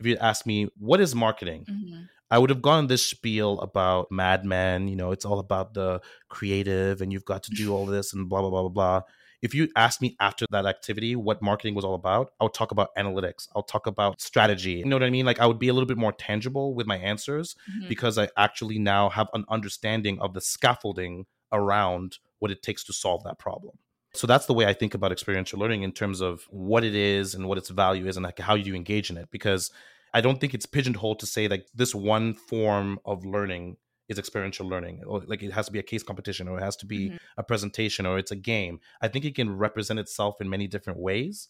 If 0.00 0.06
you 0.06 0.16
ask 0.16 0.46
me, 0.46 0.68
what 0.78 1.00
is 1.00 1.14
marketing? 1.14 1.66
Mm-hmm. 1.70 2.02
I 2.30 2.38
would 2.38 2.50
have 2.50 2.60
gone 2.60 2.86
this 2.86 3.06
spiel 3.06 3.60
about 3.60 4.10
Mad 4.10 4.44
Men. 4.44 4.88
You 4.88 4.96
know, 4.96 5.12
it's 5.12 5.24
all 5.24 5.38
about 5.38 5.74
the 5.74 6.00
creative 6.28 7.00
and 7.00 7.12
you've 7.12 7.24
got 7.24 7.44
to 7.44 7.50
do 7.52 7.72
all 7.72 7.86
this 7.86 8.12
and 8.14 8.28
blah, 8.28 8.40
blah, 8.40 8.50
blah, 8.50 8.62
blah, 8.62 8.68
blah 8.70 9.02
if 9.42 9.54
you 9.54 9.68
asked 9.76 10.00
me 10.00 10.16
after 10.20 10.46
that 10.50 10.66
activity 10.66 11.16
what 11.16 11.42
marketing 11.42 11.74
was 11.74 11.84
all 11.84 11.94
about, 11.94 12.32
I 12.40 12.44
would 12.44 12.54
talk 12.54 12.70
about 12.70 12.94
analytics. 12.96 13.48
I'll 13.54 13.62
talk 13.62 13.86
about 13.86 14.20
strategy. 14.20 14.72
You 14.72 14.86
know 14.86 14.96
what 14.96 15.02
I 15.02 15.10
mean? 15.10 15.26
Like 15.26 15.40
I 15.40 15.46
would 15.46 15.58
be 15.58 15.68
a 15.68 15.72
little 15.72 15.86
bit 15.86 15.98
more 15.98 16.12
tangible 16.12 16.74
with 16.74 16.86
my 16.86 16.96
answers 16.96 17.54
mm-hmm. 17.70 17.88
because 17.88 18.18
I 18.18 18.28
actually 18.36 18.78
now 18.78 19.08
have 19.10 19.28
an 19.34 19.44
understanding 19.48 20.18
of 20.20 20.34
the 20.34 20.40
scaffolding 20.40 21.26
around 21.52 22.18
what 22.38 22.50
it 22.50 22.62
takes 22.62 22.84
to 22.84 22.92
solve 22.92 23.24
that 23.24 23.38
problem. 23.38 23.78
So 24.14 24.26
that's 24.26 24.46
the 24.46 24.54
way 24.54 24.66
I 24.66 24.72
think 24.72 24.94
about 24.94 25.12
experiential 25.12 25.58
learning 25.58 25.82
in 25.82 25.92
terms 25.92 26.20
of 26.20 26.44
what 26.48 26.84
it 26.84 26.94
is 26.94 27.34
and 27.34 27.46
what 27.48 27.58
its 27.58 27.68
value 27.68 28.06
is 28.06 28.16
and 28.16 28.24
like 28.24 28.38
how 28.38 28.54
you 28.54 28.74
engage 28.74 29.10
in 29.10 29.18
it 29.18 29.28
because 29.30 29.70
I 30.14 30.22
don't 30.22 30.40
think 30.40 30.54
it's 30.54 30.64
pigeonholed 30.64 31.18
to 31.20 31.26
say 31.26 31.48
like 31.48 31.66
this 31.74 31.94
one 31.94 32.32
form 32.32 32.98
of 33.04 33.26
learning 33.26 33.76
is 34.08 34.18
experiential 34.18 34.68
learning 34.68 35.02
or 35.06 35.22
like 35.26 35.42
it 35.42 35.52
has 35.52 35.66
to 35.66 35.72
be 35.72 35.78
a 35.78 35.82
case 35.82 36.02
competition 36.02 36.48
or 36.48 36.58
it 36.58 36.62
has 36.62 36.76
to 36.76 36.86
be 36.86 37.08
mm-hmm. 37.08 37.16
a 37.36 37.42
presentation 37.42 38.06
or 38.06 38.18
it's 38.18 38.30
a 38.30 38.36
game 38.36 38.78
i 39.02 39.08
think 39.08 39.24
it 39.24 39.34
can 39.34 39.56
represent 39.56 39.98
itself 39.98 40.40
in 40.40 40.48
many 40.48 40.66
different 40.66 40.98
ways 40.98 41.48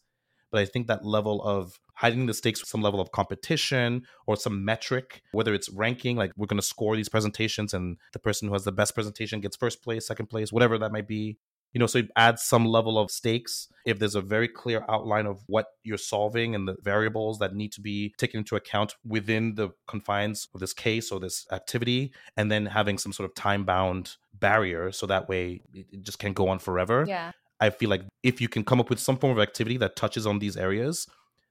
but 0.51 0.61
i 0.61 0.65
think 0.65 0.87
that 0.87 1.05
level 1.05 1.43
of 1.43 1.79
hiding 1.95 2.27
the 2.27 2.35
stakes 2.35 2.61
with 2.61 2.69
some 2.69 2.83
level 2.83 3.01
of 3.01 3.13
competition 3.13 4.03
or 4.27 4.37
some 4.37 4.65
metric 4.65 5.23
whether 5.33 5.55
it's 5.55 5.69
ranking 5.71 6.17
like 6.17 6.33
we're 6.37 6.47
going 6.47 6.61
to 6.61 6.67
score 6.67 6.97
these 6.97 7.09
presentations 7.09 7.75
and 7.75 7.97
the 8.13 8.19
person 8.19 8.49
who 8.49 8.55
has 8.55 8.65
the 8.65 8.73
best 8.73 8.95
presentation 8.95 9.41
gets 9.41 9.57
first 9.57 9.83
place 9.83 10.07
second 10.07 10.27
place 10.27 10.53
whatever 10.53 10.79
that 10.79 10.93
might 10.93 11.09
be 11.09 11.39
you 11.73 11.79
know 11.79 11.87
so 11.87 11.99
it 11.99 12.11
adds 12.17 12.43
some 12.43 12.65
level 12.65 12.99
of 12.99 13.11
stakes 13.11 13.69
if 13.85 13.99
there's 13.99 14.15
a 14.15 14.21
very 14.21 14.49
clear 14.49 14.85
outline 14.89 15.27
of 15.27 15.43
what 15.47 15.67
you're 15.85 15.99
solving 15.99 16.55
and 16.55 16.67
the 16.67 16.77
variables 16.83 17.39
that 17.39 17.55
need 17.55 17.71
to 17.73 17.81
be 17.81 18.13
taken 18.19 18.39
into 18.39 18.57
account 18.57 18.95
within 19.07 19.55
the 19.55 19.71
confines 19.87 20.49
of 20.55 20.61
this 20.61 20.73
case 20.73 21.11
or 21.11 21.21
this 21.21 21.47
activity 21.53 22.13
and 22.37 22.51
then 22.51 22.67
having 22.67 22.99
some 22.99 23.13
sort 23.13 23.29
of 23.29 23.35
time 23.35 23.65
bound 23.65 24.17
barrier 24.35 24.91
so 24.91 25.07
that 25.07 25.29
way 25.29 25.61
it 25.73 26.03
just 26.03 26.19
can't 26.19 26.35
go 26.35 26.49
on 26.49 26.59
forever. 26.59 27.05
Yeah. 27.07 27.33
I 27.61 27.71
feel 27.71 27.89
like 27.89 28.03
if 28.23 28.41
you 28.41 28.49
can 28.49 28.65
come 28.65 28.81
up 28.81 28.91
with 28.91 28.99
some 28.99 29.17
form 29.17 29.33
of 29.33 29.43
activity 29.43 29.77
that 29.79 29.97
touches 29.97 30.27
on 30.27 30.41
these 30.41 30.57
areas 30.57 31.07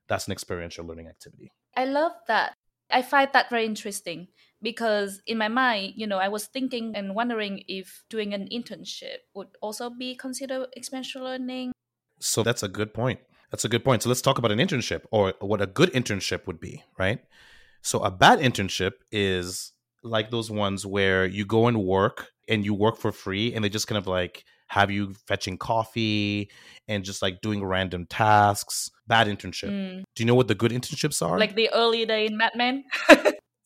that's 0.07 0.27
an 0.27 0.33
experiential 0.33 0.85
learning 0.85 1.07
activity. 1.07 1.51
I 1.75 1.85
love 1.85 2.11
that 2.27 2.53
i 2.91 3.01
find 3.01 3.29
that 3.33 3.49
very 3.49 3.65
interesting 3.65 4.27
because 4.65 5.21
in 5.27 5.37
my 5.37 5.47
mind, 5.47 5.93
you 5.95 6.07
know, 6.07 6.17
I 6.17 6.27
was 6.27 6.47
thinking 6.47 6.93
and 6.95 7.15
wondering 7.15 7.63
if 7.67 8.03
doing 8.09 8.33
an 8.33 8.49
internship 8.51 9.19
would 9.35 9.49
also 9.61 9.89
be 9.89 10.15
considered 10.15 10.67
experiential 10.75 11.23
learning. 11.23 11.71
So 12.19 12.41
that's 12.41 12.63
a 12.63 12.67
good 12.67 12.93
point. 12.93 13.19
That's 13.51 13.63
a 13.63 13.69
good 13.69 13.85
point. 13.85 14.01
So 14.01 14.09
let's 14.09 14.23
talk 14.23 14.39
about 14.39 14.51
an 14.51 14.57
internship 14.57 15.03
or 15.11 15.35
what 15.39 15.61
a 15.61 15.67
good 15.67 15.93
internship 15.93 16.47
would 16.47 16.59
be, 16.59 16.83
right? 16.97 17.19
So 17.83 17.99
a 17.99 18.09
bad 18.09 18.39
internship 18.39 18.93
is 19.11 19.73
like 20.03 20.31
those 20.31 20.49
ones 20.49 20.83
where 20.83 21.25
you 21.25 21.45
go 21.45 21.67
and 21.67 21.83
work 21.83 22.31
and 22.49 22.65
you 22.65 22.73
work 22.73 22.97
for 22.97 23.11
free 23.11 23.53
and 23.53 23.63
they 23.63 23.69
just 23.69 23.87
kind 23.87 23.97
of 23.97 24.07
like 24.07 24.45
have 24.67 24.91
you 24.91 25.13
fetching 25.27 25.57
coffee 25.57 26.49
and 26.87 27.03
just 27.03 27.21
like 27.21 27.41
doing 27.41 27.63
random 27.63 28.05
tasks. 28.05 28.89
Bad 29.07 29.27
internship. 29.27 29.69
Mm. 29.69 30.03
Do 30.15 30.23
you 30.23 30.25
know 30.25 30.35
what 30.35 30.47
the 30.47 30.55
good 30.55 30.71
internships 30.71 31.25
are? 31.25 31.37
Like 31.39 31.55
the 31.55 31.69
early 31.73 32.05
day 32.05 32.25
in 32.25 32.37
Mad 32.37 32.53
Men? 32.55 32.83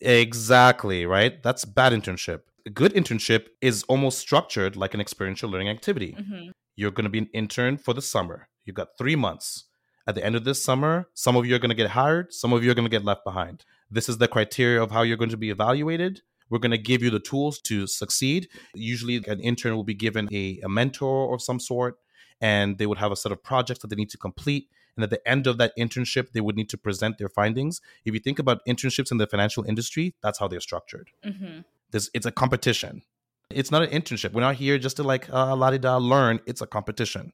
Exactly, 0.02 1.06
right? 1.06 1.42
That's 1.44 1.66
bad 1.66 1.94
internship. 1.94 2.42
A 2.66 2.70
good 2.70 2.94
internship 2.94 3.48
is 3.62 3.84
almost 3.84 4.20
structured 4.20 4.76
like 4.76 4.94
an 4.94 5.02
experiential 5.02 5.50
learning 5.50 5.70
activity. 5.70 6.16
Mm-hmm. 6.18 6.52
You're 6.76 6.92
going 6.92 7.04
to 7.04 7.10
be 7.10 7.20
an 7.20 7.30
intern 7.34 7.78
for 7.78 7.94
the 7.94 8.02
summer. 8.02 8.48
You've 8.66 8.76
got 8.76 8.98
three 8.98 9.16
months. 9.16 9.66
At 10.08 10.16
the 10.16 10.26
end 10.26 10.36
of 10.36 10.44
this 10.44 10.64
summer, 10.64 11.10
some 11.14 11.36
of 11.36 11.46
you 11.46 11.56
are 11.56 11.60
going 11.60 11.70
to 11.70 11.76
get 11.76 11.92
hired, 11.92 12.34
some 12.34 12.54
of 12.54 12.64
you 12.64 12.72
are 12.72 12.74
going 12.74 12.86
to 12.86 12.90
get 12.90 13.06
left 13.06 13.24
behind. 13.24 13.64
This 13.92 14.10
is 14.10 14.18
the 14.18 14.28
criteria 14.28 14.82
of 14.82 14.92
how 14.92 15.04
you're 15.04 15.18
going 15.18 15.30
to 15.30 15.38
be 15.38 15.50
evaluated. 15.50 16.22
We're 16.50 16.60
going 16.60 16.72
to 16.72 16.78
give 16.78 17.04
you 17.04 17.10
the 17.10 17.20
tools 17.20 17.60
to 17.62 17.88
succeed. 17.88 18.50
Usually, 18.74 19.18
an 19.28 19.40
intern 19.40 19.76
will 19.76 19.84
be 19.84 19.94
given 19.94 20.28
a, 20.32 20.60
a 20.64 20.70
mentor 20.70 21.34
of 21.34 21.42
some 21.42 21.60
sort, 21.60 22.00
and 22.42 22.78
they 22.78 22.86
would 22.86 22.98
have 22.98 23.12
a 23.12 23.16
set 23.16 23.32
of 23.32 23.44
projects 23.44 23.82
that 23.82 23.90
they 23.90 23.96
need 23.96 24.10
to 24.10 24.18
complete 24.18 24.70
and 24.96 25.04
at 25.06 25.12
the 25.12 25.26
end 25.26 25.48
of 25.48 25.58
that 25.58 25.72
internship 25.78 26.34
they 26.34 26.42
would 26.42 26.58
need 26.58 26.70
to 26.70 26.78
present 26.78 27.18
their 27.18 27.30
findings. 27.30 27.80
If 28.04 28.14
you 28.14 28.20
think 28.20 28.38
about 28.38 28.66
internships 28.66 29.12
in 29.12 29.18
the 29.18 29.28
financial 29.28 29.64
industry 29.64 30.14
that's 30.22 30.40
how 30.40 30.48
they're 30.50 30.60
structured. 30.60 31.10
Mm-hmm. 31.26 31.60
it's 31.94 32.26
a 32.26 32.32
competition. 32.32 33.04
It's 33.50 33.72
not 33.72 33.82
an 33.82 33.90
internship. 33.90 34.34
We're 34.34 34.42
not 34.42 34.56
here 34.56 34.78
just 34.78 34.98
to 34.98 35.04
like 35.04 35.30
uh, 35.30 35.56
la 35.56 35.72
da 35.72 35.98
learn. 35.98 36.40
It's 36.46 36.62
a 36.62 36.68
competition. 36.68 37.32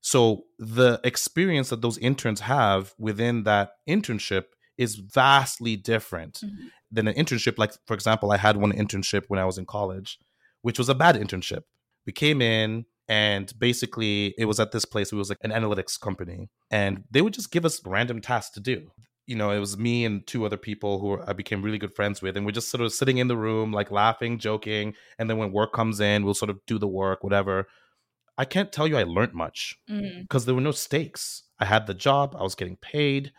So 0.00 0.44
the 0.58 1.00
experience 1.02 1.70
that 1.70 1.82
those 1.82 1.98
interns 1.98 2.40
have 2.40 2.94
within 2.98 3.42
that 3.44 3.72
internship 3.88 4.44
is 4.76 4.94
vastly 4.94 5.76
different. 5.76 6.40
Mm-hmm. 6.44 6.66
Than 6.90 7.08
an 7.08 7.14
internship. 7.14 7.58
Like 7.58 7.72
for 7.86 7.94
example 7.94 8.32
i 8.32 8.36
had 8.36 8.56
one 8.56 8.72
internship 8.72 9.24
when 9.28 9.38
i 9.38 9.44
was 9.44 9.58
in 9.58 9.66
college 9.66 10.18
which 10.62 10.78
was 10.78 10.88
a 10.88 10.94
bad 10.94 11.16
internship. 11.16 11.62
We 12.06 12.12
came 12.12 12.42
in 12.42 12.84
and 13.08 13.52
basically 13.58 14.34
it 14.38 14.44
was 14.46 14.60
at 14.60 14.72
this 14.72 14.84
place. 14.84 15.12
It 15.12 15.16
was 15.16 15.28
like 15.28 15.38
an 15.42 15.50
analytics 15.50 15.98
company 15.98 16.48
and 16.70 17.04
they 17.10 17.22
would 17.22 17.34
just 17.34 17.50
give 17.50 17.64
us 17.64 17.80
random 17.86 18.20
tasks 18.20 18.54
to 18.54 18.60
do. 18.60 18.90
You 19.26 19.36
know 19.36 19.50
it 19.50 19.58
was 19.58 19.76
me 19.76 20.04
and 20.04 20.26
two 20.26 20.46
other 20.46 20.56
people 20.56 21.00
who 21.00 21.20
i 21.26 21.34
became 21.34 21.60
really 21.60 21.78
good 21.78 21.94
friends 21.94 22.22
with 22.22 22.34
and 22.36 22.46
we're 22.46 22.52
just 22.52 22.70
sort 22.70 22.80
of 22.80 22.94
sitting 22.94 23.18
in 23.18 23.28
the 23.28 23.36
room 23.36 23.72
like 23.72 23.90
laughing 23.90 24.38
joking. 24.38 24.94
And 25.18 25.28
then 25.28 25.38
when 25.38 25.52
work 25.52 25.72
comes 25.72 26.00
in 26.00 26.24
we'll 26.24 26.34
sort 26.34 26.50
of 26.50 26.58
do 26.66 26.78
the 26.78 26.88
work 26.88 27.22
whatever. 27.22 27.68
I 28.36 28.44
can't 28.44 28.72
tell 28.72 28.86
you 28.86 28.96
i 28.96 29.02
learned 29.02 29.34
much 29.34 29.78
because 29.86 30.42
mm. 30.42 30.46
there 30.46 30.54
were 30.54 30.60
no 30.60 30.70
stakes. 30.70 31.44
I 31.60 31.64
had 31.64 31.86
the 31.86 31.94
job. 31.94 32.36
I 32.38 32.42
was 32.42 32.54
getting 32.54 32.76
paid 32.76 33.32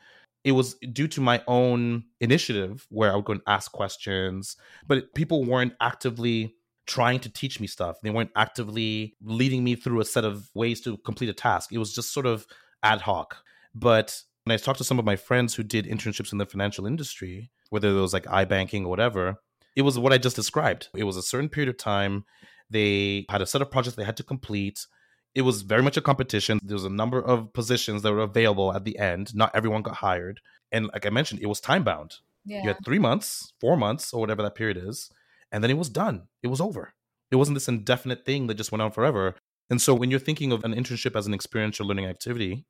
it 0.44 0.54
was 0.54 0.76
due 0.94 1.08
to 1.10 1.22
my 1.22 1.42
own 1.48 2.06
initiative 2.20 2.88
where 2.90 3.12
I 3.12 3.16
would 3.16 3.26
go 3.26 3.34
and 3.34 3.42
ask 3.48 3.72
questions, 3.72 4.56
but 4.88 5.14
people 5.14 5.44
weren't 5.44 5.74
actively 5.82 6.56
trying 6.88 7.20
to 7.20 7.30
teach 7.30 7.60
me 7.60 7.68
stuff. 7.68 7.98
They 8.02 8.10
weren't 8.10 8.32
actively 8.36 9.16
leading 9.22 9.64
me 9.64 9.76
through 9.76 10.00
a 10.02 10.06
set 10.06 10.26
of 10.26 10.50
ways 10.56 10.82
to 10.82 10.98
complete 10.98 11.30
a 11.30 11.34
task. 11.34 11.72
It 11.72 11.78
was 11.78 11.94
just 11.94 12.14
sort 12.14 12.26
of 12.26 12.48
ad 12.82 13.02
hoc. 13.02 13.38
But 13.76 14.22
when 14.44 14.54
I 14.54 14.58
talked 14.58 14.80
to 14.80 14.84
some 14.84 14.98
of 14.98 15.06
my 15.06 15.16
friends 15.16 15.54
who 15.54 15.64
did 15.64 15.86
internships 15.86 16.32
in 16.32 16.38
the 16.38 16.46
financial 16.46 16.88
industry, 16.88 17.52
whether 17.70 17.90
it 17.90 18.02
was 18.02 18.14
like 18.14 18.26
iBanking 18.26 18.86
or 18.86 18.90
whatever, 18.90 19.36
it 19.76 19.84
was 19.84 20.00
what 20.00 20.14
I 20.14 20.18
just 20.18 20.36
described. 20.36 20.88
It 20.96 21.04
was 21.04 21.18
a 21.18 21.22
certain 21.22 21.50
period 21.50 21.70
of 21.70 21.78
time. 21.78 22.26
They 22.70 23.26
had 23.30 23.42
a 23.42 23.46
set 23.46 23.62
of 23.62 23.70
projects 23.70 23.96
they 23.96 24.04
had 24.04 24.18
to 24.18 24.24
complete 24.24 24.86
it 25.36 25.44
was 25.44 25.62
very 25.62 25.84
much 25.84 25.98
a 25.98 26.02
competition. 26.02 26.60
There 26.64 26.76
was 26.76 26.86
a 26.86 26.90
number 26.90 27.22
of 27.22 27.54
positions 27.54 28.02
that 28.02 28.12
were 28.12 28.20
available 28.20 28.74
at 28.74 28.84
the 28.84 28.98
end. 28.98 29.36
Not 29.36 29.56
everyone 29.56 29.82
got 29.82 29.96
hired. 29.96 30.42
And 30.72 30.88
like 30.88 31.06
I 31.06 31.10
mentioned, 31.10 31.42
it 31.42 31.48
was 31.48 31.60
time 31.60 31.84
bound. 31.84 32.18
Yeah. 32.46 32.62
You 32.62 32.68
had 32.70 32.84
three 32.84 33.00
months, 33.00 33.54
four 33.60 33.78
months, 33.78 34.14
or 34.14 34.20
whatever 34.20 34.42
that 34.44 34.56
period 34.56 34.78
is. 34.78 35.10
And 35.52 35.64
then 35.64 35.72
it 35.72 35.78
was 35.78 35.90
done. 35.90 36.28
It 36.42 36.48
was 36.48 36.62
over. 36.62 36.94
It 37.32 37.36
wasn't 37.36 37.56
this 37.56 37.68
indefinite 37.68 38.26
thing 38.26 38.48
that 38.48 38.56
just 38.56 38.72
went 38.72 38.82
on 38.82 38.92
forever. 38.92 39.36
And 39.70 39.82
so 39.82 39.94
when 39.94 40.10
you're 40.10 40.20
thinking 40.20 40.52
of 40.52 40.64
an 40.64 40.74
internship 40.74 41.16
as 41.16 41.28
an 41.28 41.34
experiential 41.34 41.86
learning 41.86 42.06
activity, 42.06 42.66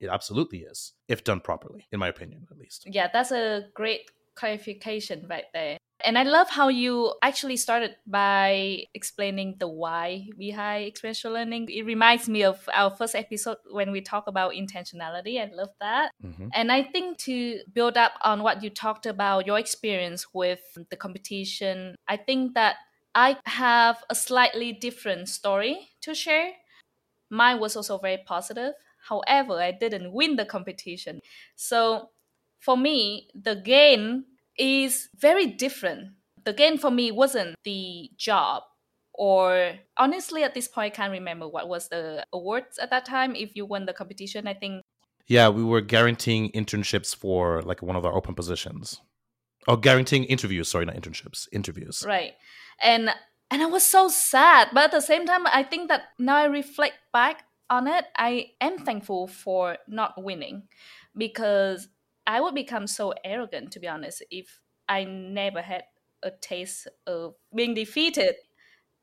it 0.00 0.08
absolutely 0.08 0.60
is, 0.60 0.92
if 1.08 1.24
done 1.24 1.40
properly, 1.40 1.86
in 1.90 1.98
my 1.98 2.08
opinion, 2.08 2.46
at 2.50 2.58
least. 2.58 2.86
Yeah, 2.86 3.08
that's 3.12 3.32
a 3.32 3.66
great 3.74 4.10
clarification 4.36 5.26
right 5.28 5.44
there. 5.52 5.78
And 6.04 6.18
I 6.18 6.22
love 6.22 6.50
how 6.50 6.68
you 6.68 7.14
actually 7.22 7.56
started 7.56 7.96
by 8.06 8.84
explaining 8.92 9.56
the 9.58 9.68
why 9.68 10.28
behind 10.36 10.86
experiential 10.86 11.32
learning. 11.32 11.68
It 11.70 11.86
reminds 11.86 12.28
me 12.28 12.44
of 12.44 12.68
our 12.72 12.90
first 12.90 13.14
episode 13.14 13.56
when 13.70 13.90
we 13.90 14.02
talk 14.02 14.26
about 14.26 14.52
intentionality. 14.52 15.40
I 15.40 15.50
love 15.52 15.70
that. 15.80 16.10
Mm-hmm. 16.22 16.48
And 16.52 16.70
I 16.70 16.82
think 16.82 17.18
to 17.20 17.60
build 17.72 17.96
up 17.96 18.12
on 18.22 18.42
what 18.42 18.62
you 18.62 18.68
talked 18.68 19.06
about, 19.06 19.46
your 19.46 19.58
experience 19.58 20.26
with 20.34 20.60
the 20.90 20.96
competition, 20.96 21.96
I 22.06 22.18
think 22.18 22.54
that 22.54 22.76
I 23.14 23.38
have 23.46 24.02
a 24.10 24.14
slightly 24.14 24.72
different 24.72 25.28
story 25.28 25.88
to 26.02 26.14
share. 26.14 26.50
Mine 27.30 27.60
was 27.60 27.76
also 27.76 27.98
very 27.98 28.18
positive. 28.26 28.74
However, 29.08 29.54
I 29.54 29.72
didn't 29.72 30.12
win 30.12 30.36
the 30.36 30.44
competition. 30.44 31.20
So 31.56 32.10
for 32.58 32.76
me, 32.76 33.28
the 33.34 33.56
gain 33.56 34.24
is 34.58 35.08
very 35.16 35.46
different. 35.46 36.12
The 36.44 36.52
gain 36.52 36.78
for 36.78 36.90
me 36.90 37.10
wasn't 37.10 37.56
the 37.64 38.10
job 38.16 38.62
or 39.14 39.74
honestly 39.96 40.42
at 40.42 40.54
this 40.54 40.68
point 40.68 40.92
I 40.92 40.96
can't 40.96 41.12
remember 41.12 41.48
what 41.48 41.68
was 41.68 41.88
the 41.88 42.26
awards 42.32 42.78
at 42.78 42.90
that 42.90 43.04
time. 43.04 43.34
If 43.34 43.54
you 43.54 43.64
won 43.64 43.86
the 43.86 43.92
competition 43.92 44.46
I 44.46 44.54
think 44.54 44.82
yeah 45.26 45.48
we 45.48 45.64
were 45.64 45.80
guaranteeing 45.80 46.50
internships 46.50 47.14
for 47.14 47.62
like 47.62 47.80
one 47.82 47.96
of 47.96 48.04
our 48.04 48.14
open 48.14 48.34
positions. 48.34 49.00
Or 49.66 49.78
guaranteeing 49.78 50.24
interviews. 50.24 50.68
Sorry 50.68 50.84
not 50.84 50.96
internships 50.96 51.48
interviews. 51.52 52.04
Right. 52.06 52.32
And 52.82 53.10
and 53.50 53.62
I 53.62 53.66
was 53.66 53.86
so 53.86 54.08
sad 54.08 54.68
but 54.72 54.84
at 54.84 54.90
the 54.90 55.00
same 55.00 55.26
time 55.26 55.46
I 55.46 55.62
think 55.62 55.88
that 55.88 56.02
now 56.18 56.36
I 56.36 56.44
reflect 56.46 56.96
back 57.12 57.44
on 57.70 57.86
it 57.86 58.04
I 58.16 58.50
am 58.60 58.78
thankful 58.78 59.28
for 59.28 59.78
not 59.88 60.22
winning 60.22 60.64
because 61.16 61.88
I 62.26 62.40
would 62.40 62.54
become 62.54 62.86
so 62.86 63.14
arrogant, 63.24 63.72
to 63.72 63.80
be 63.80 63.88
honest, 63.88 64.22
if 64.30 64.60
I 64.88 65.04
never 65.04 65.62
had 65.62 65.84
a 66.22 66.30
taste 66.30 66.88
of 67.06 67.34
being 67.54 67.74
defeated. 67.74 68.36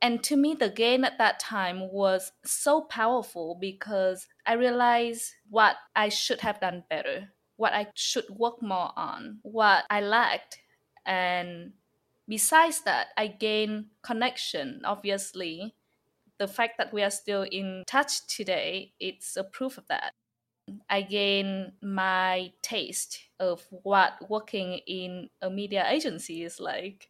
And 0.02 0.24
to 0.24 0.36
me, 0.36 0.56
the 0.56 0.70
game 0.70 1.04
at 1.04 1.20
that 1.20 1.40
time 1.40 1.92
was 1.92 2.32
so 2.44 2.82
powerful 2.82 3.58
because 3.60 4.28
I 4.46 4.54
realized 4.54 5.34
what 5.50 5.76
I 5.96 6.10
should 6.10 6.42
have 6.42 6.60
done 6.60 6.84
better, 6.90 7.30
what 7.58 7.74
I 7.74 7.88
should 7.94 8.30
work 8.30 8.64
more 8.64 8.92
on, 8.98 9.40
what 9.44 9.84
I 9.92 10.02
lacked. 10.02 10.60
And 11.06 11.74
besides 12.28 12.82
that, 12.86 13.10
I 13.16 13.28
gained 13.28 13.86
connection, 14.02 14.82
obviously. 14.84 15.76
The 16.40 16.48
fact 16.48 16.80
that 16.80 16.92
we 16.92 17.04
are 17.04 17.12
still 17.12 17.44
in 17.44 17.84
touch 17.86 18.26
today, 18.26 18.94
it's 19.00 19.38
a 19.38 19.44
proof 19.44 19.78
of 19.78 19.88
that. 19.90 20.14
I 20.89 21.02
gain 21.02 21.74
my 21.82 22.54
taste 22.62 23.19
of 23.39 23.65
what 23.71 24.30
working 24.30 24.80
in 24.88 25.30
a 25.41 25.50
media 25.50 25.86
agency 25.89 26.43
is 26.43 26.60
like. 26.60 27.10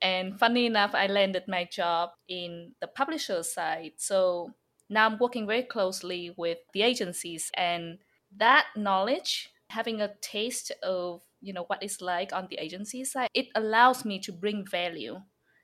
And 0.00 0.38
funny 0.38 0.66
enough, 0.66 0.94
I 0.94 1.06
landed 1.06 1.44
my 1.46 1.64
job 1.64 2.10
in 2.28 2.74
the 2.80 2.88
publisher 2.88 3.42
side. 3.42 3.92
So 3.98 4.54
now 4.90 5.06
I'm 5.06 5.18
working 5.18 5.46
very 5.46 5.62
closely 5.62 6.34
with 6.36 6.58
the 6.74 6.82
agencies 6.82 7.50
and 7.56 7.98
that 8.36 8.66
knowledge, 8.76 9.50
having 9.70 10.00
a 10.00 10.14
taste 10.20 10.72
of 10.82 11.22
you 11.40 11.52
know 11.52 11.64
what 11.64 11.82
it's 11.82 12.00
like 12.00 12.32
on 12.32 12.46
the 12.48 12.58
agency 12.58 13.04
side, 13.04 13.28
it 13.34 13.48
allows 13.54 14.04
me 14.04 14.20
to 14.20 14.32
bring 14.32 14.64
value 14.66 15.20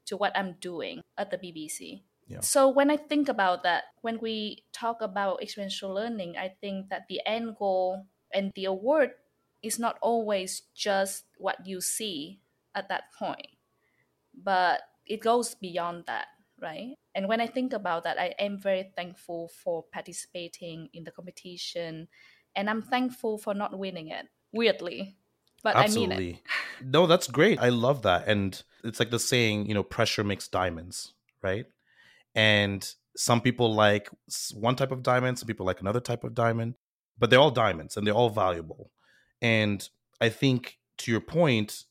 to 0.07 0.17
what 0.17 0.37
I'm 0.37 0.57
doing 0.61 1.03
at 1.17 1.31
the 1.31 1.39
BBC. 1.39 2.03
Yeah. 2.29 2.41
So 2.41 2.69
when 2.69 2.91
I 2.91 2.97
think 2.97 3.29
about 3.29 3.63
that, 3.63 3.85
when 4.03 4.19
we 4.21 4.65
talk 4.73 5.01
about 5.01 5.43
experiential 5.43 5.93
learning, 5.93 6.37
I 6.37 6.53
think 6.61 6.91
that 6.91 7.07
the 7.09 7.21
end 7.27 7.57
goal 7.59 8.05
and 8.33 8.53
the 8.55 8.67
award 8.67 9.13
is 9.63 9.79
not 9.79 9.99
always 10.03 10.63
just 10.75 11.25
what 11.39 11.67
you 11.67 11.81
see 11.81 12.41
at 12.75 12.89
that 12.91 13.05
point, 13.19 13.49
but 14.35 14.83
it 15.07 15.21
goes 15.21 15.55
beyond 15.55 16.05
that, 16.07 16.27
right? 16.61 16.95
And 17.15 17.29
when 17.29 17.41
I 17.41 17.47
think 17.47 17.73
about 17.73 18.05
that, 18.05 18.21
I 18.21 18.35
am 18.39 18.59
very 18.59 18.93
thankful 18.95 19.51
for 19.65 19.85
participating 19.93 20.91
in 20.93 21.05
the 21.05 21.11
competition, 21.11 22.09
and 22.55 22.71
I'm 22.71 22.83
thankful 22.83 23.39
for 23.39 23.55
not 23.55 23.77
winning 23.77 24.09
it. 24.09 24.27
Weirdly, 24.53 25.17
but 25.63 25.77
Absolutely. 25.77 26.15
I 26.15 26.19
mean 26.19 26.35
it. 26.35 26.87
no, 26.87 27.07
that's 27.07 27.27
great. 27.27 27.59
I 27.59 27.71
love 27.71 28.03
that, 28.03 28.29
and 28.29 28.63
it's 28.85 29.01
like 29.01 29.11
the 29.11 29.19
saying, 29.19 29.67
you 29.67 29.75
know, 29.75 29.83
pressure 29.83 30.23
makes 30.23 30.47
diamonds, 30.47 31.15
right? 31.43 31.67
And 32.39 32.95
some 33.17 33.41
people 33.41 33.75
like 33.75 34.09
one 34.55 34.77
type 34.77 34.93
of 34.93 35.03
diamond 35.03 35.39
some 35.39 35.47
people 35.47 35.67
like 35.67 35.81
another 35.81 36.01
type 36.01 36.23
of 36.25 36.35
diamond 36.35 36.75
but 37.19 37.31
they're 37.31 37.41
all 37.41 37.51
diamonds 37.51 37.97
and 37.97 38.07
they're 38.07 38.15
all 38.15 38.31
valuable. 38.31 38.91
And 39.43 39.89
i 40.21 40.29
think 40.29 40.79
to 40.99 41.11
your 41.13 41.21
point 41.21 41.85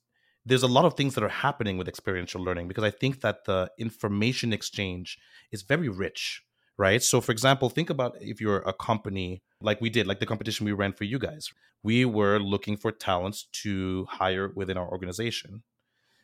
there's 0.46 0.64
a 0.64 0.74
lot 0.78 0.86
of 0.86 0.94
things 0.94 1.14
that 1.16 1.24
are 1.24 1.42
happening 1.48 1.78
with 1.78 1.88
experiential 1.88 2.42
learning 2.48 2.68
because 2.68 2.84
i 2.84 2.94
think 3.02 3.22
that 3.22 3.46
the 3.46 3.70
information 3.78 4.54
exchange 4.54 5.18
is 5.52 5.62
very 5.62 5.90
rich 5.90 6.44
right? 6.78 7.02
So 7.02 7.22
for 7.22 7.32
example 7.32 7.70
think 7.70 7.90
about 7.90 8.16
if 8.22 8.40
you're 8.40 8.60
a 8.60 8.74
company 8.74 9.42
like 9.62 9.82
we 9.82 9.90
did 9.90 10.08
like 10.08 10.20
the 10.20 10.26
competition 10.26 10.66
we 10.66 10.72
ran 10.74 10.94
for 10.94 11.04
you 11.04 11.20
guys. 11.20 11.50
We 11.84 12.06
were 12.06 12.40
looking 12.40 12.78
for 12.78 12.92
talents 12.92 13.48
to 13.64 14.06
hire 14.10 14.52
within 14.56 14.78
our 14.78 14.88
organization. 14.88 15.64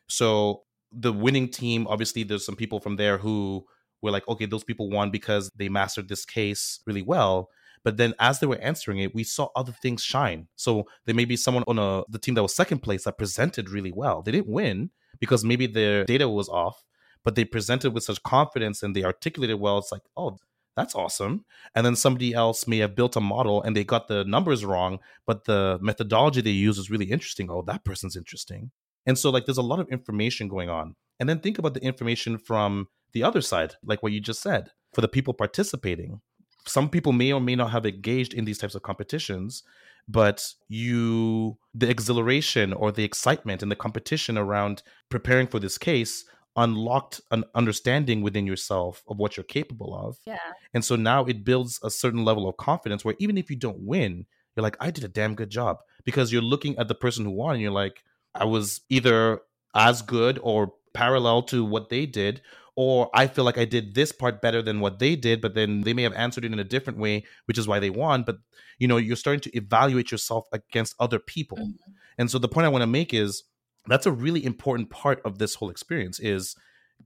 So 0.07 0.63
the 0.91 1.12
winning 1.12 1.49
team 1.49 1.88
obviously 1.88 2.23
there's 2.23 2.45
some 2.45 2.55
people 2.55 2.79
from 2.79 2.97
there 2.97 3.17
who 3.17 3.65
we're 4.03 4.11
like, 4.11 4.27
okay, 4.27 4.45
those 4.45 4.63
people 4.63 4.89
won 4.89 5.09
because 5.09 5.49
they 5.55 5.69
mastered 5.69 6.09
this 6.09 6.25
case 6.25 6.79
really 6.85 7.01
well. 7.01 7.49
But 7.83 7.97
then 7.97 8.13
as 8.19 8.39
they 8.39 8.47
were 8.47 8.59
answering 8.59 8.99
it, 8.99 9.15
we 9.15 9.23
saw 9.23 9.49
other 9.55 9.71
things 9.71 10.03
shine. 10.03 10.47
So 10.55 10.85
there 11.05 11.15
may 11.15 11.25
be 11.25 11.35
someone 11.35 11.63
on 11.67 11.79
a, 11.79 12.03
the 12.09 12.19
team 12.19 12.35
that 12.35 12.43
was 12.43 12.55
second 12.55 12.79
place 12.79 13.05
that 13.05 13.17
presented 13.17 13.69
really 13.69 13.91
well. 13.91 14.21
They 14.21 14.31
didn't 14.31 14.47
win 14.53 14.91
because 15.19 15.43
maybe 15.43 15.67
their 15.67 16.05
data 16.05 16.29
was 16.29 16.47
off, 16.49 16.83
but 17.23 17.35
they 17.35 17.45
presented 17.45 17.93
with 17.93 18.03
such 18.03 18.21
confidence 18.23 18.83
and 18.83 18.95
they 18.95 19.03
articulated 19.03 19.59
well. 19.59 19.79
It's 19.79 19.91
like, 19.91 20.03
oh, 20.15 20.37
that's 20.75 20.95
awesome. 20.95 21.45
And 21.75 21.85
then 21.85 21.95
somebody 21.95 22.33
else 22.33 22.67
may 22.67 22.77
have 22.79 22.95
built 22.95 23.15
a 23.15 23.21
model 23.21 23.61
and 23.61 23.75
they 23.75 23.83
got 23.83 24.07
the 24.07 24.23
numbers 24.23 24.65
wrong, 24.65 24.99
but 25.25 25.45
the 25.45 25.77
methodology 25.81 26.41
they 26.41 26.51
use 26.51 26.77
is 26.77 26.89
really 26.89 27.11
interesting. 27.11 27.49
Oh, 27.49 27.63
that 27.63 27.83
person's 27.83 28.15
interesting. 28.15 28.71
And 29.05 29.17
so, 29.17 29.29
like, 29.29 29.45
there's 29.45 29.57
a 29.57 29.61
lot 29.61 29.79
of 29.79 29.89
information 29.89 30.47
going 30.47 30.69
on. 30.69 30.95
And 31.19 31.29
then 31.29 31.39
think 31.39 31.59
about 31.59 31.73
the 31.73 31.83
information 31.83 32.37
from 32.37 32.87
the 33.13 33.23
other 33.23 33.41
side, 33.41 33.76
like 33.84 34.04
what 34.04 34.12
you 34.12 34.19
just 34.19 34.41
said, 34.41 34.71
for 34.93 35.02
the 35.02 35.08
people 35.08 35.34
participating. 35.34 36.21
Some 36.65 36.89
people 36.89 37.12
may 37.12 37.32
or 37.34 37.41
may 37.41 37.56
not 37.56 37.71
have 37.71 37.86
engaged 37.86 38.34
in 38.34 38.45
these 38.45 38.58
types 38.58 38.76
of 38.76 38.84
competitions, 38.84 39.63
but 40.08 40.54
you, 40.67 41.58
the 41.73 41.89
exhilaration 41.89 42.73
or 42.73 42.91
the 42.91 43.04
excitement 43.04 43.62
and 43.62 43.71
the 43.71 43.76
competition 43.76 44.38
around 44.38 44.84
preparing 45.10 45.47
for 45.47 45.60
this 45.60 45.78
case 45.78 46.26
unlocked 46.56 47.19
an 47.32 47.43
understanding 47.56 48.21
within 48.21 48.45
yourself 48.45 49.04
of 49.08 49.17
what 49.17 49.36
you're 49.36 49.43
capable 49.43 49.95
of. 49.95 50.17
Yeah. 50.26 50.38
And 50.73 50.86
so 50.86 50.95
now 50.95 51.26
it 51.26 51.43
builds 51.43 51.80
a 51.84 51.89
certain 51.89 52.23
level 52.23 52.47
of 52.47 52.58
confidence 52.58 53.04
where 53.04 53.15
even 53.19 53.38
if 53.38 53.49
you 53.49 53.56
don't 53.56 53.80
win, 53.80 54.26
you're 54.56 54.63
like, 54.63 54.78
I 54.80 54.91
did 54.91 55.04
a 55.04 55.08
damn 55.08 55.36
good 55.36 55.49
job 55.49 55.80
because 56.04 56.32
you're 56.32 56.41
looking 56.41 56.78
at 56.78 56.88
the 56.88 56.95
person 56.95 57.26
who 57.26 57.32
won 57.32 57.56
and 57.56 57.62
you're 57.62 57.71
like, 57.71 58.04
I 58.36 58.45
was 58.45 58.82
either 58.89 59.41
as 59.73 60.02
good 60.02 60.39
or 60.43 60.73
parallel 60.93 61.41
to 61.43 61.65
what 61.65 61.89
they 61.89 62.06
did, 62.06 62.41
or 62.75 63.09
I 63.13 63.27
feel 63.27 63.43
like 63.43 63.57
I 63.57 63.65
did 63.65 63.93
this 63.93 64.12
part 64.12 64.41
better 64.41 64.62
than 64.62 64.79
what 64.79 64.99
they 64.99 65.15
did, 65.15 65.41
but 65.41 65.53
then 65.53 65.81
they 65.81 65.93
may 65.93 66.03
have 66.03 66.13
answered 66.13 66.45
it 66.45 66.51
in 66.51 66.59
a 66.59 66.63
different 66.63 66.99
way, 66.99 67.23
which 67.45 67.57
is 67.57 67.67
why 67.67 67.79
they 67.79 67.89
won. 67.89 68.23
But 68.23 68.38
you 68.79 68.88
know, 68.88 68.97
you're 68.97 69.15
starting 69.15 69.41
to 69.41 69.55
evaluate 69.55 70.12
yourself 70.12 70.47
against 70.51 70.95
other 70.99 71.19
people. 71.19 71.57
Mm-hmm. 71.57 71.91
And 72.17 72.31
so 72.31 72.39
the 72.39 72.47
point 72.47 72.65
I 72.65 72.69
want 72.69 72.81
to 72.81 72.88
make 72.88 73.13
is 73.13 73.43
that's 73.88 74.05
a 74.05 74.12
really 74.12 74.43
important 74.45 74.89
part 74.89 75.21
of 75.25 75.38
this 75.38 75.55
whole 75.55 75.69
experience 75.69 76.19
is 76.19 76.55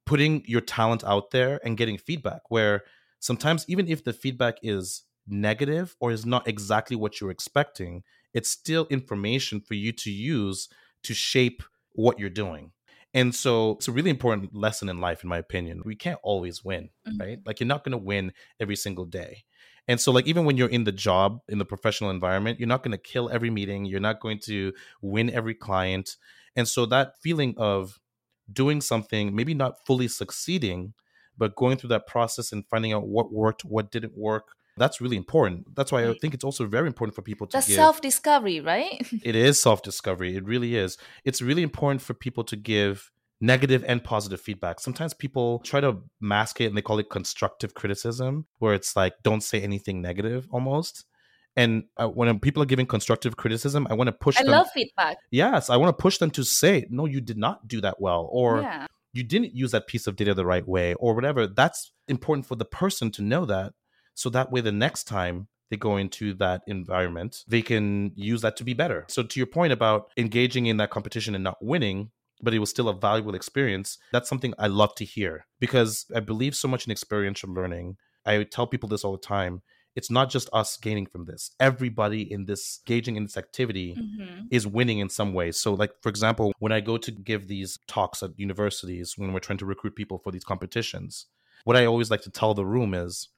putting 0.06 0.44
your 0.46 0.62
talent 0.62 1.04
out 1.04 1.32
there 1.32 1.60
and 1.64 1.78
getting 1.78 1.98
feedback 1.98 2.42
where 2.50 2.84
sometimes 3.20 3.66
even 3.68 3.88
if 3.88 4.04
the 4.04 4.14
feedback 4.14 4.58
is 4.62 5.04
negative 5.28 5.96
or 6.00 6.12
is 6.12 6.26
not 6.26 6.48
exactly 6.48 6.96
what 6.96 7.20
you're 7.20 7.32
expecting, 7.32 8.04
it's 8.34 8.50
still 8.50 8.88
information 8.90 9.60
for 9.60 9.74
you 9.74 9.92
to 9.92 10.12
use 10.12 10.70
to 11.04 11.14
shape 11.14 11.64
what 11.94 12.20
you're 12.20 12.30
doing. 12.30 12.72
And 13.18 13.34
so 13.34 13.72
it's 13.72 13.88
a 13.88 13.92
really 13.92 14.12
important 14.12 14.54
lesson 14.54 14.90
in 14.90 15.02
life, 15.02 15.24
in 15.24 15.30
my 15.30 15.40
opinion. 15.40 15.82
We 15.84 15.96
can't 15.96 16.20
always 16.22 16.64
win, 16.64 16.92
mm-hmm. 17.08 17.20
right? 17.20 17.40
Like 17.48 17.60
you're 17.60 17.66
not 17.66 17.84
going 17.84 17.94
to 17.94 17.98
win 17.98 18.32
every 18.60 18.76
single 18.76 19.06
day. 19.06 19.46
And 19.88 20.00
so, 20.00 20.12
like, 20.12 20.28
even 20.28 20.46
when 20.46 20.56
you're 20.56 20.70
in 20.70 20.84
the 20.84 20.92
job, 20.92 21.40
in 21.50 21.58
the 21.58 21.66
professional 21.66 22.12
environment, 22.12 22.60
you're 22.60 22.68
not 22.68 22.84
going 22.84 22.92
to 22.92 23.00
kill 23.00 23.28
every 23.32 23.50
meeting. 23.50 23.86
You're 23.86 24.00
not 24.00 24.20
going 24.20 24.38
to 24.42 24.72
win 25.02 25.32
every 25.32 25.56
client. 25.56 26.18
And 26.56 26.68
so, 26.68 26.86
that 26.88 27.14
feeling 27.20 27.56
of 27.58 28.00
doing 28.54 28.82
something, 28.82 29.36
maybe 29.36 29.56
not 29.56 29.84
fully 29.88 30.08
succeeding, 30.08 30.94
but 31.40 31.56
going 31.56 31.78
through 31.78 31.90
that 31.90 32.06
process 32.06 32.52
and 32.52 32.68
finding 32.68 32.94
out 32.94 33.08
what 33.08 33.34
worked, 33.34 33.66
what 33.66 33.90
didn't 33.90 34.16
work, 34.16 34.50
that's 34.78 35.02
really 35.02 35.18
important. 35.18 35.76
That's 35.76 35.92
why 35.92 36.08
I 36.08 36.14
think 36.22 36.34
it's 36.34 36.44
also 36.44 36.66
very 36.66 36.88
important 36.88 37.16
for 37.16 37.22
people 37.22 37.48
to 37.48 37.58
That's 37.58 37.74
self 37.74 38.02
discovery, 38.02 38.60
right? 38.60 39.06
it 39.24 39.36
is 39.36 39.60
self 39.60 39.82
discovery. 39.82 40.36
It 40.36 40.46
really 40.46 40.76
is. 40.76 40.98
It's 41.26 41.42
really 41.42 41.64
important 41.64 42.02
for 42.02 42.14
people 42.14 42.44
to 42.46 42.56
give 42.56 43.12
negative 43.40 43.84
and 43.88 44.04
positive 44.04 44.42
feedback. 44.42 44.80
Sometimes 44.80 45.14
people 45.14 45.60
try 45.60 45.80
to 45.80 45.98
mask 46.20 46.62
it 46.62 46.66
and 46.66 46.78
they 46.78 46.82
call 46.82 47.00
it 47.00 47.10
constructive 47.10 47.74
criticism, 47.74 48.46
where 48.60 48.74
it's 48.74 48.96
like, 48.96 49.14
don't 49.24 49.42
say 49.42 49.62
anything 49.62 50.02
negative 50.02 50.48
almost. 50.52 51.06
And 51.56 51.86
uh, 51.98 52.08
when 52.08 52.40
people 52.40 52.62
are 52.62 52.68
giving 52.68 52.86
constructive 52.86 53.36
criticism, 53.36 53.88
I 53.90 53.96
want 53.96 54.10
to 54.10 54.12
push 54.12 54.38
I 54.40 54.44
them. 54.44 54.52
love 54.52 54.68
feedback. 54.74 55.18
Yes, 55.32 55.72
I 55.72 55.78
want 55.78 55.96
to 55.96 56.02
push 56.02 56.20
them 56.20 56.30
to 56.32 56.44
say, 56.44 56.86
no, 56.90 57.06
you 57.06 57.20
did 57.20 57.38
not 57.38 57.68
do 57.68 57.82
that 57.82 58.00
well. 58.00 58.30
Or 58.32 58.62
yeah. 58.62 58.86
you 59.14 59.24
didn't 59.24 59.56
use 59.56 59.72
that 59.72 59.88
piece 59.88 60.06
of 60.06 60.16
data 60.16 60.36
the 60.36 60.46
right 60.46 60.68
way, 60.68 60.94
or 60.96 61.16
whatever. 61.16 61.48
That's 61.48 61.92
important 62.08 62.46
for 62.46 62.56
the 62.56 62.66
person 62.66 63.10
to 63.12 63.24
know 63.24 63.46
that. 63.46 63.74
So 64.18 64.32
that 64.32 64.52
way, 64.52 64.62
the 64.62 64.72
next 64.72 65.04
time 65.04 65.48
they 65.70 65.78
go 65.78 65.98
into 65.98 66.34
that 66.36 66.64
environment, 66.66 67.44
they 67.48 67.62
can 67.62 68.12
use 68.16 68.42
that 68.42 68.58
to 68.58 68.64
be 68.64 68.74
better. 68.74 69.06
So, 69.10 69.22
to 69.22 69.40
your 69.40 69.46
point 69.46 69.72
about 69.72 70.10
engaging 70.18 70.66
in 70.66 70.78
that 70.78 70.90
competition 70.90 71.36
and 71.36 71.44
not 71.44 71.64
winning, 71.64 72.10
but 72.42 72.54
it 72.54 72.60
was 72.60 72.72
still 72.72 72.90
a 72.90 72.98
valuable 72.98 73.36
experience. 73.36 74.00
That's 74.12 74.28
something 74.28 74.56
I 74.58 74.68
love 74.68 74.96
to 74.96 75.06
hear 75.06 75.46
because 75.60 76.06
I 76.16 76.20
believe 76.20 76.56
so 76.56 76.68
much 76.68 76.88
in 76.88 76.92
experiential 76.92 77.54
learning. 77.54 77.98
I 78.26 78.44
tell 78.44 78.66
people 78.66 78.90
this 78.90 79.04
all 79.04 79.12
the 79.12 79.20
time. 79.20 79.62
It's 79.96 80.12
not 80.12 80.32
just 80.32 80.50
us 80.52 80.78
gaining 80.78 81.06
from 81.06 81.26
this. 81.26 81.52
Everybody 81.60 82.22
in 82.22 82.46
this 82.46 82.82
engaging 82.88 83.18
in 83.18 83.24
this 83.24 83.38
activity 83.38 83.96
mm-hmm. 84.00 84.46
is 84.50 84.66
winning 84.66 85.00
in 85.00 85.10
some 85.10 85.34
way. 85.34 85.52
So, 85.52 85.76
like 85.76 85.92
for 86.02 86.10
example, 86.10 86.54
when 86.58 86.72
I 86.72 86.80
go 86.80 86.98
to 86.98 87.12
give 87.12 87.48
these 87.48 87.78
talks 87.88 88.24
at 88.24 88.40
universities, 88.40 89.14
when 89.16 89.32
we're 89.32 89.40
trying 89.40 89.60
to 89.60 89.66
recruit 89.66 89.96
people 89.96 90.18
for 90.18 90.32
these 90.32 90.44
competitions, 90.44 91.28
what 91.66 91.78
I 91.78 91.86
always 91.86 92.10
like 92.10 92.22
to 92.22 92.32
tell 92.32 92.54
the 92.54 92.66
room 92.66 92.94
is, 92.94 93.30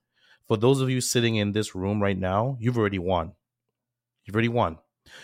for 0.49 0.57
those 0.57 0.81
of 0.81 0.89
you 0.89 0.99
sitting 0.99 1.37
in 1.37 1.53
this 1.53 1.73
room 1.73 2.03
right 2.03 2.17
now, 2.17 2.57
you've 2.59 2.77
already 2.77 2.99
won. 2.99 3.31
You've 4.25 4.35
already 4.35 4.49
won. 4.49 4.79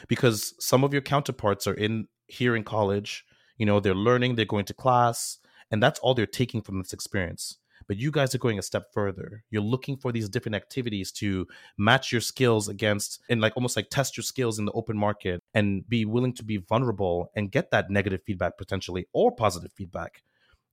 Because 0.07 0.53
some 0.59 0.85
of 0.85 0.93
your 0.93 1.01
counterparts 1.01 1.67
are 1.67 1.73
in 1.73 2.07
here 2.27 2.55
in 2.55 2.63
college 2.63 3.25
you 3.57 3.65
know 3.65 3.79
they're 3.79 3.95
learning 3.95 4.35
they're 4.35 4.45
going 4.45 4.65
to 4.65 4.73
class 4.73 5.37
and 5.71 5.81
that's 5.81 5.99
all 5.99 6.13
they're 6.13 6.25
taking 6.25 6.61
from 6.61 6.77
this 6.77 6.93
experience. 6.93 7.57
But 7.87 7.97
you 7.97 8.09
guys 8.09 8.33
are 8.33 8.39
going 8.39 8.57
a 8.57 8.63
step 8.63 8.85
further. 8.93 9.43
You're 9.51 9.61
looking 9.61 9.97
for 9.97 10.11
these 10.11 10.29
different 10.29 10.55
activities 10.55 11.11
to 11.13 11.47
match 11.77 12.11
your 12.11 12.21
skills 12.21 12.67
against 12.67 13.19
and 13.29 13.41
like 13.41 13.55
almost 13.55 13.75
like 13.75 13.89
test 13.89 14.17
your 14.17 14.23
skills 14.23 14.57
in 14.57 14.65
the 14.65 14.71
open 14.71 14.97
market 14.97 15.41
and 15.53 15.87
be 15.87 16.05
willing 16.05 16.33
to 16.33 16.43
be 16.43 16.57
vulnerable 16.57 17.31
and 17.35 17.51
get 17.51 17.71
that 17.71 17.91
negative 17.91 18.21
feedback 18.25 18.57
potentially 18.57 19.07
or 19.13 19.35
positive 19.35 19.71
feedback. 19.73 20.23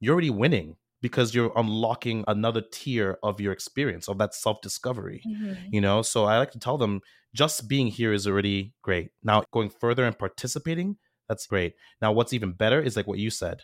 You're 0.01 0.13
already 0.13 0.31
winning 0.31 0.77
because 1.03 1.35
you're 1.35 1.53
unlocking 1.57 2.25
another 2.27 2.63
tier 2.73 3.19
of 3.23 3.41
your 3.41 3.53
experience 3.53 4.09
of 4.09 4.17
that 4.17 4.35
self-discovery 4.35 5.23
mm-hmm. 5.27 5.53
you 5.71 5.81
know 5.81 6.01
so 6.01 6.25
i 6.25 6.39
like 6.39 6.53
to 6.53 6.59
tell 6.59 6.79
them 6.79 7.01
just 7.35 7.69
being 7.69 7.89
here 7.89 8.13
is 8.15 8.27
already 8.27 8.73
great 8.81 9.11
now 9.23 9.43
going 9.53 9.69
further 9.69 10.05
and 10.05 10.19
participating 10.19 10.97
that's 11.33 11.47
great. 11.47 11.77
Now, 12.03 12.13
what's 12.13 12.35
even 12.35 12.53
better 12.53 12.79
is 12.79 12.95
like 12.95 13.07
what 13.07 13.19
you 13.19 13.31
said, 13.31 13.63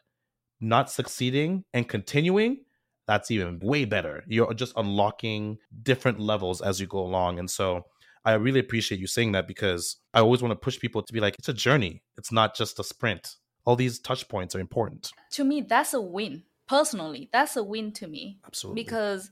not 0.59 0.91
succeeding 0.91 1.65
and 1.75 1.87
continuing. 1.87 2.65
That's 3.07 3.31
even 3.31 3.59
way 3.61 3.85
better. 3.85 4.25
You're 4.27 4.55
just 4.55 4.73
unlocking 4.75 5.59
different 5.83 6.19
levels 6.19 6.63
as 6.63 6.81
you 6.81 6.87
go 6.87 7.01
along. 7.01 7.39
And 7.39 7.51
so 7.51 7.85
I 8.25 8.33
really 8.35 8.61
appreciate 8.61 9.01
you 9.01 9.07
saying 9.07 9.33
that 9.33 9.47
because 9.47 9.97
I 10.15 10.21
always 10.21 10.41
want 10.41 10.53
to 10.53 10.57
push 10.57 10.79
people 10.79 11.03
to 11.03 11.13
be 11.13 11.21
like, 11.21 11.35
it's 11.39 11.51
a 11.51 11.55
journey, 11.55 12.03
it's 12.17 12.33
not 12.33 12.57
just 12.57 12.79
a 12.79 12.85
sprint. 12.85 13.37
All 13.67 13.77
these 13.77 13.99
touch 13.99 14.29
points 14.29 14.55
are 14.55 14.61
important. 14.61 15.11
To 15.33 15.45
me, 15.45 15.61
that's 15.61 15.93
a 15.93 16.01
win. 16.01 16.45
Personally, 16.69 17.29
that's 17.33 17.57
a 17.57 17.65
win 17.65 17.93
to 17.95 18.07
me. 18.07 18.41
Absolutely. 18.45 18.85
Because 18.85 19.31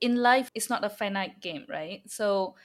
in 0.00 0.16
life, 0.16 0.50
it's 0.54 0.68
not 0.70 0.84
a 0.84 0.90
finite 0.90 1.40
game, 1.40 1.64
right? 1.68 2.02
So 2.10 2.56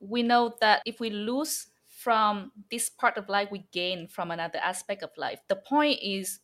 we 0.00 0.22
know 0.22 0.56
that 0.60 0.82
if 0.86 1.00
we 1.00 1.10
lose 1.10 1.68
from 1.86 2.52
this 2.70 2.90
part 2.90 3.16
of 3.16 3.28
life 3.28 3.50
we 3.50 3.66
gain 3.72 4.06
from 4.06 4.30
another 4.30 4.58
aspect 4.58 5.02
of 5.02 5.10
life. 5.16 5.40
The 5.48 5.56
point 5.56 6.00
is 6.02 6.40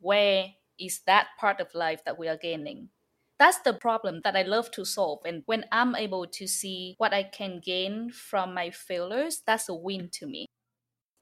where 0.00 0.54
is 0.78 1.00
that 1.06 1.28
part 1.38 1.60
of 1.60 1.74
life 1.74 2.04
that 2.04 2.18
we 2.18 2.28
are 2.28 2.36
gaining? 2.36 2.90
That's 3.38 3.60
the 3.60 3.74
problem 3.74 4.22
that 4.24 4.36
I 4.36 4.42
love 4.42 4.70
to 4.72 4.84
solve. 4.84 5.20
And 5.26 5.42
when 5.46 5.64
I'm 5.72 5.94
able 5.94 6.26
to 6.26 6.48
see 6.48 6.94
what 6.98 7.14
I 7.14 7.22
can 7.24 7.60
gain 7.60 8.10
from 8.10 8.54
my 8.54 8.70
failures, 8.70 9.42
that's 9.46 9.68
a 9.68 9.74
win 9.74 10.10
to 10.14 10.26
me. 10.26 10.46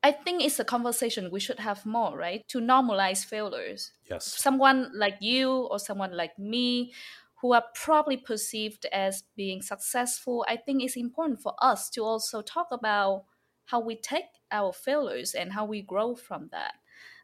I 0.02 0.12
think 0.12 0.42
it's 0.42 0.60
a 0.60 0.64
conversation 0.64 1.30
we 1.30 1.40
should 1.40 1.58
have 1.58 1.84
more, 1.84 2.16
right? 2.16 2.46
To 2.48 2.58
normalize 2.60 3.24
failures. 3.24 3.92
Yes. 4.08 4.24
Someone 4.26 4.90
like 4.94 5.16
you 5.20 5.50
or 5.50 5.78
someone 5.78 6.12
like 6.16 6.38
me 6.38 6.92
who 7.40 7.52
are 7.52 7.64
probably 7.74 8.16
perceived 8.16 8.86
as 8.92 9.24
being 9.36 9.62
successful, 9.62 10.44
I 10.48 10.56
think 10.56 10.82
it's 10.82 10.96
important 10.96 11.40
for 11.42 11.54
us 11.60 11.90
to 11.90 12.02
also 12.02 12.40
talk 12.40 12.68
about 12.70 13.24
how 13.66 13.80
we 13.80 13.96
take 13.96 14.26
our 14.50 14.72
failures 14.72 15.34
and 15.34 15.52
how 15.52 15.64
we 15.64 15.82
grow 15.82 16.14
from 16.14 16.48
that. 16.52 16.74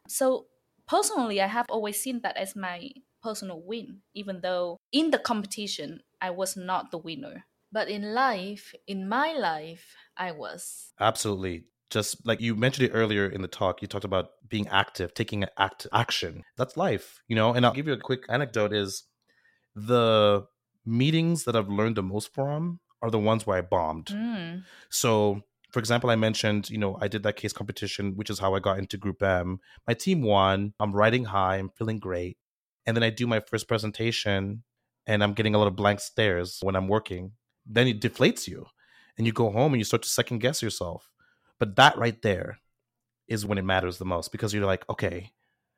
So 0.07 0.47
personally, 0.87 1.41
I 1.41 1.47
have 1.47 1.67
always 1.69 1.99
seen 2.01 2.21
that 2.21 2.37
as 2.37 2.55
my 2.55 2.91
personal 3.21 3.61
win, 3.61 4.01
even 4.13 4.41
though 4.41 4.77
in 4.91 5.11
the 5.11 5.19
competition, 5.19 6.01
I 6.21 6.31
was 6.31 6.57
not 6.57 6.91
the 6.91 6.97
winner. 6.97 7.45
But 7.71 7.89
in 7.89 8.13
life, 8.13 8.75
in 8.85 9.07
my 9.07 9.33
life, 9.33 9.95
I 10.15 10.31
was. 10.31 10.93
Absolutely. 10.99 11.65
Just 11.93 12.25
like 12.25 12.41
you 12.41 12.55
mentioned 12.55 12.87
it 12.89 12.91
earlier 12.93 13.27
in 13.27 13.43
the 13.43 13.47
talk, 13.47 13.81
you 13.81 13.87
talked 13.87 14.03
about 14.03 14.31
being 14.49 14.67
active, 14.69 15.13
taking 15.13 15.45
act 15.59 15.85
action. 15.93 16.43
That's 16.57 16.75
life, 16.75 17.21
you 17.27 17.35
know. 17.35 17.53
And 17.53 17.65
I'll 17.65 17.73
give 17.73 17.87
you 17.87 17.93
a 17.93 17.97
quick 17.97 18.23
anecdote: 18.29 18.73
is 18.73 19.03
the 19.75 20.45
meetings 20.85 21.43
that 21.43 21.55
I've 21.55 21.69
learned 21.69 21.95
the 21.95 22.03
most 22.03 22.33
from 22.33 22.79
are 23.03 23.11
the 23.11 23.19
ones 23.19 23.45
where 23.45 23.57
I 23.57 23.61
bombed. 23.61 24.07
Mm. 24.07 24.63
So 24.89 25.43
for 25.73 25.79
example, 25.79 26.11
I 26.11 26.15
mentioned, 26.15 26.69
you 26.69 26.77
know, 26.77 26.97
I 27.01 27.07
did 27.07 27.23
that 27.23 27.35
case 27.35 27.51
competition, 27.51 28.15
which 28.15 28.29
is 28.29 28.37
how 28.37 28.53
I 28.53 28.59
got 28.59 28.77
into 28.77 28.95
Group 28.95 29.23
M. 29.23 29.59
My 29.87 29.95
team 29.95 30.21
won. 30.21 30.73
I'm 30.79 30.93
riding 30.93 31.25
high. 31.25 31.57
I'm 31.57 31.69
feeling 31.69 31.97
great. 31.97 32.37
And 32.85 32.95
then 32.95 33.03
I 33.03 33.09
do 33.09 33.25
my 33.25 33.39
first 33.39 33.67
presentation 33.67 34.63
and 35.07 35.23
I'm 35.23 35.33
getting 35.33 35.55
a 35.55 35.57
lot 35.57 35.67
of 35.67 35.75
blank 35.75 35.99
stares 35.99 36.59
when 36.61 36.75
I'm 36.75 36.87
working. 36.87 37.31
Then 37.65 37.87
it 37.87 38.01
deflates 38.01 38.47
you 38.47 38.67
and 39.17 39.25
you 39.25 39.33
go 39.33 39.49
home 39.49 39.73
and 39.73 39.79
you 39.79 39.83
start 39.83 40.03
to 40.03 40.09
second 40.09 40.39
guess 40.39 40.61
yourself. 40.61 41.09
But 41.63 41.77
that 41.77 41.97
right 41.97 42.21
there 42.21 42.59
is 43.25 43.45
when 43.45 43.57
it 43.57 43.63
matters 43.63 43.97
the 43.97 44.03
most 44.03 44.33
because 44.33 44.53
you're 44.53 44.65
like, 44.65 44.83
okay, 44.89 45.31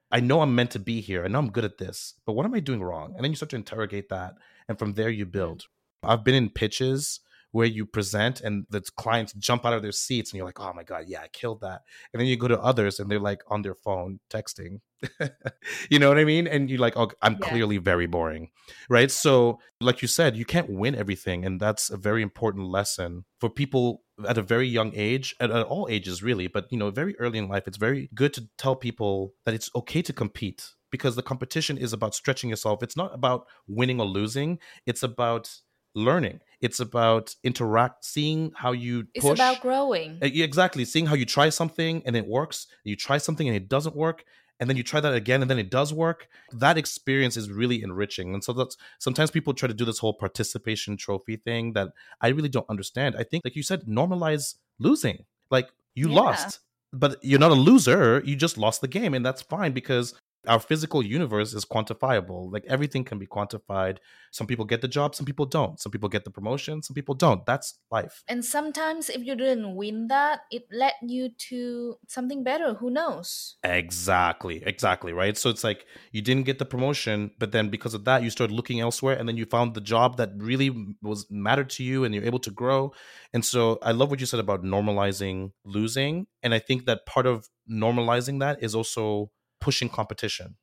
I 0.09 0.19
know 0.19 0.41
I'm 0.41 0.55
meant 0.55 0.71
to 0.71 0.79
be 0.79 0.99
here. 0.99 1.23
I 1.23 1.27
know 1.27 1.37
I'm 1.37 1.51
good 1.51 1.63
at 1.63 1.77
this, 1.77 2.15
but 2.25 2.33
what 2.33 2.43
am 2.43 2.55
I 2.55 2.59
doing 2.59 2.81
wrong? 2.81 3.13
And 3.13 3.23
then 3.23 3.29
you 3.31 3.35
start 3.35 3.51
to 3.51 3.55
interrogate 3.55 4.09
that. 4.09 4.33
And 4.67 4.79
from 4.79 4.93
there, 4.93 5.11
you 5.11 5.27
build. 5.27 5.65
I've 6.01 6.23
been 6.23 6.33
in 6.33 6.49
pitches 6.49 7.19
where 7.55 7.65
you 7.65 7.85
present 7.85 8.41
and 8.41 8.65
the 8.69 8.81
clients 8.97 9.31
jump 9.31 9.65
out 9.65 9.71
of 9.71 9.81
their 9.81 9.93
seats 9.93 10.29
and 10.29 10.37
you're 10.37 10.45
like, 10.45 10.59
oh 10.59 10.73
my 10.73 10.83
God, 10.83 11.05
yeah, 11.07 11.21
I 11.21 11.29
killed 11.29 11.61
that. 11.61 11.83
And 12.11 12.19
then 12.19 12.27
you 12.27 12.35
go 12.35 12.49
to 12.49 12.59
others 12.59 12.99
and 12.99 13.09
they're 13.09 13.17
like 13.17 13.43
on 13.47 13.61
their 13.61 13.73
phone 13.73 14.19
texting. 14.29 14.81
you 15.89 15.97
know 15.97 16.09
what 16.09 16.17
I 16.17 16.25
mean? 16.25 16.47
And 16.47 16.69
you're 16.69 16.79
like, 16.79 16.97
oh, 16.97 17.11
I'm 17.21 17.37
yeah. 17.39 17.47
clearly 17.47 17.77
very 17.77 18.07
boring. 18.07 18.49
Right. 18.89 19.09
So, 19.09 19.59
like 19.79 20.01
you 20.01 20.09
said, 20.09 20.35
you 20.35 20.43
can't 20.43 20.69
win 20.69 20.95
everything. 20.95 21.45
And 21.45 21.57
that's 21.61 21.89
a 21.89 21.95
very 21.95 22.21
important 22.21 22.67
lesson 22.67 23.23
for 23.39 23.49
people 23.49 24.01
at 24.27 24.37
a 24.37 24.41
very 24.41 24.67
young 24.67 24.91
age, 24.93 25.33
at, 25.39 25.49
at 25.49 25.65
all 25.65 25.87
ages, 25.89 26.21
really. 26.21 26.47
But, 26.47 26.65
you 26.71 26.77
know, 26.77 26.91
very 26.91 27.17
early 27.19 27.39
in 27.39 27.47
life, 27.47 27.69
it's 27.69 27.77
very 27.77 28.09
good 28.13 28.33
to 28.33 28.49
tell 28.57 28.75
people 28.75 29.33
that 29.45 29.55
it's 29.55 29.69
okay 29.73 30.01
to 30.01 30.11
compete 30.11 30.71
because 30.91 31.15
the 31.15 31.23
competition 31.23 31.77
is 31.77 31.93
about 31.93 32.15
stretching 32.15 32.49
yourself. 32.49 32.83
It's 32.83 32.97
not 32.97 33.15
about 33.15 33.45
winning 33.65 34.01
or 34.01 34.05
losing, 34.05 34.59
it's 34.85 35.03
about 35.03 35.49
learning. 35.95 36.41
It's 36.65 36.79
about 36.79 37.35
interact, 37.43 38.05
seeing 38.05 38.51
how 38.55 38.71
you. 38.71 39.03
Push. 39.03 39.11
It's 39.13 39.25
about 39.25 39.61
growing. 39.61 40.17
Eh, 40.21 40.43
exactly, 40.43 40.83
seeing 40.83 41.05
how 41.05 41.15
you 41.15 41.25
try 41.25 41.49
something 41.49 42.01
and 42.05 42.15
it 42.15 42.25
works. 42.25 42.67
You 42.83 42.95
try 42.95 43.17
something 43.19 43.47
and 43.47 43.55
it 43.55 43.69
doesn't 43.69 43.95
work, 43.95 44.25
and 44.59 44.67
then 44.67 44.77
you 44.77 44.83
try 44.83 44.99
that 44.99 45.13
again 45.13 45.41
and 45.41 45.51
then 45.51 45.59
it 45.59 45.69
does 45.69 45.93
work. 45.93 46.27
That 46.51 46.77
experience 46.77 47.37
is 47.37 47.51
really 47.51 47.83
enriching. 47.83 48.33
And 48.33 48.43
so 48.43 48.51
that's 48.53 48.77
sometimes 48.99 49.29
people 49.29 49.53
try 49.53 49.67
to 49.67 49.73
do 49.73 49.85
this 49.85 49.99
whole 49.99 50.13
participation 50.13 50.97
trophy 50.97 51.35
thing 51.35 51.73
that 51.73 51.89
I 52.21 52.29
really 52.29 52.49
don't 52.49 52.69
understand. 52.69 53.15
I 53.15 53.23
think, 53.23 53.43
like 53.45 53.55
you 53.55 53.63
said, 53.63 53.81
normalize 53.85 54.55
losing. 54.79 55.25
Like 55.51 55.69
you 55.93 56.09
yeah. 56.09 56.15
lost, 56.15 56.59
but 56.93 57.17
you're 57.21 57.39
not 57.39 57.51
a 57.51 57.61
loser. 57.69 58.23
You 58.25 58.35
just 58.35 58.57
lost 58.57 58.81
the 58.81 58.87
game, 58.87 59.13
and 59.13 59.25
that's 59.25 59.41
fine 59.43 59.73
because 59.73 60.13
our 60.47 60.59
physical 60.59 61.03
universe 61.03 61.53
is 61.53 61.65
quantifiable. 61.65 62.51
Like 62.51 62.65
everything 62.67 63.03
can 63.03 63.19
be 63.19 63.27
quantified. 63.27 63.97
Some 64.31 64.47
people 64.47 64.65
get 64.65 64.81
the 64.81 64.87
job, 64.87 65.15
some 65.15 65.25
people 65.25 65.45
don't. 65.45 65.79
Some 65.79 65.91
people 65.91 66.09
get 66.09 66.25
the 66.25 66.31
promotion, 66.31 66.81
some 66.81 66.93
people 66.93 67.15
don't. 67.15 67.45
That's 67.45 67.79
life. 67.91 68.23
And 68.27 68.43
sometimes 68.43 69.09
if 69.09 69.23
you 69.23 69.35
didn't 69.35 69.75
win 69.75 70.07
that, 70.07 70.41
it 70.51 70.63
led 70.71 70.93
you 71.01 71.29
to 71.49 71.95
something 72.07 72.43
better. 72.43 72.73
Who 72.75 72.89
knows? 72.89 73.55
Exactly. 73.63 74.63
Exactly. 74.65 75.13
Right. 75.13 75.37
So 75.37 75.49
it's 75.49 75.63
like 75.63 75.85
you 76.11 76.21
didn't 76.21 76.43
get 76.43 76.59
the 76.59 76.65
promotion, 76.65 77.31
but 77.39 77.51
then 77.51 77.69
because 77.69 77.93
of 77.93 78.05
that, 78.05 78.23
you 78.23 78.29
started 78.29 78.53
looking 78.53 78.79
elsewhere 78.79 79.17
and 79.17 79.27
then 79.27 79.37
you 79.37 79.45
found 79.45 79.73
the 79.73 79.81
job 79.81 80.17
that 80.17 80.31
really 80.37 80.95
was 81.01 81.25
mattered 81.29 81.69
to 81.71 81.83
you 81.83 82.03
and 82.03 82.13
you're 82.13 82.25
able 82.25 82.39
to 82.39 82.51
grow. 82.51 82.93
And 83.33 83.43
so 83.43 83.79
I 83.81 83.91
love 83.91 84.09
what 84.09 84.19
you 84.19 84.25
said 84.25 84.39
about 84.39 84.63
normalizing 84.63 85.51
losing. 85.63 86.27
And 86.43 86.53
I 86.53 86.59
think 86.59 86.85
that 86.85 87.05
part 87.05 87.25
of 87.25 87.47
normalizing 87.69 88.39
that 88.39 88.61
is 88.61 88.75
also 88.75 89.31
pushing 89.65 89.89
competition. 89.89 90.57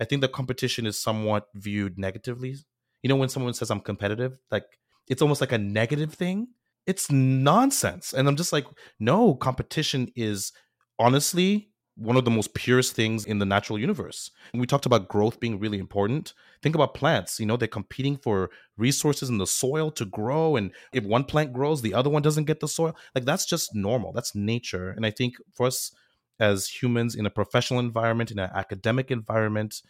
I 0.00 0.06
think 0.06 0.22
the 0.22 0.28
competition 0.28 0.86
is 0.86 0.98
somewhat 0.98 1.48
viewed 1.54 1.98
negatively. 1.98 2.56
You 3.02 3.10
know, 3.10 3.16
when 3.16 3.28
someone 3.28 3.52
says 3.52 3.70
I'm 3.70 3.80
competitive, 3.80 4.38
like 4.50 4.64
it's 5.06 5.20
almost 5.20 5.42
like 5.42 5.52
a 5.52 5.58
negative 5.58 6.14
thing. 6.14 6.48
It's 6.86 7.10
nonsense. 7.10 8.14
And 8.14 8.26
I'm 8.26 8.36
just 8.36 8.50
like, 8.50 8.64
no, 8.98 9.34
competition 9.34 10.10
is 10.16 10.50
honestly 10.98 11.68
one 11.96 12.16
of 12.16 12.24
the 12.24 12.30
most 12.30 12.54
purest 12.54 12.96
things 12.96 13.26
in 13.26 13.38
the 13.38 13.44
natural 13.44 13.78
universe. 13.78 14.30
And 14.54 14.60
we 14.62 14.66
talked 14.66 14.86
about 14.86 15.10
growth 15.10 15.38
being 15.38 15.58
really 15.58 15.78
important. 15.78 16.32
Think 16.62 16.74
about 16.74 16.94
plants, 16.94 17.38
you 17.38 17.44
know, 17.44 17.58
they're 17.58 17.68
competing 17.68 18.16
for 18.16 18.48
resources 18.78 19.28
in 19.28 19.36
the 19.36 19.46
soil 19.46 19.90
to 19.90 20.06
grow. 20.06 20.56
And 20.56 20.72
if 20.94 21.04
one 21.04 21.24
plant 21.24 21.52
grows, 21.52 21.82
the 21.82 21.92
other 21.92 22.08
one 22.08 22.22
doesn't 22.22 22.46
get 22.46 22.60
the 22.60 22.66
soil. 22.66 22.96
Like 23.14 23.26
that's 23.26 23.44
just 23.44 23.74
normal. 23.74 24.14
That's 24.14 24.34
nature. 24.34 24.88
And 24.88 25.04
I 25.04 25.10
think 25.10 25.34
for 25.52 25.66
us 25.66 25.92
as 26.40 26.68
humans 26.68 27.14
in 27.14 27.26
a 27.26 27.30
professional 27.30 27.80
environment, 27.80 28.30
in 28.30 28.38
an 28.38 28.50
academic 28.54 29.10
environment, 29.10 29.82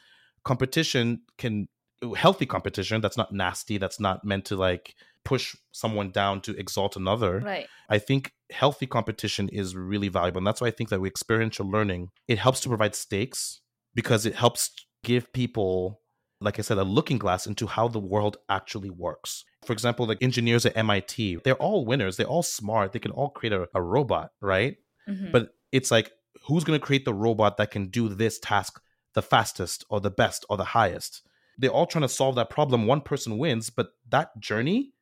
competition 0.44 1.22
can 1.38 1.68
healthy 2.16 2.46
competition 2.46 3.00
that's 3.00 3.16
not 3.16 3.32
nasty, 3.32 3.78
that's 3.78 4.00
not 4.00 4.24
meant 4.24 4.44
to 4.46 4.56
like 4.56 4.94
push 5.24 5.54
someone 5.70 6.10
down 6.10 6.40
to 6.42 6.56
exalt 6.58 6.96
another. 6.96 7.38
Right. 7.38 7.68
I 7.88 7.98
think 7.98 8.32
healthy 8.50 8.86
competition 8.86 9.48
is 9.48 9.76
really 9.76 10.08
valuable. 10.08 10.38
And 10.38 10.46
that's 10.46 10.60
why 10.60 10.68
I 10.68 10.72
think 10.72 10.90
that 10.90 11.00
with 11.00 11.10
experiential 11.10 11.70
learning, 11.70 12.10
it 12.28 12.38
helps 12.38 12.60
to 12.60 12.68
provide 12.68 12.94
stakes 12.94 13.60
because 13.94 14.26
it 14.26 14.34
helps 14.34 14.70
give 15.04 15.32
people, 15.32 16.00
like 16.40 16.58
I 16.58 16.62
said, 16.62 16.78
a 16.78 16.84
looking 16.84 17.18
glass 17.18 17.46
into 17.46 17.66
how 17.66 17.88
the 17.88 18.00
world 18.00 18.36
actually 18.48 18.90
works. 18.90 19.44
For 19.64 19.72
example, 19.72 20.06
like 20.06 20.18
engineers 20.20 20.66
at 20.66 20.76
MIT, 20.76 21.40
they're 21.44 21.54
all 21.54 21.84
winners, 21.86 22.16
they're 22.16 22.26
all 22.26 22.42
smart, 22.42 22.92
they 22.92 22.98
can 22.98 23.12
all 23.12 23.30
create 23.30 23.52
a, 23.52 23.68
a 23.74 23.82
robot, 23.82 24.30
right? 24.40 24.76
Mm-hmm. 25.08 25.30
But 25.30 25.50
it's 25.70 25.90
like 25.90 26.10
who's 26.44 26.64
going 26.64 26.78
to 26.78 26.84
create 26.84 27.04
the 27.04 27.14
robot 27.14 27.56
that 27.56 27.70
can 27.70 27.88
do 27.88 28.08
this 28.08 28.38
task 28.38 28.80
the 29.14 29.22
fastest 29.22 29.84
or 29.90 30.00
the 30.00 30.10
best 30.10 30.44
or 30.48 30.56
the 30.56 30.64
highest? 30.64 31.22
They're 31.58 31.70
all 31.70 31.86
trying 31.86 32.02
to 32.02 32.08
solve 32.08 32.34
that 32.36 32.50
problem. 32.50 32.86
One 32.86 33.02
person 33.02 33.38
wins, 33.38 33.70
but 33.70 33.90
that 34.08 34.38
journey, 34.40 34.92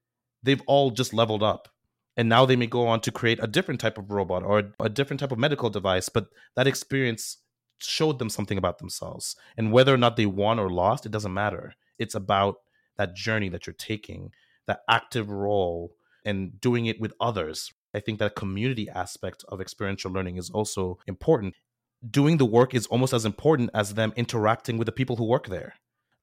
they've 0.43 0.63
all 0.67 0.91
just 0.91 1.15
leveled 1.15 1.43
up. 1.43 1.69
And 2.17 2.29
now 2.29 2.45
they 2.45 2.57
may 2.57 2.67
go 2.67 2.87
on 2.87 3.01
to 3.03 3.13
create 3.13 3.39
a 3.41 3.47
different 3.47 3.81
type 3.81 3.97
of 3.97 4.11
robot 4.11 4.43
or 4.43 4.73
a 4.81 4.89
different 4.89 5.21
type 5.21 5.33
of 5.33 5.39
medical 5.39 5.71
device, 5.71 6.09
but 6.09 6.27
that 6.57 6.67
experience 6.67 7.39
showed 7.79 8.19
them 8.19 8.29
something 8.29 8.59
about 8.59 8.79
themselves. 8.79 9.37
And 9.57 9.73
whether 9.73 9.95
or 9.95 9.97
not 9.97 10.17
they 10.17 10.27
won 10.27 10.59
or 10.59 10.69
lost, 10.69 11.07
it 11.07 11.13
doesn't 11.13 11.33
matter. 11.33 11.75
It's 11.99 12.15
about 12.15 12.57
that 12.97 13.15
journey 13.15 13.49
that 13.51 13.67
you're 13.67 13.75
taking, 13.75 14.33
that 14.67 14.81
active 14.89 15.31
role, 15.31 15.95
and 16.25 16.61
doing 16.61 16.87
it 16.87 17.01
with 17.01 17.15
others, 17.21 17.73
I 17.95 18.01
think 18.01 18.19
that 18.19 18.37
community 18.37 18.89
aspect 18.89 19.45
of 19.49 19.61
experiential 19.61 20.13
learning 20.13 20.37
is 20.37 20.51
also 20.51 20.99
important. 21.07 21.55
Doing 22.09 22.39
the 22.39 22.47
work 22.47 22.75
is 22.75 22.87
almost 22.87 23.13
as 23.13 23.25
important 23.25 23.71
as 23.75 23.95
them 23.95 24.13
interacting 24.17 24.79
with 24.79 24.87
the 24.87 24.93
people 24.93 25.17
who 25.17 25.25
work 25.25 25.49
there, 25.49 25.75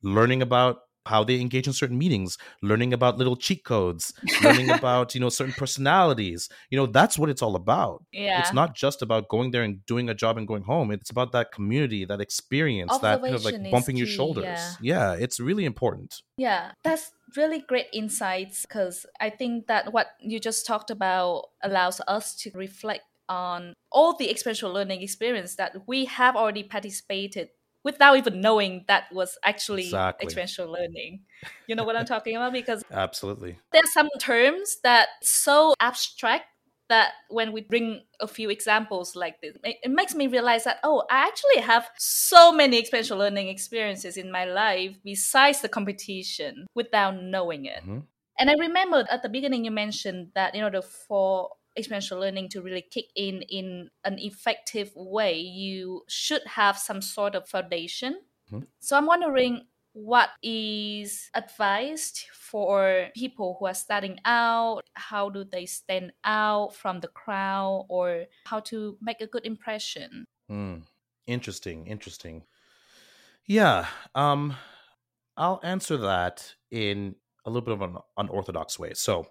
learning 0.01 0.41
about 0.41 0.79
how 1.07 1.23
they 1.23 1.39
engage 1.39 1.67
in 1.67 1.73
certain 1.73 1.97
meetings, 1.97 2.37
learning 2.61 2.93
about 2.93 3.17
little 3.17 3.35
cheat 3.35 3.63
codes, 3.63 4.13
learning 4.43 4.69
about, 4.79 5.15
you 5.15 5.21
know, 5.21 5.29
certain 5.29 5.53
personalities. 5.53 6.49
You 6.69 6.77
know, 6.77 6.85
that's 6.85 7.17
what 7.17 7.29
it's 7.29 7.41
all 7.41 7.55
about. 7.55 8.03
Yeah. 8.11 8.39
It's 8.39 8.53
not 8.53 8.75
just 8.75 9.01
about 9.01 9.27
going 9.27 9.51
there 9.51 9.63
and 9.63 9.85
doing 9.85 10.09
a 10.09 10.13
job 10.13 10.37
and 10.37 10.47
going 10.47 10.63
home. 10.63 10.91
It's 10.91 11.09
about 11.09 11.31
that 11.31 11.51
community, 11.51 12.05
that 12.05 12.21
experience, 12.21 12.97
that 12.99 13.21
kind 13.21 13.35
of 13.35 13.45
like 13.45 13.71
bumping 13.71 13.97
your 13.97 14.07
shoulders. 14.07 14.45
Yeah. 14.45 14.73
yeah, 14.81 15.13
it's 15.13 15.39
really 15.39 15.65
important. 15.65 16.21
Yeah. 16.37 16.71
That's 16.83 17.11
really 17.35 17.59
great 17.59 17.87
insights 17.93 18.61
because 18.63 19.05
I 19.19 19.29
think 19.29 19.67
that 19.67 19.91
what 19.91 20.07
you 20.19 20.39
just 20.39 20.65
talked 20.65 20.89
about 20.89 21.45
allows 21.63 22.01
us 22.07 22.35
to 22.37 22.51
reflect 22.53 23.03
on 23.29 23.73
all 23.91 24.15
the 24.15 24.29
experiential 24.29 24.71
learning 24.71 25.01
experience 25.01 25.55
that 25.55 25.75
we 25.87 26.05
have 26.05 26.35
already 26.35 26.63
participated 26.63 27.49
without 27.87 28.17
even 28.17 28.41
knowing 28.41 28.83
that 28.89 29.05
was 29.13 29.37
actually 29.45 29.85
exactly. 29.85 30.25
experiential 30.25 30.69
learning. 30.69 31.21
You 31.67 31.75
know 31.75 31.85
what 31.85 31.95
I'm 31.95 32.05
talking 32.05 32.35
about? 32.35 32.51
Because 32.51 32.83
absolutely, 32.91 33.57
there's 33.71 33.93
some 33.93 34.09
terms 34.19 34.77
that 34.83 35.07
so 35.23 35.73
abstract 35.79 36.47
that 36.89 37.13
when 37.29 37.53
we 37.53 37.61
bring 37.61 38.01
a 38.19 38.27
few 38.27 38.49
examples 38.49 39.15
like 39.15 39.39
this, 39.41 39.55
it 39.63 39.89
makes 39.89 40.13
me 40.15 40.27
realize 40.27 40.65
that, 40.65 40.79
oh, 40.83 41.03
I 41.09 41.27
actually 41.27 41.61
have 41.61 41.89
so 41.97 42.51
many 42.51 42.77
experiential 42.77 43.17
learning 43.17 43.47
experiences 43.47 44.17
in 44.17 44.31
my 44.31 44.43
life 44.43 44.97
besides 45.03 45.61
the 45.61 45.69
competition 45.69 46.67
without 46.75 47.21
knowing 47.21 47.65
it. 47.65 47.83
Mm-hmm. 47.83 47.99
And 48.39 48.49
I 48.49 48.53
remember 48.59 49.05
at 49.09 49.23
the 49.23 49.29
beginning 49.29 49.63
you 49.63 49.71
mentioned 49.71 50.31
that, 50.35 50.55
you 50.55 50.61
know, 50.61 50.69
the 50.69 50.81
for 50.81 51.49
experiential 51.77 52.19
learning 52.19 52.49
to 52.49 52.61
really 52.61 52.81
kick 52.81 53.05
in 53.15 53.41
in 53.43 53.89
an 54.03 54.17
effective 54.19 54.91
way, 54.95 55.37
you 55.39 56.03
should 56.07 56.41
have 56.45 56.77
some 56.77 57.01
sort 57.01 57.35
of 57.35 57.47
foundation. 57.47 58.21
Mm-hmm. 58.51 58.65
So 58.79 58.97
I'm 58.97 59.05
wondering 59.05 59.65
what 59.93 60.29
is 60.43 61.29
advised 61.33 62.25
for 62.31 63.09
people 63.15 63.57
who 63.59 63.65
are 63.65 63.73
starting 63.73 64.19
out? 64.25 64.83
How 64.93 65.29
do 65.29 65.43
they 65.43 65.65
stand 65.65 66.13
out 66.23 66.75
from 66.75 66.99
the 66.99 67.07
crowd 67.07 67.87
or 67.89 68.25
how 68.45 68.59
to 68.71 68.97
make 69.01 69.21
a 69.21 69.27
good 69.27 69.45
impression? 69.45 70.25
Mm, 70.51 70.83
interesting 71.25 71.87
interesting. 71.87 72.43
Yeah 73.45 73.87
um 74.13 74.55
i'll 75.35 75.59
answer 75.63 75.97
that 75.97 76.55
in 76.71 77.15
a 77.45 77.49
little 77.49 77.65
bit 77.65 77.73
of 77.73 77.81
an 77.81 77.97
unorthodox 78.17 78.77
way. 78.77 78.93
So 78.93 79.27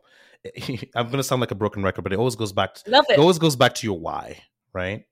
i'm 0.95 1.07
going 1.07 1.19
to 1.19 1.25
sound 1.25 1.41
like 1.41 1.51
a 1.51 1.55
broken 1.55 1.83
record 1.83 2.03
but 2.03 2.13
it 2.13 2.19
always 2.19 2.37
goes 2.37 2.53
back 2.53 2.75
to, 2.75 2.91
Love 2.91 3.05
it. 3.09 3.15
it 3.15 3.19
always 3.19 3.39
goes 3.39 3.57
back 3.57 3.75
to 3.75 3.87
your 3.87 3.99
why 3.99 4.43
right 4.73 5.07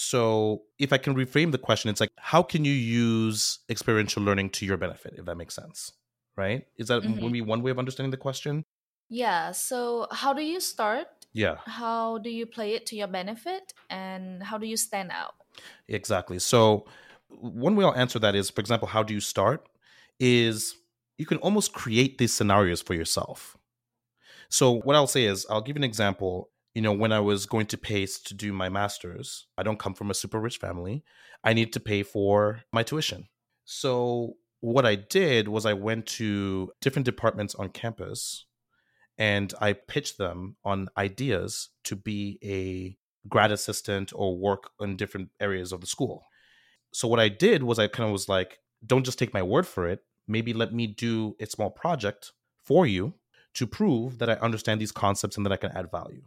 so, 0.00 0.62
if 0.78 0.92
I 0.92 0.98
can 0.98 1.16
reframe 1.16 1.50
the 1.50 1.58
question, 1.58 1.90
it's 1.90 1.98
like, 1.98 2.12
how 2.18 2.40
can 2.40 2.64
you 2.64 2.72
use 2.72 3.58
experiential 3.68 4.22
learning 4.22 4.50
to 4.50 4.64
your 4.64 4.76
benefit, 4.76 5.14
if 5.18 5.24
that 5.24 5.34
makes 5.34 5.56
sense? 5.56 5.90
Right? 6.36 6.66
Is 6.76 6.86
that 6.86 7.02
mm-hmm. 7.02 7.20
maybe 7.20 7.40
one 7.40 7.64
way 7.64 7.72
of 7.72 7.80
understanding 7.80 8.12
the 8.12 8.16
question? 8.16 8.64
Yeah. 9.08 9.50
So, 9.50 10.06
how 10.12 10.32
do 10.32 10.40
you 10.40 10.60
start? 10.60 11.08
Yeah. 11.32 11.56
How 11.64 12.18
do 12.18 12.30
you 12.30 12.46
play 12.46 12.74
it 12.74 12.86
to 12.86 12.96
your 12.96 13.08
benefit? 13.08 13.74
And 13.90 14.40
how 14.40 14.56
do 14.56 14.68
you 14.68 14.76
stand 14.76 15.10
out? 15.10 15.34
Exactly. 15.88 16.38
So, 16.38 16.86
one 17.26 17.74
way 17.74 17.84
I'll 17.84 17.96
answer 17.96 18.20
that 18.20 18.36
is, 18.36 18.50
for 18.50 18.60
example, 18.60 18.86
how 18.86 19.02
do 19.02 19.12
you 19.12 19.20
start? 19.20 19.68
Is 20.20 20.76
you 21.16 21.26
can 21.26 21.38
almost 21.38 21.72
create 21.72 22.18
these 22.18 22.32
scenarios 22.32 22.82
for 22.82 22.94
yourself. 22.94 23.57
So, 24.50 24.80
what 24.80 24.96
I'll 24.96 25.06
say 25.06 25.24
is, 25.24 25.46
I'll 25.50 25.60
give 25.60 25.76
an 25.76 25.84
example 25.84 26.50
you 26.78 26.82
know, 26.82 26.92
when 26.92 27.10
I 27.10 27.18
was 27.18 27.44
going 27.44 27.66
to 27.66 27.76
Pace 27.76 28.20
to 28.20 28.34
do 28.34 28.52
my 28.52 28.68
master's, 28.68 29.48
I 29.58 29.64
don't 29.64 29.80
come 29.80 29.94
from 29.94 30.12
a 30.12 30.14
super 30.14 30.38
rich 30.38 30.58
family. 30.58 31.02
I 31.42 31.52
need 31.52 31.72
to 31.72 31.80
pay 31.80 32.04
for 32.04 32.62
my 32.72 32.84
tuition. 32.84 33.26
So 33.64 34.34
what 34.60 34.86
I 34.86 34.94
did 34.94 35.48
was 35.48 35.66
I 35.66 35.72
went 35.72 36.06
to 36.18 36.70
different 36.80 37.06
departments 37.06 37.56
on 37.56 37.70
campus 37.70 38.46
and 39.18 39.52
I 39.60 39.72
pitched 39.72 40.18
them 40.18 40.54
on 40.64 40.88
ideas 40.96 41.70
to 41.82 41.96
be 41.96 42.38
a 42.44 42.96
grad 43.28 43.50
assistant 43.50 44.12
or 44.14 44.38
work 44.38 44.70
in 44.80 44.96
different 44.96 45.30
areas 45.40 45.72
of 45.72 45.80
the 45.80 45.88
school. 45.88 46.26
So 46.92 47.08
what 47.08 47.18
I 47.18 47.28
did 47.28 47.64
was 47.64 47.80
I 47.80 47.88
kind 47.88 48.06
of 48.06 48.12
was 48.12 48.28
like, 48.28 48.60
don't 48.86 49.04
just 49.04 49.18
take 49.18 49.34
my 49.34 49.42
word 49.42 49.66
for 49.66 49.88
it. 49.88 50.04
Maybe 50.28 50.52
let 50.52 50.72
me 50.72 50.86
do 50.86 51.34
a 51.40 51.46
small 51.46 51.70
project 51.70 52.30
for 52.62 52.86
you 52.86 53.14
to 53.54 53.66
prove 53.66 54.18
that 54.18 54.30
I 54.30 54.34
understand 54.34 54.80
these 54.80 54.92
concepts 54.92 55.36
and 55.36 55.44
that 55.44 55.52
I 55.52 55.56
can 55.56 55.72
add 55.72 55.90
value. 55.90 56.22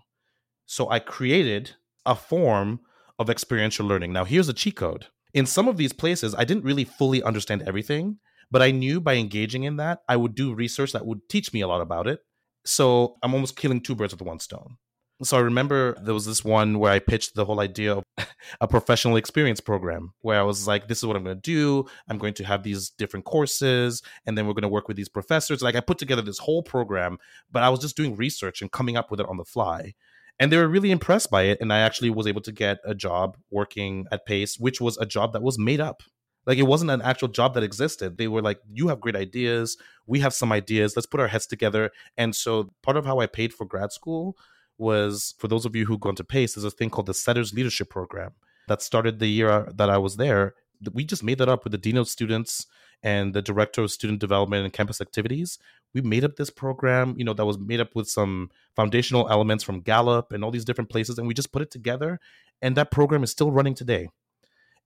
So 0.65 0.89
I 0.89 0.99
created 0.99 1.71
a 2.05 2.15
form 2.15 2.79
of 3.19 3.29
experiential 3.29 3.85
learning. 3.85 4.13
Now, 4.13 4.25
here's 4.25 4.49
a 4.49 4.53
cheat 4.53 4.75
code. 4.75 5.07
In 5.33 5.45
some 5.45 5.67
of 5.67 5.77
these 5.77 5.93
places, 5.93 6.35
I 6.35 6.43
didn't 6.43 6.65
really 6.65 6.83
fully 6.83 7.23
understand 7.23 7.63
everything, 7.63 8.17
but 8.49 8.61
I 8.61 8.71
knew 8.71 8.99
by 8.99 9.15
engaging 9.15 9.63
in 9.63 9.77
that, 9.77 9.99
I 10.09 10.17
would 10.17 10.35
do 10.35 10.53
research 10.53 10.91
that 10.91 11.05
would 11.05 11.29
teach 11.29 11.53
me 11.53 11.61
a 11.61 11.67
lot 11.67 11.81
about 11.81 12.07
it. 12.07 12.19
So 12.65 13.15
I'm 13.23 13.33
almost 13.33 13.55
killing 13.55 13.81
two 13.81 13.95
birds 13.95 14.13
with 14.13 14.21
one 14.21 14.39
stone. 14.39 14.77
So 15.23 15.37
I 15.37 15.41
remember 15.41 15.95
there 16.01 16.13
was 16.13 16.25
this 16.25 16.43
one 16.43 16.79
where 16.79 16.91
I 16.91 16.99
pitched 16.99 17.35
the 17.35 17.45
whole 17.45 17.59
idea 17.59 17.95
of 17.95 18.03
a 18.61 18.67
professional 18.67 19.17
experience 19.17 19.59
program 19.59 20.13
where 20.21 20.39
I 20.39 20.43
was 20.43 20.67
like, 20.67 20.87
this 20.87 20.97
is 20.97 21.05
what 21.05 21.15
I'm 21.15 21.23
going 21.23 21.37
to 21.37 21.41
do. 21.41 21.85
I'm 22.07 22.17
going 22.17 22.33
to 22.35 22.43
have 22.43 22.63
these 22.63 22.89
different 22.89 23.25
courses 23.25 24.01
and 24.25 24.37
then 24.37 24.47
we're 24.47 24.53
going 24.53 24.63
to 24.63 24.67
work 24.67 24.87
with 24.87 24.97
these 24.97 25.09
professors. 25.09 25.61
Like 25.61 25.75
I 25.75 25.79
put 25.79 25.99
together 25.99 26.21
this 26.21 26.39
whole 26.39 26.63
program, 26.63 27.17
but 27.51 27.63
I 27.63 27.69
was 27.69 27.79
just 27.79 27.95
doing 27.95 28.15
research 28.15 28.61
and 28.61 28.71
coming 28.71 28.97
up 28.97 29.11
with 29.11 29.19
it 29.19 29.27
on 29.27 29.37
the 29.37 29.45
fly 29.45 29.93
and 30.39 30.51
they 30.51 30.57
were 30.57 30.67
really 30.67 30.91
impressed 30.91 31.29
by 31.29 31.43
it 31.43 31.57
and 31.59 31.73
i 31.73 31.79
actually 31.79 32.09
was 32.09 32.25
able 32.25 32.39
to 32.41 32.53
get 32.53 32.79
a 32.85 32.95
job 32.95 33.37
working 33.49 34.07
at 34.11 34.25
pace 34.25 34.57
which 34.57 34.79
was 34.79 34.97
a 34.97 35.05
job 35.05 35.33
that 35.33 35.43
was 35.43 35.59
made 35.59 35.81
up 35.81 36.03
Like 36.45 36.57
it 36.57 36.63
wasn't 36.63 36.91
an 36.91 37.01
actual 37.01 37.27
job 37.27 37.53
that 37.53 37.63
existed. 37.63 38.17
They 38.17 38.27
were 38.27 38.41
like, 38.41 38.59
you 38.67 38.87
have 38.87 38.99
great 38.99 39.15
ideas. 39.15 39.77
We 40.07 40.21
have 40.21 40.33
some 40.33 40.51
ideas. 40.51 40.95
Let's 40.95 41.05
put 41.05 41.19
our 41.19 41.27
heads 41.27 41.45
together. 41.45 41.91
And 42.17 42.35
so 42.35 42.73
part 42.81 42.97
of 42.97 43.05
how 43.05 43.19
I 43.19 43.27
paid 43.27 43.53
for 43.53 43.65
grad 43.65 43.91
school 43.91 44.35
was 44.81 45.35
for 45.37 45.47
those 45.47 45.65
of 45.65 45.75
you 45.75 45.85
who 45.85 45.97
go 45.97 46.09
into 46.09 46.23
PACE, 46.23 46.55
there's 46.55 46.65
a 46.65 46.71
thing 46.71 46.89
called 46.89 47.05
the 47.05 47.13
Setters 47.13 47.53
Leadership 47.53 47.89
Program 47.89 48.31
that 48.67 48.81
started 48.81 49.19
the 49.19 49.27
year 49.27 49.49
uh, 49.49 49.71
that 49.75 49.89
I 49.89 49.97
was 49.97 50.17
there. 50.17 50.55
We 50.91 51.05
just 51.05 51.23
made 51.23 51.37
that 51.37 51.47
up 51.47 51.63
with 51.63 51.71
the 51.71 51.77
dean 51.77 51.97
of 51.97 52.09
students 52.09 52.65
and 53.03 53.33
the 53.33 53.41
director 53.41 53.81
of 53.81 53.91
student 53.91 54.19
development 54.19 54.65
and 54.65 54.73
campus 54.73 54.99
activities. 54.99 55.59
We 55.93 56.01
made 56.01 56.23
up 56.23 56.35
this 56.35 56.49
program, 56.49 57.15
you 57.17 57.23
know, 57.23 57.33
that 57.33 57.45
was 57.45 57.59
made 57.59 57.79
up 57.79 57.95
with 57.95 58.09
some 58.09 58.49
foundational 58.75 59.29
elements 59.29 59.63
from 59.63 59.81
Gallup 59.81 60.31
and 60.31 60.43
all 60.43 60.51
these 60.51 60.65
different 60.65 60.89
places, 60.89 61.17
and 61.17 61.27
we 61.27 61.33
just 61.33 61.51
put 61.51 61.61
it 61.61 61.71
together. 61.71 62.19
And 62.61 62.75
that 62.75 62.91
program 62.91 63.23
is 63.23 63.31
still 63.31 63.51
running 63.51 63.75
today. 63.75 64.09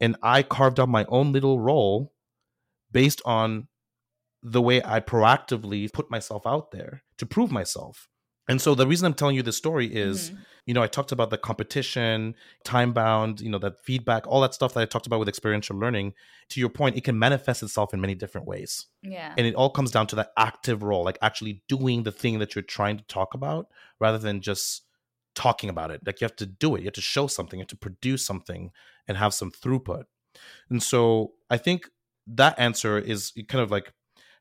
And 0.02 0.18
I 0.22 0.44
carved 0.44 0.80
out 0.80 0.90
my 0.90 1.06
own 1.08 1.32
little 1.32 1.60
role 1.60 2.12
based 2.92 3.22
on 3.26 3.68
the 4.44 4.62
way 4.62 4.82
I 4.84 5.00
proactively 5.00 5.92
put 5.92 6.12
myself 6.12 6.46
out 6.46 6.72
there 6.72 7.04
to 7.18 7.26
prove 7.26 7.52
myself. 7.52 8.10
And 8.48 8.62
so 8.62 8.76
the 8.76 8.86
reason 8.86 9.06
I'm 9.06 9.14
telling 9.14 9.36
you 9.36 9.42
this 9.42 9.58
story 9.58 9.88
is, 9.88 10.30
mm-hmm. 10.30 10.42
you 10.68 10.74
know, 10.74 10.84
I 10.84 10.88
talked 10.88 11.12
about 11.12 11.32
the 11.32 11.38
competition, 11.38 12.36
time 12.64 12.94
bound, 12.94 13.42
you 13.42 13.50
know, 13.50 13.58
that 13.60 13.84
feedback, 13.84 14.28
all 14.28 14.42
that 14.42 14.54
stuff 14.54 14.74
that 14.76 14.82
I 14.82 14.86
talked 14.86 15.08
about 15.08 15.20
with 15.20 15.28
experiential 15.28 15.78
learning. 15.78 16.14
To 16.50 16.60
your 16.60 16.70
point, 16.70 16.96
it 16.96 17.04
can 17.04 17.18
manifest 17.18 17.64
itself 17.64 17.94
in 17.94 18.02
many 18.02 18.14
different 18.14 18.46
ways. 18.46 18.86
Yeah. 19.02 19.34
And 19.36 19.48
it 19.48 19.56
all 19.56 19.72
comes 19.72 19.90
down 19.92 20.08
to 20.08 20.16
that 20.18 20.32
active 20.38 20.84
role, 20.84 21.04
like 21.04 21.18
actually 21.22 21.64
doing 21.68 22.04
the 22.04 22.12
thing 22.12 22.40
that 22.40 22.54
you're 22.54 22.62
trying 22.62 22.98
to 22.98 23.04
talk 23.06 23.34
about 23.34 23.68
rather 24.00 24.20
than 24.20 24.42
just 24.42 24.84
talking 25.34 25.70
about 25.70 25.92
it. 25.92 26.02
Like 26.06 26.22
you 26.22 26.26
have 26.26 26.36
to 26.38 26.46
do 26.46 26.76
it, 26.76 26.82
you 26.82 26.86
have 26.86 26.94
to 26.94 27.02
show 27.02 27.28
something, 27.28 27.60
you 27.60 27.64
have 27.64 27.68
to 27.70 27.78
produce 27.78 28.26
something 28.26 28.72
and 29.08 29.18
have 29.18 29.34
some 29.34 29.52
throughput. 29.52 30.04
And 30.70 30.82
so 30.82 31.34
I 31.50 31.58
think 31.58 31.90
that 32.28 32.60
answer 32.60 32.98
is 32.98 33.34
kind 33.48 33.62
of 33.62 33.72
like, 33.72 33.92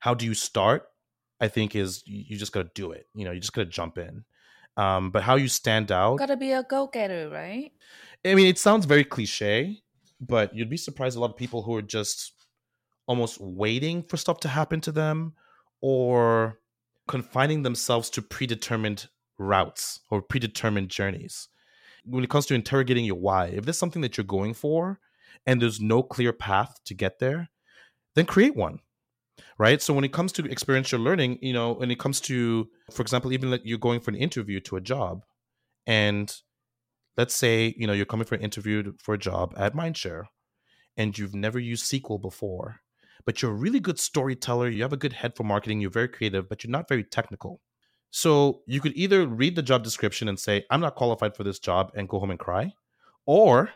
how 0.01 0.15
do 0.15 0.27
you 0.27 0.35
start? 0.35 0.89
I 1.45 1.49
think 1.49 1.77
is 1.77 2.03
you, 2.07 2.39
just 2.39 2.53
got 2.53 2.63
to 2.63 2.71
do 2.75 2.93
it. 2.93 3.07
You 3.15 3.27
know, 3.27 3.33
you 3.33 3.39
just 3.39 3.53
got 3.53 3.65
to 3.65 3.71
jump 3.71 3.99
in. 3.99 4.25
Um, 4.79 5.11
but 5.11 5.23
how 5.23 5.37
you 5.37 5.49
stand 5.49 5.93
out, 5.93 6.17
got 6.17 6.27
to 6.27 6.39
be 6.39 6.53
a 6.53 6.63
go 6.63 6.87
getter, 6.87 7.29
right? 7.29 7.71
I 8.25 8.35
mean, 8.35 8.47
it 8.47 8.59
sounds 8.59 8.87
very 8.87 9.05
cliche, 9.05 9.83
but 10.21 10.55
you'd 10.55 10.71
be 10.71 10.79
surprised 10.79 11.19
a 11.19 11.21
lot 11.21 11.31
of 11.31 11.37
people 11.37 11.63
who 11.63 11.77
are 11.77 11.83
just 11.83 12.33
almost 13.07 13.39
waiting 13.41 14.03
for 14.03 14.17
stuff 14.17 14.41
to 14.41 14.49
happen 14.49 14.81
to 14.81 14.91
them 14.91 15.35
or 15.83 16.61
confining 17.07 17.63
themselves 17.63 18.09
to 18.11 18.23
predetermined 18.23 19.09
routes 19.39 20.01
or 20.11 20.23
predetermined 20.23 20.89
journeys. 20.89 21.49
When 22.07 22.25
it 22.25 22.31
comes 22.31 22.47
to 22.47 22.55
interrogating 22.55 23.05
your 23.05 23.17
why, 23.17 23.49
if 23.49 23.67
there's 23.67 23.79
something 23.79 24.03
that 24.03 24.17
you're 24.17 24.25
going 24.25 24.55
for 24.55 24.99
and 25.47 25.61
there's 25.61 25.81
no 25.81 26.03
clear 26.03 26.33
path 26.33 26.81
to 26.87 26.95
get 26.95 27.19
there, 27.19 27.51
then 28.15 28.25
create 28.25 28.57
one 28.57 28.81
right? 29.59 29.81
So 29.81 29.95
when 29.95 30.05
it 30.05 30.13
comes 30.13 30.33
to 30.33 30.45
experiential 30.51 31.01
learning 31.01 31.39
you 31.41 31.53
know 31.53 31.73
when 31.73 31.91
it 31.91 31.99
comes 31.99 32.21
to 32.23 32.69
for 32.93 33.03
example 33.03 33.33
even 33.33 33.51
like 33.51 33.63
you're 33.65 33.79
going 33.79 34.01
for 34.01 34.11
an 34.11 34.17
interview 34.17 34.61
to 34.61 34.77
a 34.77 34.81
job 34.81 35.25
and 35.87 36.35
let's 37.17 37.35
say 37.35 37.75
you 37.77 37.87
know 37.87 37.93
you're 37.93 38.07
coming 38.07 38.27
for 38.27 38.35
an 38.35 38.43
interview 38.43 38.93
for 38.99 39.15
a 39.15 39.19
job 39.19 39.55
at 39.57 39.75
mindshare 39.75 40.25
and 40.97 41.19
you've 41.19 41.35
never 41.35 41.59
used 41.59 41.85
sql 41.85 42.21
before 42.21 42.81
but 43.27 43.41
you're 43.41 43.51
a 43.51 43.55
really 43.55 43.81
good 43.81 43.99
storyteller 43.99 44.69
you 44.69 44.83
have 44.83 44.93
a 44.93 44.99
good 44.99 45.13
head 45.13 45.37
for 45.37 45.45
marketing 45.45 45.81
you're 45.81 45.91
very 45.91 46.09
creative 46.09 46.49
but 46.49 46.63
you're 46.63 46.71
not 46.71 46.89
very 46.89 47.05
technical. 47.05 47.61
So 48.17 48.61
you 48.69 48.81
could 48.81 48.93
either 48.95 49.27
read 49.27 49.57
the 49.57 49.63
job 49.63 49.83
description 49.83 50.29
and 50.29 50.39
say 50.39 50.65
i'm 50.71 50.81
not 50.81 50.95
qualified 50.95 51.35
for 51.37 51.43
this 51.43 51.59
job 51.59 51.91
and 51.97 52.09
go 52.09 52.21
home 52.21 52.31
and 52.31 52.39
cry 52.39 52.73
or 53.27 53.71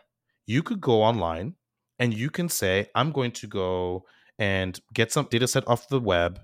you 0.45 0.63
could 0.63 0.79
go 0.79 1.01
online 1.01 1.55
and 1.97 2.13
you 2.13 2.29
can 2.29 2.47
say 2.47 2.87
i'm 2.95 3.11
going 3.11 3.31
to 3.31 3.47
go 3.47 4.05
and 4.39 4.79
get 4.93 5.11
some 5.11 5.27
data 5.29 5.47
set 5.47 5.67
off 5.67 5.89
the 5.89 5.99
web. 5.99 6.39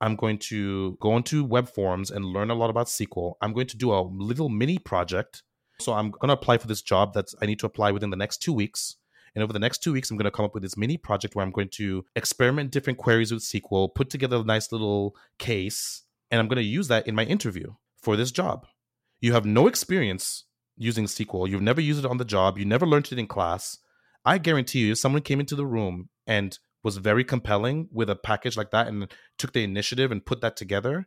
I'm 0.00 0.14
going 0.14 0.38
to 0.38 0.96
go 1.00 1.16
into 1.16 1.44
web 1.44 1.68
forms 1.68 2.10
and 2.10 2.24
learn 2.24 2.50
a 2.50 2.54
lot 2.54 2.70
about 2.70 2.86
SQL. 2.86 3.34
I'm 3.42 3.52
going 3.52 3.66
to 3.66 3.76
do 3.76 3.92
a 3.92 4.02
little 4.02 4.48
mini 4.48 4.78
project. 4.78 5.42
So 5.78 5.94
I'm 5.94 6.10
going 6.10 6.28
to 6.28 6.34
apply 6.34 6.58
for 6.58 6.68
this 6.68 6.82
job 6.82 7.14
that 7.14 7.32
I 7.42 7.46
need 7.46 7.58
to 7.60 7.66
apply 7.66 7.90
within 7.90 8.10
the 8.10 8.16
next 8.16 8.38
two 8.38 8.52
weeks. 8.52 8.96
And 9.34 9.42
over 9.42 9.52
the 9.52 9.58
next 9.58 9.78
two 9.78 9.92
weeks, 9.92 10.10
I'm 10.10 10.16
going 10.16 10.24
to 10.24 10.30
come 10.30 10.44
up 10.44 10.54
with 10.54 10.62
this 10.62 10.76
mini 10.76 10.96
project 10.96 11.34
where 11.34 11.44
I'm 11.44 11.52
going 11.52 11.70
to 11.74 12.04
experiment 12.16 12.72
different 12.72 12.98
queries 12.98 13.32
with 13.32 13.42
SQL, 13.42 13.94
put 13.94 14.10
together 14.10 14.36
a 14.36 14.44
nice 14.44 14.72
little 14.72 15.14
case, 15.38 16.02
and 16.30 16.40
I'm 16.40 16.48
going 16.48 16.56
to 16.56 16.62
use 16.62 16.88
that 16.88 17.06
in 17.06 17.14
my 17.14 17.24
interview 17.24 17.74
for 18.02 18.16
this 18.16 18.30
job. 18.30 18.66
You 19.20 19.32
have 19.32 19.44
no 19.44 19.66
experience 19.66 20.44
using 20.76 21.04
SQL. 21.04 21.48
You've 21.48 21.62
never 21.62 21.80
used 21.80 22.04
it 22.04 22.10
on 22.10 22.16
the 22.16 22.24
job. 22.24 22.58
You 22.58 22.64
never 22.64 22.86
learned 22.86 23.12
it 23.12 23.18
in 23.18 23.26
class. 23.26 23.78
I 24.24 24.38
guarantee 24.38 24.80
you, 24.80 24.92
if 24.92 24.98
someone 24.98 25.22
came 25.22 25.40
into 25.40 25.54
the 25.54 25.66
room 25.66 26.08
and 26.26 26.58
was 26.82 26.96
very 26.96 27.24
compelling 27.24 27.88
with 27.92 28.08
a 28.08 28.16
package 28.16 28.56
like 28.56 28.70
that 28.70 28.86
and 28.88 29.12
took 29.38 29.52
the 29.52 29.64
initiative 29.64 30.10
and 30.10 30.24
put 30.24 30.40
that 30.40 30.56
together, 30.56 31.06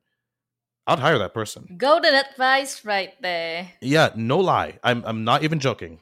I'd 0.85 0.99
hire 0.99 1.17
that 1.17 1.33
person. 1.33 1.75
Golden 1.77 2.13
advice 2.13 2.83
right 2.83 3.13
there. 3.21 3.71
Yeah, 3.81 4.09
no 4.15 4.39
lie. 4.39 4.79
I'm 4.83 5.03
I'm 5.05 5.23
not 5.23 5.43
even 5.43 5.59
joking. 5.59 6.01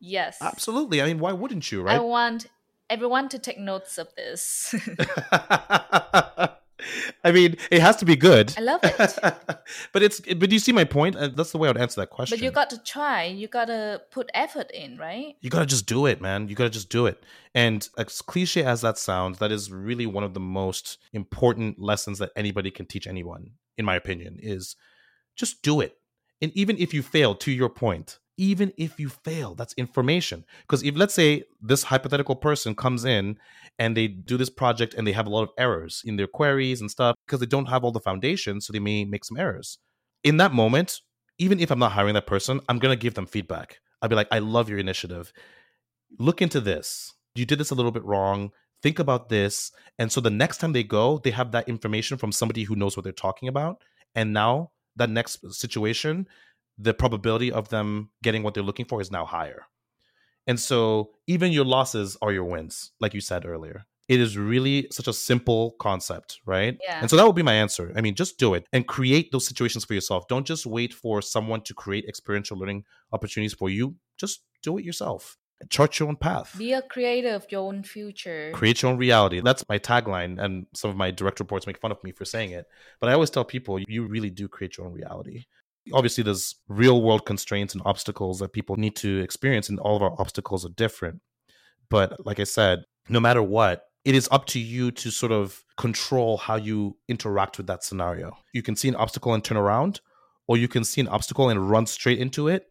yes. 0.00 0.38
Absolutely. 0.42 1.02
I 1.02 1.06
mean, 1.06 1.18
why 1.18 1.32
wouldn't 1.32 1.70
you, 1.72 1.82
right? 1.82 1.96
I 1.96 2.00
want 2.00 2.46
everyone 2.88 3.28
to 3.30 3.38
take 3.38 3.58
notes 3.58 3.98
of 3.98 4.08
this. 4.14 4.74
I 7.24 7.32
mean, 7.32 7.56
it 7.70 7.80
has 7.80 7.96
to 7.96 8.04
be 8.04 8.16
good. 8.16 8.52
I 8.56 8.60
love 8.60 8.80
it. 8.82 9.18
but 9.92 10.02
it's 10.02 10.20
but 10.20 10.50
do 10.50 10.54
you 10.54 10.58
see 10.58 10.72
my 10.72 10.84
point? 10.84 11.16
Uh, 11.16 11.28
that's 11.28 11.52
the 11.52 11.58
way 11.58 11.68
I 11.68 11.70
would 11.70 11.80
answer 11.80 12.00
that 12.00 12.10
question. 12.10 12.38
But 12.38 12.44
you 12.44 12.50
got 12.50 12.70
to 12.70 12.78
try. 12.78 13.24
You 13.24 13.48
got 13.48 13.66
to 13.66 14.02
put 14.10 14.30
effort 14.34 14.70
in, 14.72 14.98
right? 14.98 15.36
You 15.40 15.50
got 15.50 15.60
to 15.60 15.66
just 15.66 15.86
do 15.86 16.06
it, 16.06 16.20
man. 16.20 16.48
You 16.48 16.54
got 16.54 16.64
to 16.64 16.70
just 16.70 16.90
do 16.90 17.06
it. 17.06 17.22
And 17.54 17.88
as 17.96 18.20
cliche 18.20 18.62
as 18.62 18.82
that 18.82 18.98
sounds, 18.98 19.38
that 19.38 19.50
is 19.50 19.70
really 19.70 20.06
one 20.06 20.24
of 20.24 20.34
the 20.34 20.40
most 20.40 20.98
important 21.12 21.78
lessons 21.80 22.18
that 22.18 22.30
anybody 22.36 22.70
can 22.70 22.86
teach 22.86 23.06
anyone, 23.06 23.52
in 23.78 23.84
my 23.84 23.96
opinion, 23.96 24.38
is 24.40 24.76
just 25.36 25.62
do 25.62 25.80
it. 25.80 25.96
And 26.42 26.52
even 26.54 26.76
if 26.78 26.92
you 26.92 27.02
fail, 27.02 27.34
to 27.36 27.50
your 27.50 27.70
point, 27.70 28.18
even 28.38 28.72
if 28.76 29.00
you 29.00 29.08
fail 29.08 29.54
that's 29.54 29.74
information. 29.74 30.44
Because 30.62 30.82
if 30.82 30.96
let's 30.96 31.14
say 31.14 31.44
this 31.60 31.84
hypothetical 31.84 32.36
person 32.36 32.74
comes 32.74 33.04
in 33.04 33.38
and 33.78 33.96
they 33.96 34.08
do 34.08 34.36
this 34.36 34.50
project 34.50 34.94
and 34.94 35.06
they 35.06 35.12
have 35.12 35.26
a 35.26 35.30
lot 35.30 35.42
of 35.42 35.50
errors 35.58 36.02
in 36.04 36.16
their 36.16 36.26
queries 36.26 36.80
and 36.80 36.90
stuff 36.90 37.16
because 37.26 37.40
they 37.40 37.46
don't 37.46 37.66
have 37.66 37.84
all 37.84 37.92
the 37.92 38.00
foundation 38.00 38.60
so 38.60 38.72
they 38.72 38.78
may 38.78 39.04
make 39.04 39.24
some 39.24 39.38
errors. 39.38 39.78
In 40.24 40.36
that 40.38 40.52
moment 40.52 41.00
even 41.38 41.60
if 41.60 41.70
i'm 41.70 41.78
not 41.78 41.92
hiring 41.92 42.14
that 42.14 42.26
person 42.26 42.60
i'm 42.68 42.78
going 42.78 42.96
to 42.96 43.02
give 43.02 43.14
them 43.14 43.26
feedback. 43.26 43.80
I'll 44.00 44.08
be 44.08 44.16
like 44.16 44.28
i 44.30 44.38
love 44.38 44.68
your 44.68 44.78
initiative. 44.78 45.32
Look 46.18 46.40
into 46.40 46.60
this. 46.60 47.12
You 47.34 47.44
did 47.44 47.58
this 47.58 47.70
a 47.70 47.74
little 47.74 47.90
bit 47.90 48.04
wrong. 48.04 48.52
Think 48.82 48.98
about 48.98 49.28
this. 49.28 49.72
And 49.98 50.10
so 50.12 50.20
the 50.20 50.30
next 50.30 50.58
time 50.58 50.72
they 50.72 50.84
go 50.84 51.18
they 51.18 51.30
have 51.30 51.52
that 51.52 51.68
information 51.68 52.18
from 52.18 52.32
somebody 52.32 52.64
who 52.64 52.76
knows 52.76 52.96
what 52.96 53.04
they're 53.04 53.12
talking 53.12 53.48
about. 53.48 53.82
And 54.14 54.32
now 54.32 54.70
that 54.96 55.10
next 55.10 55.40
situation 55.54 56.26
the 56.78 56.94
probability 56.94 57.50
of 57.50 57.68
them 57.68 58.10
getting 58.22 58.42
what 58.42 58.54
they're 58.54 58.62
looking 58.62 58.86
for 58.86 59.00
is 59.00 59.10
now 59.10 59.24
higher. 59.24 59.66
And 60.46 60.60
so 60.60 61.10
even 61.26 61.52
your 61.52 61.64
losses 61.64 62.16
are 62.22 62.32
your 62.32 62.44
wins, 62.44 62.92
like 63.00 63.14
you 63.14 63.20
said 63.20 63.44
earlier. 63.44 63.86
It 64.08 64.20
is 64.20 64.38
really 64.38 64.86
such 64.92 65.08
a 65.08 65.12
simple 65.12 65.72
concept, 65.80 66.38
right? 66.46 66.78
Yeah. 66.80 67.00
And 67.00 67.10
so 67.10 67.16
that 67.16 67.26
would 67.26 67.34
be 67.34 67.42
my 67.42 67.54
answer. 67.54 67.92
I 67.96 68.00
mean, 68.00 68.14
just 68.14 68.38
do 68.38 68.54
it 68.54 68.68
and 68.72 68.86
create 68.86 69.32
those 69.32 69.46
situations 69.48 69.84
for 69.84 69.94
yourself. 69.94 70.28
Don't 70.28 70.46
just 70.46 70.64
wait 70.64 70.94
for 70.94 71.20
someone 71.20 71.62
to 71.62 71.74
create 71.74 72.04
experiential 72.06 72.56
learning 72.56 72.84
opportunities 73.12 73.54
for 73.54 73.68
you. 73.68 73.96
Just 74.16 74.44
do 74.62 74.78
it 74.78 74.84
yourself. 74.84 75.36
Chart 75.70 75.98
your 75.98 76.08
own 76.08 76.16
path. 76.16 76.54
Be 76.56 76.74
a 76.74 76.82
creator 76.82 77.30
of 77.30 77.46
your 77.50 77.66
own 77.66 77.82
future. 77.82 78.52
Create 78.54 78.82
your 78.82 78.92
own 78.92 78.98
reality. 78.98 79.40
That's 79.40 79.64
my 79.68 79.78
tagline. 79.78 80.38
And 80.38 80.66
some 80.74 80.90
of 80.90 80.96
my 80.96 81.10
direct 81.10 81.40
reports 81.40 81.66
make 81.66 81.78
fun 81.78 81.90
of 81.90 82.04
me 82.04 82.12
for 82.12 82.24
saying 82.24 82.50
it. 82.50 82.66
But 83.00 83.08
I 83.08 83.14
always 83.14 83.30
tell 83.30 83.44
people 83.44 83.80
you 83.88 84.06
really 84.06 84.30
do 84.30 84.46
create 84.46 84.76
your 84.76 84.86
own 84.86 84.92
reality 84.92 85.46
obviously 85.92 86.24
there's 86.24 86.56
real 86.68 87.02
world 87.02 87.26
constraints 87.26 87.74
and 87.74 87.82
obstacles 87.84 88.38
that 88.40 88.52
people 88.52 88.76
need 88.76 88.96
to 88.96 89.20
experience 89.20 89.68
and 89.68 89.78
all 89.80 89.96
of 89.96 90.02
our 90.02 90.14
obstacles 90.18 90.64
are 90.64 90.70
different. 90.70 91.20
But 91.88 92.24
like 92.26 92.40
i 92.40 92.44
said 92.44 92.84
no 93.08 93.20
matter 93.20 93.42
what 93.42 93.84
it 94.04 94.14
is 94.14 94.28
up 94.30 94.46
to 94.46 94.60
you 94.60 94.90
to 94.92 95.10
sort 95.10 95.32
of 95.32 95.64
control 95.76 96.36
how 96.36 96.56
you 96.56 96.96
interact 97.08 97.58
with 97.58 97.66
that 97.66 97.82
scenario. 97.82 98.36
You 98.52 98.62
can 98.62 98.76
see 98.76 98.88
an 98.88 98.94
obstacle 98.94 99.34
and 99.34 99.42
turn 99.42 99.56
around 99.56 100.00
or 100.46 100.56
you 100.56 100.68
can 100.68 100.84
see 100.84 101.00
an 101.00 101.08
obstacle 101.08 101.48
and 101.48 101.68
run 101.68 101.86
straight 101.86 102.18
into 102.18 102.46
it 102.46 102.70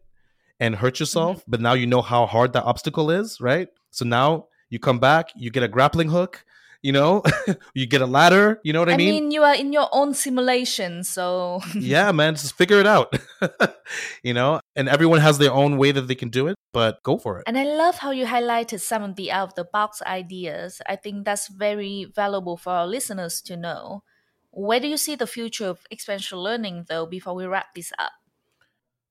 and 0.58 0.76
hurt 0.76 0.98
yourself 0.98 1.38
mm-hmm. 1.38 1.50
but 1.50 1.60
now 1.60 1.74
you 1.74 1.86
know 1.86 2.00
how 2.00 2.24
hard 2.24 2.52
that 2.54 2.64
obstacle 2.64 3.10
is 3.10 3.40
right? 3.40 3.68
So 3.90 4.04
now 4.04 4.46
you 4.70 4.78
come 4.78 4.98
back 4.98 5.28
you 5.36 5.50
get 5.50 5.62
a 5.62 5.68
grappling 5.68 6.08
hook 6.08 6.44
you 6.82 6.92
know 6.92 7.22
you 7.74 7.86
get 7.86 8.00
a 8.00 8.06
ladder 8.06 8.60
you 8.62 8.72
know 8.72 8.80
what 8.80 8.88
i, 8.88 8.94
I 8.94 8.96
mean? 8.96 9.08
I 9.08 9.20
mean 9.20 9.30
you 9.30 9.42
are 9.42 9.54
in 9.54 9.72
your 9.72 9.88
own 9.92 10.14
simulation 10.14 11.04
so 11.04 11.60
yeah 11.74 12.12
man 12.12 12.34
just 12.34 12.56
figure 12.56 12.78
it 12.78 12.86
out 12.86 13.14
you 14.22 14.34
know? 14.34 14.60
And 14.74 14.88
everyone 14.88 15.20
has 15.20 15.38
their 15.38 15.52
own 15.52 15.76
way 15.76 15.92
that 15.92 16.02
they 16.02 16.14
can 16.14 16.28
do 16.28 16.48
it 16.48 16.56
but 16.72 17.02
go 17.02 17.16
for 17.18 17.38
it. 17.38 17.44
And 17.46 17.58
i 17.58 17.64
love 17.64 17.98
how 17.98 18.10
you 18.10 18.26
highlighted 18.26 18.80
some 18.80 19.02
of 19.02 19.16
the 19.16 19.32
out 19.32 19.48
of 19.48 19.54
the 19.54 19.64
box 19.64 20.02
ideas. 20.02 20.80
I 20.86 20.96
think 20.96 21.24
that's 21.24 21.48
very 21.48 22.06
valuable 22.14 22.56
for 22.56 22.70
our 22.70 22.86
listeners 22.86 23.40
to 23.42 23.56
know. 23.56 24.02
Where 24.50 24.80
do 24.80 24.88
you 24.88 24.96
see 24.96 25.16
the 25.16 25.26
future 25.26 25.66
of 25.66 25.86
experiential 25.90 26.42
learning 26.42 26.86
though 26.88 27.06
before 27.06 27.34
we 27.34 27.46
wrap 27.46 27.74
this 27.74 27.92
up? 27.98 28.12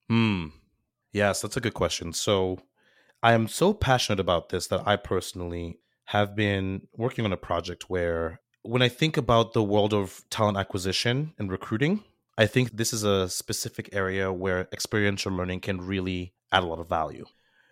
Hmm. 0.10 0.48
Yes 1.12 1.42
that's 1.42 1.58
a 1.58 1.62
good 1.62 1.74
question. 1.74 2.14
So 2.14 2.60
i 3.24 3.34
am 3.34 3.48
so 3.48 3.74
passionate 3.74 4.20
about 4.20 4.50
this 4.50 4.68
that 4.68 4.86
i 4.86 4.96
personally 4.96 5.80
have 6.06 6.36
been 6.36 6.88
working 6.94 7.26
on 7.26 7.34
a 7.34 7.38
project 7.38 7.90
where 7.90 8.40
when 8.62 8.82
I 8.82 8.90
think 8.90 9.18
about 9.18 9.54
the 9.54 9.64
world 9.64 9.94
of 9.94 10.22
talent 10.30 10.58
acquisition 10.58 11.34
and 11.38 11.52
recruiting, 11.52 12.04
I 12.38 12.48
think 12.48 12.72
this 12.72 12.94
is 12.94 13.04
a 13.04 13.30
specific 13.30 13.90
area 13.94 14.32
where 14.32 14.68
experiential 14.74 15.32
learning 15.32 15.62
can 15.62 15.82
really 15.82 16.34
add 16.52 16.64
a 16.64 16.68
lot 16.68 16.80
of 16.80 16.90
value. 16.90 17.26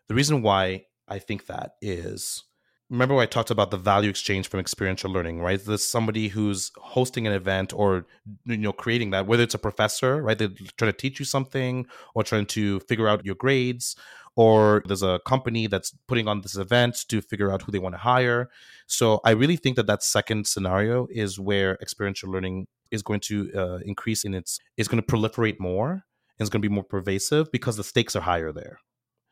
The 0.07 0.15
reason 0.15 0.41
why 0.41 0.86
I 1.07 1.19
think 1.19 1.47
that 1.47 1.75
is 1.81 2.43
remember 2.89 3.17
I 3.17 3.25
talked 3.25 3.49
about 3.49 3.71
the 3.71 3.77
value 3.77 4.09
exchange 4.09 4.47
from 4.47 4.59
experiential 4.59 5.11
learning, 5.11 5.41
right? 5.41 5.59
There's 5.63 5.86
somebody 5.86 6.27
who's 6.27 6.71
hosting 6.77 7.25
an 7.25 7.34
event 7.34 7.73
or 7.73 8.05
you 8.45 8.57
know 8.57 8.71
creating 8.71 9.09
that, 9.11 9.25
whether 9.25 9.43
it's 9.43 9.55
a 9.55 9.59
professor, 9.59 10.21
right? 10.21 10.38
They're 10.38 10.49
trying 10.77 10.91
to 10.91 10.97
teach 10.97 11.19
you 11.19 11.25
something 11.25 11.88
or 12.13 12.23
trying 12.23 12.45
to 12.47 12.79
figure 12.81 13.07
out 13.07 13.25
your 13.25 13.36
grades, 13.36 13.95
or 14.36 14.81
there's 14.86 15.03
a 15.03 15.19
company 15.25 15.67
that's 15.67 15.93
putting 16.07 16.27
on 16.27 16.41
this 16.41 16.55
event 16.55 17.05
to 17.09 17.21
figure 17.21 17.51
out 17.51 17.61
who 17.61 17.71
they 17.71 17.79
want 17.79 17.93
to 17.93 17.99
hire. 17.99 18.49
So 18.88 19.21
I 19.23 19.31
really 19.31 19.55
think 19.57 19.75
that 19.75 19.88
that 19.88 20.03
second 20.03 20.47
scenario 20.47 21.07
is 21.11 21.39
where 21.39 21.75
experiential 21.81 22.31
learning 22.31 22.67
is 22.91 23.01
going 23.03 23.19
to 23.21 23.51
uh, 23.55 23.77
increase 23.86 24.23
in 24.23 24.34
its 24.34 24.59
is 24.77 24.88
going 24.88 25.01
to 25.01 25.05
proliferate 25.05 25.59
more 25.59 25.91
and 25.91 26.01
it's 26.39 26.49
going 26.49 26.61
to 26.61 26.67
be 26.67 26.73
more 26.73 26.84
pervasive 26.84 27.51
because 27.51 27.77
the 27.77 27.84
stakes 27.84 28.15
are 28.15 28.21
higher 28.21 28.51
there. 28.51 28.79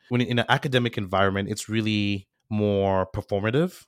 When 0.10 0.22
in 0.22 0.40
an 0.40 0.46
academic 0.50 0.98
environment, 0.98 1.50
it's 1.50 1.70
really 1.70 2.28
more 2.50 3.08
performative 3.16 3.86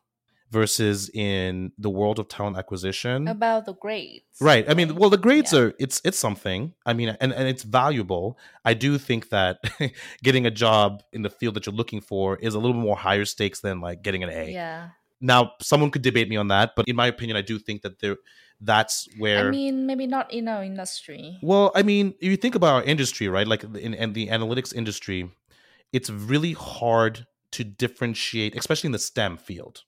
versus 0.54 1.10
in 1.10 1.72
the 1.78 1.90
world 1.90 2.20
of 2.20 2.28
talent 2.30 2.56
acquisition. 2.58 3.28
About 3.28 3.66
the 3.66 3.74
grades. 3.74 4.24
Right. 4.40 4.70
I 4.70 4.76
mean 4.76 4.96
well 4.96 5.10
the 5.10 5.18
grades 5.18 5.52
yeah. 5.52 5.60
are 5.60 5.74
it's 5.80 6.00
it's 6.06 6.20
something. 6.20 6.74
I 6.86 6.94
mean 6.94 7.18
and, 7.20 7.34
and 7.34 7.48
it's 7.50 7.64
valuable. 7.64 8.38
I 8.64 8.74
do 8.76 8.98
think 8.98 9.30
that 9.30 9.58
getting 10.24 10.46
a 10.46 10.52
job 10.52 11.04
in 11.12 11.24
the 11.24 11.30
field 11.30 11.56
that 11.56 11.66
you're 11.66 11.76
looking 11.76 12.02
for 12.02 12.38
is 12.38 12.54
a 12.54 12.60
little 12.60 12.78
more 12.88 12.96
higher 12.96 13.26
stakes 13.26 13.60
than 13.60 13.82
like 13.82 14.04
getting 14.04 14.24
an 14.24 14.30
a. 14.30 14.52
Yeah. 14.52 14.90
Now 15.20 15.54
someone 15.60 15.90
could 15.90 16.04
debate 16.04 16.30
me 16.30 16.38
on 16.38 16.48
that 16.50 16.76
but 16.76 16.88
in 16.88 16.96
my 16.96 17.08
opinion 17.08 17.36
i 17.38 17.42
do 17.42 17.58
think 17.58 17.82
that 17.82 18.00
there 18.00 18.18
that's 18.62 19.08
where 19.18 19.48
i 19.48 19.52
mean 19.52 19.86
maybe 19.86 20.06
not 20.06 20.32
in 20.32 20.48
our 20.48 20.64
industry. 20.64 21.40
Well 21.42 21.72
i 21.76 21.82
mean 21.82 22.14
if 22.20 22.30
you 22.30 22.38
think 22.38 22.56
about 22.56 22.74
our 22.76 22.84
industry 22.84 23.28
right 23.28 23.48
like 23.48 23.64
in, 23.64 23.94
in 23.94 24.14
the 24.14 24.28
analytics 24.28 24.74
industry 24.74 25.32
it's 25.94 26.10
really 26.10 26.54
hard 26.54 27.26
to 27.54 27.64
differentiate, 27.64 28.58
especially 28.58 28.90
in 28.90 28.92
the 28.92 29.00
STEM 29.00 29.38
field. 29.38 29.84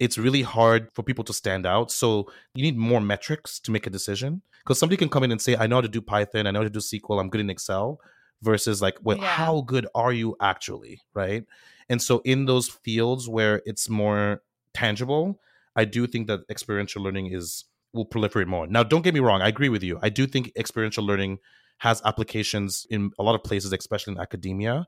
It's 0.00 0.18
really 0.18 0.42
hard 0.42 0.90
for 0.92 1.02
people 1.02 1.24
to 1.24 1.32
stand 1.32 1.66
out. 1.66 1.92
So 1.92 2.30
you 2.54 2.62
need 2.62 2.76
more 2.76 3.00
metrics 3.00 3.60
to 3.60 3.70
make 3.70 3.86
a 3.86 3.90
decision. 3.90 4.42
Because 4.64 4.78
somebody 4.78 4.96
can 4.96 5.08
come 5.08 5.22
in 5.22 5.30
and 5.30 5.40
say, 5.40 5.56
I 5.56 5.66
know 5.66 5.76
how 5.76 5.82
to 5.82 5.88
do 5.88 6.00
Python, 6.00 6.46
I 6.46 6.50
know 6.50 6.60
how 6.60 6.64
to 6.64 6.70
do 6.70 6.80
SQL, 6.80 7.20
I'm 7.20 7.30
good 7.30 7.40
in 7.40 7.48
Excel, 7.48 8.00
versus 8.42 8.82
like, 8.82 8.98
well, 9.02 9.16
yeah. 9.16 9.24
how 9.24 9.62
good 9.62 9.86
are 9.94 10.12
you 10.12 10.36
actually? 10.40 11.00
Right. 11.14 11.44
And 11.88 12.00
so 12.02 12.20
in 12.24 12.46
those 12.46 12.68
fields 12.68 13.28
where 13.28 13.62
it's 13.64 13.88
more 13.88 14.42
tangible, 14.74 15.40
I 15.76 15.84
do 15.84 16.06
think 16.06 16.26
that 16.26 16.40
experiential 16.50 17.02
learning 17.02 17.32
is 17.32 17.64
will 17.92 18.06
proliferate 18.06 18.46
more. 18.46 18.66
Now, 18.66 18.82
don't 18.82 19.02
get 19.02 19.14
me 19.14 19.20
wrong, 19.20 19.42
I 19.42 19.48
agree 19.48 19.68
with 19.68 19.82
you. 19.82 19.98
I 20.00 20.10
do 20.10 20.26
think 20.26 20.52
experiential 20.56 21.04
learning 21.04 21.38
has 21.78 22.00
applications 22.04 22.86
in 22.90 23.10
a 23.18 23.22
lot 23.22 23.34
of 23.34 23.42
places, 23.42 23.72
especially 23.72 24.12
in 24.12 24.20
academia. 24.20 24.86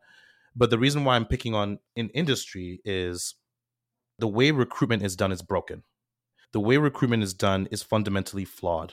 But 0.55 0.71
the 0.71 0.79
reason 0.79 1.05
why 1.05 1.17
I'm 1.17 1.25
picking 1.25 1.55
on 1.55 1.79
in 1.97 2.11
industry 2.11 2.81
is 2.85 3.35
the 4.23 4.29
way 4.29 4.53
recruitment 4.53 5.03
is 5.03 5.17
done 5.17 5.33
is 5.33 5.43
broken. 5.43 5.83
The 6.53 6.61
way 6.61 6.77
recruitment 6.77 7.25
is 7.25 7.35
done 7.35 7.67
is 7.73 7.83
fundamentally 7.83 8.45
flawed. 8.45 8.93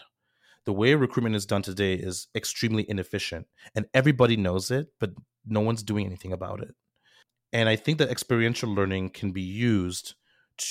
The 0.66 0.74
way 0.74 0.96
recruitment 0.96 1.36
is 1.36 1.46
done 1.46 1.62
today 1.62 1.94
is 1.94 2.30
extremely 2.34 2.84
inefficient, 2.90 3.46
and 3.76 3.86
everybody 3.94 4.38
knows 4.38 4.72
it, 4.72 4.88
but 5.00 5.12
no 5.46 5.60
one's 5.60 5.84
doing 5.84 6.08
anything 6.08 6.34
about 6.34 6.62
it. 6.62 6.74
And 7.54 7.70
I 7.70 7.76
think 7.76 8.00
that 8.00 8.10
experiential 8.10 8.74
learning 8.74 9.12
can 9.12 9.30
be 9.32 9.44
used 9.44 10.16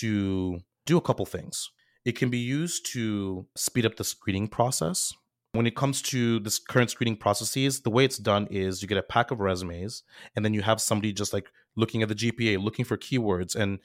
to 0.00 0.59
do 0.86 0.96
a 0.96 1.02
couple 1.02 1.24
things. 1.24 1.70
It 2.04 2.16
can 2.16 2.28
be 2.28 2.38
used 2.38 2.84
to 2.94 3.46
speed 3.54 3.86
up 3.86 3.94
the 3.94 4.02
screening 4.02 4.48
process 4.48 5.14
when 5.52 5.66
it 5.66 5.74
comes 5.74 6.02
to 6.02 6.40
this 6.40 6.59
current 6.59 6.90
screening 6.90 7.16
processes, 7.16 7.80
the 7.80 7.90
way 7.90 8.04
it's 8.04 8.18
done 8.18 8.46
is 8.50 8.82
you 8.82 8.88
get 8.88 8.98
a 8.98 9.02
pack 9.02 9.30
of 9.30 9.40
resumes, 9.40 10.02
and 10.36 10.44
then 10.44 10.52
you 10.52 10.62
have 10.62 10.80
somebody 10.80 11.12
just 11.12 11.32
like 11.32 11.50
looking 11.74 12.02
at 12.02 12.09
the 12.09 12.14
GPA, 12.14 12.62
looking 12.62 12.84
for 12.84 12.96
keywords. 12.96 13.56
And 13.56 13.78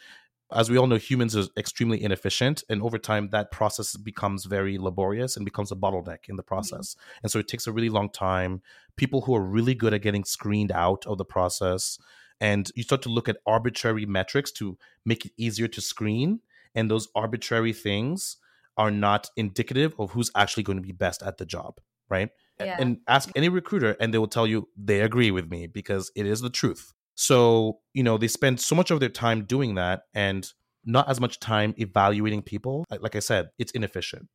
as 0.51 0.69
we 0.69 0.77
all 0.77 0.87
know, 0.87 0.97
humans 0.97 1.35
are 1.35 1.45
extremely 1.57 2.01
inefficient, 2.03 2.63
and 2.69 2.81
over 2.81 2.97
time, 2.97 3.29
that 3.29 3.51
process 3.51 3.95
becomes 3.95 4.45
very 4.45 4.77
laborious 4.77 5.35
and 5.35 5.45
becomes 5.45 5.71
a 5.71 5.75
bottleneck 5.75 6.29
in 6.29 6.35
the 6.35 6.43
mm-hmm. 6.43 6.47
process. 6.47 6.93
Mm-hmm. 6.93 7.19
And 7.23 7.31
so 7.31 7.39
it 7.39 7.47
takes 7.47 7.67
a 7.67 7.71
really 7.71 7.89
long 7.89 8.09
time. 8.09 8.61
People 8.95 9.21
who 9.21 9.35
are 9.35 9.41
really 9.41 9.73
good 9.73 9.93
at 9.93 10.01
getting 10.01 10.23
screened 10.23 10.71
out 10.71 11.05
of 11.07 11.17
the 11.17 11.25
process, 11.25 11.97
and 12.39 12.69
you 12.75 12.83
start 12.83 13.01
to 13.03 13.09
look 13.09 13.29
at 13.29 13.37
arbitrary 13.45 14.05
metrics 14.05 14.51
to 14.53 14.77
make 15.05 15.25
it 15.25 15.31
easier 15.37 15.67
to 15.69 15.81
screen. 15.81 16.41
And 16.75 16.89
those 16.89 17.07
arbitrary 17.15 17.73
things 17.73 18.37
are 18.77 18.91
not 18.91 19.29
indicative 19.35 19.93
of 19.99 20.11
who's 20.11 20.31
actually 20.35 20.63
going 20.63 20.77
to 20.77 20.81
be 20.81 20.91
best 20.91 21.21
at 21.21 21.37
the 21.37 21.45
job, 21.45 21.79
right? 22.09 22.29
Yeah. 22.59 22.77
And 22.79 22.97
ask 23.07 23.29
any 23.35 23.49
recruiter 23.49 23.95
and 23.99 24.13
they 24.13 24.17
will 24.17 24.27
tell 24.27 24.47
you 24.47 24.69
they 24.77 25.01
agree 25.01 25.31
with 25.31 25.49
me 25.49 25.67
because 25.67 26.11
it 26.15 26.25
is 26.25 26.41
the 26.41 26.49
truth. 26.49 26.93
So, 27.15 27.79
you 27.93 28.03
know, 28.03 28.17
they 28.17 28.27
spend 28.27 28.59
so 28.59 28.75
much 28.75 28.91
of 28.91 28.99
their 28.99 29.09
time 29.09 29.45
doing 29.45 29.75
that 29.75 30.03
and 30.13 30.47
not 30.85 31.09
as 31.09 31.19
much 31.19 31.39
time 31.39 31.73
evaluating 31.77 32.41
people. 32.41 32.85
Like 32.89 33.15
I 33.15 33.19
said, 33.19 33.49
it's 33.57 33.71
inefficient. 33.71 34.27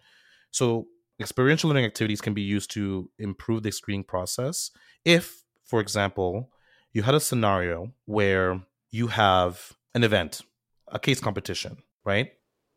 So, 0.51 0.87
experiential 1.21 1.69
learning 1.69 1.85
activities 1.85 2.21
can 2.21 2.35
be 2.35 2.43
used 2.43 2.71
to 2.73 3.11
improve 3.19 3.65
the 3.65 3.73
screening 3.73 4.05
process. 4.05 4.71
If, 5.05 5.43
for 5.65 5.81
example, 5.81 6.51
you 6.93 7.03
had 7.03 7.15
a 7.15 7.21
scenario 7.21 7.93
where 8.07 8.63
you 8.91 9.09
have 9.09 9.73
an 9.95 10.05
event, 10.05 10.43
a 10.87 10.99
case 10.99 11.21
competition, 11.21 11.79
right? 12.05 12.33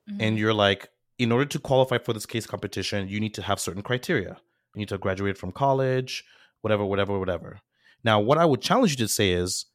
Mm-hmm. 0.10 0.22
And 0.22 0.38
you're 0.38 0.54
like, 0.54 0.90
in 1.20 1.32
order 1.32 1.46
to 1.46 1.60
qualify 1.60 2.00
for 2.00 2.14
this 2.14 2.26
case 2.26 2.48
competition, 2.48 3.08
you 3.08 3.20
need 3.20 3.36
to 3.36 3.44
have 3.44 3.60
certain 3.60 3.84
criteria. 3.84 4.38
You 4.74 4.80
need 4.80 4.90
to 4.90 4.98
graduate 4.98 5.38
from 5.38 5.52
college, 5.52 6.24
whatever, 6.62 6.84
whatever, 6.84 7.20
whatever. 7.20 7.60
Now, 8.04 8.20
what 8.20 8.40
I 8.40 8.46
would 8.46 8.62
challenge 8.62 8.92
you 8.92 8.98
to 8.98 9.08
say 9.08 9.32
is, 9.32 9.66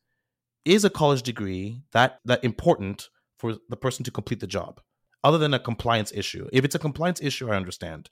is 0.66 0.84
a 0.84 0.90
college 0.90 1.22
degree 1.22 1.82
that 1.92 2.18
that 2.24 2.44
important 2.44 3.08
for 3.38 3.56
the 3.68 3.76
person 3.76 4.04
to 4.04 4.10
complete 4.10 4.40
the 4.40 4.46
job? 4.46 4.80
Other 5.24 5.38
than 5.38 5.54
a 5.54 5.58
compliance 5.58 6.12
issue. 6.14 6.48
If 6.52 6.64
it's 6.64 6.74
a 6.74 6.78
compliance 6.78 7.20
issue, 7.20 7.50
I 7.50 7.56
understand. 7.56 8.10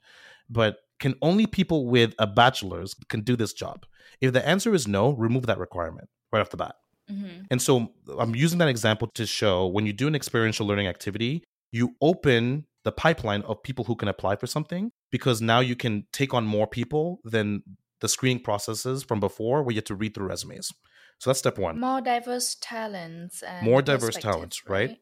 But 0.49 0.77
can 0.99 1.15
only 1.21 1.47
people 1.47 1.87
with 1.87 2.13
a 2.19 2.27
bachelor's 2.27 2.93
can 3.09 3.21
do 3.21 3.35
this 3.35 3.53
job? 3.53 3.85
If 4.21 4.33
the 4.33 4.45
answer 4.47 4.73
is 4.73 4.87
no, 4.87 5.11
remove 5.11 5.45
that 5.45 5.59
requirement 5.59 6.09
right 6.31 6.39
off 6.39 6.49
the 6.49 6.57
bat. 6.57 6.75
Mm-hmm. 7.11 7.43
And 7.51 7.61
so 7.61 7.93
I'm 8.17 8.35
using 8.35 8.59
that 8.59 8.67
example 8.67 9.09
to 9.15 9.25
show 9.25 9.67
when 9.67 9.85
you 9.85 9.93
do 9.93 10.07
an 10.07 10.15
experiential 10.15 10.65
learning 10.65 10.87
activity, 10.87 11.43
you 11.71 11.95
open 12.01 12.65
the 12.83 12.91
pipeline 12.91 13.41
of 13.43 13.61
people 13.63 13.85
who 13.85 13.95
can 13.95 14.07
apply 14.07 14.35
for 14.35 14.47
something 14.47 14.91
because 15.11 15.41
now 15.41 15.59
you 15.59 15.75
can 15.75 16.05
take 16.13 16.33
on 16.33 16.45
more 16.45 16.67
people 16.67 17.19
than 17.23 17.63
the 18.01 18.07
screening 18.07 18.43
processes 18.43 19.03
from 19.03 19.19
before 19.19 19.63
where 19.63 19.71
you 19.71 19.77
have 19.77 19.85
to 19.85 19.95
read 19.95 20.13
through 20.13 20.27
resumes. 20.27 20.71
So 21.19 21.29
that's 21.29 21.39
step 21.39 21.57
one. 21.57 21.79
More 21.79 22.01
diverse 22.01 22.55
talents 22.59 23.43
more 23.63 23.81
diverse 23.81 24.17
talents, 24.17 24.67
right? 24.67 24.89
right? 24.89 24.99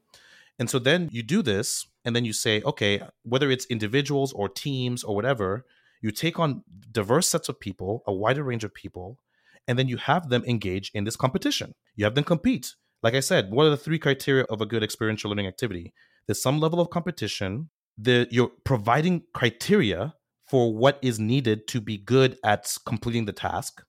And 0.59 0.70
so 0.70 0.80
then 0.80 1.09
you 1.11 1.24
do 1.24 1.41
this 1.41 1.88
and 2.05 2.16
then 2.16 2.26
you 2.26 2.34
say, 2.34 2.61
okay, 2.61 3.01
whether 3.24 3.49
it's 3.49 3.66
individuals 3.66 4.34
or 4.34 4.47
teams 4.49 5.03
or 5.03 5.16
whatever, 5.16 5.66
you 6.01 6.11
take 6.11 6.39
on 6.39 6.64
diverse 6.91 7.28
sets 7.30 7.49
of 7.49 7.59
people, 7.59 8.03
a 8.05 8.14
wider 8.14 8.43
range 8.43 8.64
of 8.64 8.74
people, 8.74 9.20
and 9.68 9.80
then 9.80 9.88
you 9.88 9.97
have 9.97 10.30
them 10.30 10.43
engage 10.45 10.91
in 10.93 11.05
this 11.05 11.16
competition. 11.16 11.74
You 11.95 12.05
have 12.05 12.16
them 12.16 12.26
compete. 12.26 12.76
Like 13.01 13.16
I 13.16 13.22
said, 13.22 13.51
what 13.51 13.66
are 13.66 13.70
the 13.70 13.78
three 13.78 13.99
criteria 13.99 14.43
of 14.45 14.61
a 14.61 14.66
good 14.66 14.84
experiential 14.84 15.30
learning 15.30 15.47
activity? 15.47 15.93
There's 16.28 16.41
some 16.41 16.59
level 16.59 16.80
of 16.80 16.89
competition. 16.89 17.70
The, 17.97 18.28
you're 18.32 18.51
providing 18.64 19.24
criteria 19.34 20.16
for 20.45 20.74
what 20.74 20.99
is 21.01 21.20
needed 21.20 21.68
to 21.70 21.82
be 21.82 21.97
good 21.97 22.38
at 22.43 22.76
completing 22.86 23.26
the 23.26 23.34
task. 23.34 23.84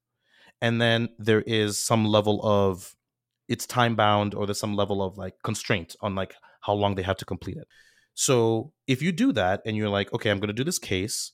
And 0.65 0.81
then 0.81 1.11
there 1.19 1.43
is 1.43 1.77
some 1.79 2.07
level 2.07 2.41
of 2.43 2.97
it's 3.49 3.67
time 3.67 3.97
bound 3.97 4.35
or 4.35 4.47
there's 4.47 4.59
some 4.59 4.75
level 4.75 5.03
of 5.03 5.19
like 5.19 5.35
constraint 5.43 5.95
on 6.01 6.15
like 6.15 6.35
how 6.63 6.73
long 6.73 6.95
they 6.95 7.03
have 7.03 7.19
to 7.19 7.27
complete 7.27 7.59
it. 7.59 7.69
So 8.15 8.73
if 8.87 9.03
you 9.03 9.13
do 9.13 9.31
that 9.33 9.61
and 9.67 9.77
you're 9.77 9.91
like, 9.91 10.11
okay, 10.15 10.31
I'm 10.31 10.39
going 10.39 10.49
to 10.49 10.55
do 10.55 10.65
this 10.65 10.79
case 10.79 11.33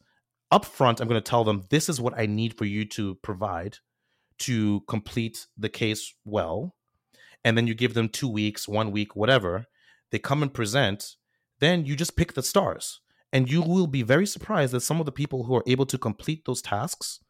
up 0.50 0.64
front, 0.64 1.00
I'm 1.00 1.06
going 1.06 1.22
to 1.22 1.30
tell 1.30 1.44
them 1.44 1.62
this 1.70 1.88
is 1.88 2.00
what 2.00 2.18
I 2.18 2.26
need 2.26 2.58
for 2.58 2.64
you 2.64 2.84
to 2.86 3.14
provide 3.22 3.76
to 4.40 4.80
complete 4.88 5.46
the 5.56 5.68
case 5.68 6.12
well. 6.24 6.74
And 7.44 7.56
then 7.56 7.68
you 7.68 7.74
give 7.74 7.94
them 7.94 8.08
two 8.08 8.28
weeks, 8.28 8.66
one 8.66 8.90
week, 8.90 9.14
whatever 9.14 9.66
they 10.10 10.18
come 10.18 10.42
and 10.42 10.52
present, 10.52 11.14
then 11.60 11.86
you 11.86 11.94
just 11.94 12.16
pick 12.16 12.32
the 12.32 12.42
stars. 12.42 13.00
And 13.32 13.48
you 13.48 13.62
will 13.62 13.86
be 13.86 14.02
very 14.02 14.26
surprised 14.26 14.72
that 14.72 14.80
some 14.80 14.98
of 14.98 15.06
the 15.06 15.12
people 15.12 15.44
who 15.44 15.54
are 15.54 15.62
able 15.68 15.86
to 15.86 15.98
complete 15.98 16.46
those 16.46 16.60
tasks 16.60 17.20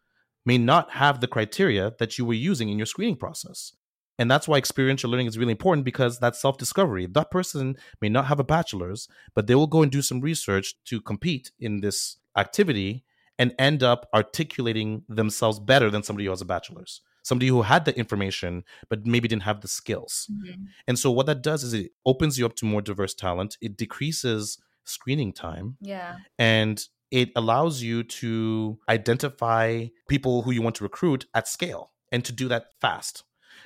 may 0.45 0.59
not 0.59 0.91
have 0.93 1.20
the 1.20 1.26
criteria 1.26 1.93
that 1.99 2.18
you 2.18 2.24
were 2.24 2.34
using 2.34 2.68
in 2.68 2.78
your 2.78 2.86
screening 2.86 3.16
process. 3.16 3.74
And 4.18 4.30
that's 4.30 4.47
why 4.47 4.59
experiential 4.59 5.11
learning 5.11 5.28
is 5.28 5.38
really 5.38 5.53
important 5.53 5.84
because 5.84 6.18
that's 6.18 6.41
self 6.41 6.59
discovery. 6.59 7.07
That 7.07 7.30
person 7.30 7.76
may 8.03 8.09
not 8.11 8.26
have 8.26 8.38
a 8.38 8.45
bachelor's, 8.45 9.09
but 9.34 9.47
they 9.47 9.55
will 9.55 9.66
go 9.66 9.82
and 9.82 9.91
do 9.91 10.03
some 10.03 10.20
research 10.20 10.74
to 10.86 11.01
compete 11.01 11.53
in 11.59 11.80
this 11.80 12.18
activity 12.36 13.05
and 13.38 13.55
end 13.59 13.82
up 13.82 14.07
articulating 14.14 15.03
themselves 15.09 15.59
better 15.59 15.91
than 15.91 16.03
somebody 16.03 16.26
who 16.26 16.30
has 16.30 16.43
a 16.43 16.45
bachelor's. 16.45 17.01
somebody 17.22 17.49
who 17.49 17.62
had 17.62 17.84
the 17.84 17.97
information 17.99 18.64
but 18.88 19.07
maybe 19.07 19.28
didn't 19.28 19.43
have 19.43 19.61
the 19.61 19.68
skills. 19.68 20.26
Mm-hmm. 20.30 20.64
And 20.86 20.99
so 20.99 21.11
what 21.11 21.26
that 21.26 21.43
does 21.43 21.62
is 21.64 21.72
it 21.74 21.93
opens 22.05 22.38
you 22.38 22.47
up 22.47 22.57
to 22.57 22.64
more 22.64 22.82
diverse 22.82 23.14
talent. 23.14 23.57
It 23.61 23.76
decreases 23.76 24.59
screening 24.84 25.32
time. 25.32 25.76
Yeah. 25.80 26.16
And 26.38 26.82
it 27.11 27.30
allows 27.36 27.82
you 27.82 28.02
to 28.02 28.78
identify 28.88 29.86
people 30.08 30.42
who 30.42 30.52
you 30.52 30.62
want 30.62 30.76
to 30.76 30.84
recruit 30.84 31.26
at 31.34 31.48
scale 31.48 31.92
and 32.12 32.24
to 32.24 32.32
do 32.32 32.48
that 32.48 32.66
fast. 32.80 33.24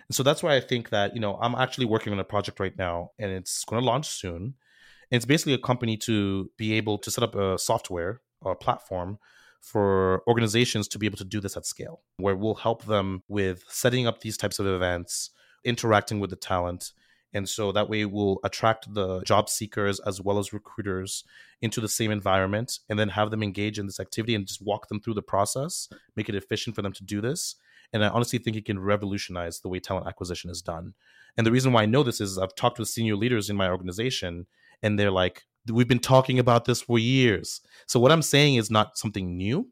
And 0.08 0.14
so 0.14 0.22
that's 0.22 0.42
why 0.42 0.56
I 0.56 0.60
think 0.60 0.90
that, 0.90 1.14
you 1.14 1.20
know, 1.20 1.36
I'm 1.40 1.54
actually 1.54 1.86
working 1.86 2.12
on 2.12 2.18
a 2.18 2.24
project 2.24 2.60
right 2.60 2.76
now 2.76 3.10
and 3.18 3.30
it's 3.30 3.64
going 3.64 3.80
to 3.80 3.86
launch 3.86 4.08
soon. 4.08 4.54
And 5.10 5.16
it's 5.16 5.26
basically 5.26 5.54
a 5.54 5.58
company 5.58 5.96
to 5.98 6.50
be 6.56 6.74
able 6.74 6.98
to 6.98 7.10
set 7.10 7.24
up 7.24 7.34
a 7.34 7.58
software 7.58 8.20
or 8.40 8.52
a 8.52 8.56
platform 8.56 9.18
for 9.60 10.22
organizations 10.26 10.88
to 10.88 10.98
be 10.98 11.06
able 11.06 11.16
to 11.16 11.24
do 11.24 11.40
this 11.40 11.56
at 11.56 11.64
scale, 11.64 12.02
where 12.18 12.36
we'll 12.36 12.54
help 12.54 12.84
them 12.84 13.22
with 13.28 13.64
setting 13.68 14.06
up 14.06 14.20
these 14.20 14.36
types 14.36 14.58
of 14.58 14.66
events, 14.66 15.30
interacting 15.64 16.20
with 16.20 16.30
the 16.30 16.36
talent. 16.36 16.92
And 17.34 17.48
so 17.48 17.72
that 17.72 17.90
way 17.90 18.04
we'll 18.04 18.38
attract 18.44 18.94
the 18.94 19.20
job 19.22 19.48
seekers 19.48 19.98
as 20.00 20.20
well 20.20 20.38
as 20.38 20.52
recruiters 20.52 21.24
into 21.60 21.80
the 21.80 21.88
same 21.88 22.12
environment 22.12 22.78
and 22.88 22.96
then 22.96 23.08
have 23.08 23.32
them 23.32 23.42
engage 23.42 23.78
in 23.78 23.86
this 23.86 23.98
activity 23.98 24.36
and 24.36 24.46
just 24.46 24.62
walk 24.62 24.88
them 24.88 25.00
through 25.00 25.14
the 25.14 25.22
process, 25.22 25.88
make 26.16 26.28
it 26.28 26.36
efficient 26.36 26.76
for 26.76 26.82
them 26.82 26.92
to 26.92 27.02
do 27.02 27.20
this. 27.20 27.56
And 27.92 28.04
I 28.04 28.08
honestly 28.08 28.38
think 28.38 28.56
it 28.56 28.64
can 28.64 28.78
revolutionize 28.78 29.60
the 29.60 29.68
way 29.68 29.80
talent 29.80 30.06
acquisition 30.06 30.48
is 30.48 30.62
done. 30.62 30.94
And 31.36 31.44
the 31.44 31.52
reason 31.52 31.72
why 31.72 31.82
I 31.82 31.86
know 31.86 32.04
this 32.04 32.20
is 32.20 32.38
I've 32.38 32.54
talked 32.54 32.78
with 32.78 32.88
senior 32.88 33.16
leaders 33.16 33.50
in 33.50 33.56
my 33.56 33.68
organization 33.68 34.46
and 34.82 34.98
they're 34.98 35.10
like, 35.10 35.42
We've 35.72 35.88
been 35.88 35.98
talking 35.98 36.38
about 36.38 36.66
this 36.66 36.82
for 36.82 36.98
years. 36.98 37.62
So 37.86 37.98
what 37.98 38.12
I'm 38.12 38.20
saying 38.20 38.56
is 38.56 38.70
not 38.70 38.98
something 38.98 39.34
new. 39.34 39.70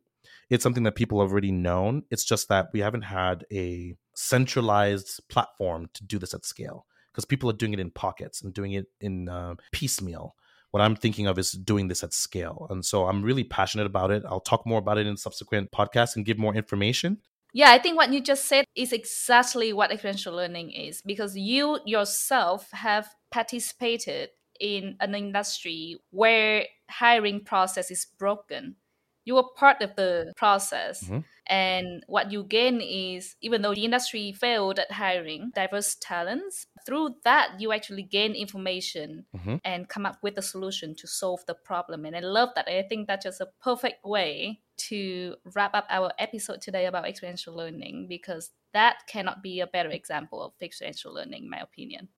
It's 0.49 0.63
something 0.63 0.85
that 0.85 0.95
people 0.95 1.21
have 1.21 1.31
already 1.31 1.53
known. 1.53 2.05
It's 2.11 2.25
just 2.25 2.49
that 2.49 2.69
we 2.73 2.81
haven't 2.81 3.03
had 3.03 3.45
a 3.53 3.95
centralized 4.15 5.21
platform 5.29 5.91
to 5.93 6.05
do 6.05 6.19
this 6.19 6.33
at 6.33 6.47
scale 6.47 6.87
because 7.13 7.25
people 7.25 7.51
are 7.51 7.55
doing 7.55 7.73
it 7.73 7.81
in 7.81 7.91
pockets 7.91 8.43
and 8.43 8.55
doing 8.55 8.73
it 8.73 8.87
in 9.01 9.29
uh, 9.29 9.55
piecemeal. 9.71 10.35
What 10.71 10.81
I'm 10.81 10.97
thinking 10.97 11.27
of 11.27 11.39
is 11.39 11.53
doing 11.53 11.89
this 11.89 12.03
at 12.03 12.15
scale. 12.15 12.67
And 12.71 12.85
so 12.85 13.07
I'm 13.07 13.23
really 13.23 13.45
passionate 13.45 13.87
about 13.87 14.11
it. 14.11 14.23
I'll 14.27 14.41
talk 14.41 14.65
more 14.65 14.79
about 14.79 14.97
it 14.97 15.07
in 15.07 15.17
subsequent 15.19 15.71
podcasts 15.71 16.17
and 16.17 16.25
give 16.25 16.39
more 16.39 16.55
information. 16.55 17.19
Yeah, 17.53 17.71
I 17.71 17.79
think 17.79 17.99
what 17.99 18.11
you 18.11 18.23
just 18.23 18.47
said 18.47 18.65
is 18.75 18.95
exactly 18.95 19.75
what 19.75 19.93
experiential 19.93 20.35
learning 20.35 20.71
is 20.71 21.03
because 21.03 21.37
you 21.37 21.79
yourself 21.85 22.71
have 22.73 23.07
participated 23.31 24.31
in 24.59 24.97
an 25.01 25.15
industry 25.15 25.99
where 26.11 26.65
hiring 26.89 27.45
process 27.45 27.91
is 27.91 28.07
broken 28.19 28.77
you 29.25 29.35
were 29.35 29.45
part 29.57 29.81
of 29.83 29.95
the 29.97 30.33
process 30.37 31.05
mm-hmm. 31.05 31.19
And 31.53 32.03
what 32.07 32.33
you 32.33 32.45
gain 32.45 32.81
is 32.81 33.37
even 33.43 33.61
though 33.61 33.75
the 33.75 33.85
industry 33.85 34.33
failed 34.33 34.79
at 34.79 34.91
hiring 34.91 35.53
diverse 35.55 35.97
talents 36.01 36.67
through 36.87 37.15
that 37.25 37.61
you 37.61 37.73
actually 37.73 38.03
gain 38.03 38.35
information 38.35 39.27
mm-hmm. 39.37 39.57
and 39.63 39.89
come 39.89 40.07
up 40.07 40.17
with 40.23 40.39
a 40.39 40.43
solution 40.43 40.95
to 40.95 41.07
solve 41.07 41.41
the 41.47 41.55
problem 41.55 42.07
and 42.07 42.17
i 42.17 42.21
love 42.21 42.49
that 42.55 42.67
i 42.67 42.83
think 42.89 43.07
that's 43.07 43.25
just 43.25 43.43
a 43.43 43.49
perfect 43.63 44.03
way 44.03 44.59
to 44.79 45.35
wrap 45.55 45.75
up 45.75 45.87
our 45.91 46.11
episode 46.19 46.63
today 46.63 46.87
about 46.87 47.07
experiential 47.07 47.55
learning 47.55 48.07
because 48.09 48.51
that 48.73 48.97
cannot 49.07 49.43
be 49.43 49.61
a 49.61 49.67
better 49.67 49.91
example 49.91 50.43
of 50.43 50.53
experiential 50.63 51.13
learning 51.13 51.45
in 51.45 51.51
my 51.51 51.59
opinion 51.59 52.09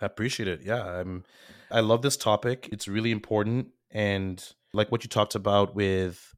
I 0.00 0.06
appreciate 0.06 0.46
it. 0.46 0.62
Yeah, 0.62 0.84
I'm. 0.84 1.24
I 1.72 1.80
love 1.80 2.02
this 2.02 2.16
topic. 2.16 2.68
It's 2.70 2.86
really 2.86 3.10
important, 3.10 3.70
and 3.90 4.40
like 4.72 4.92
what 4.92 5.02
you 5.02 5.08
talked 5.08 5.34
about 5.34 5.74
with 5.74 6.36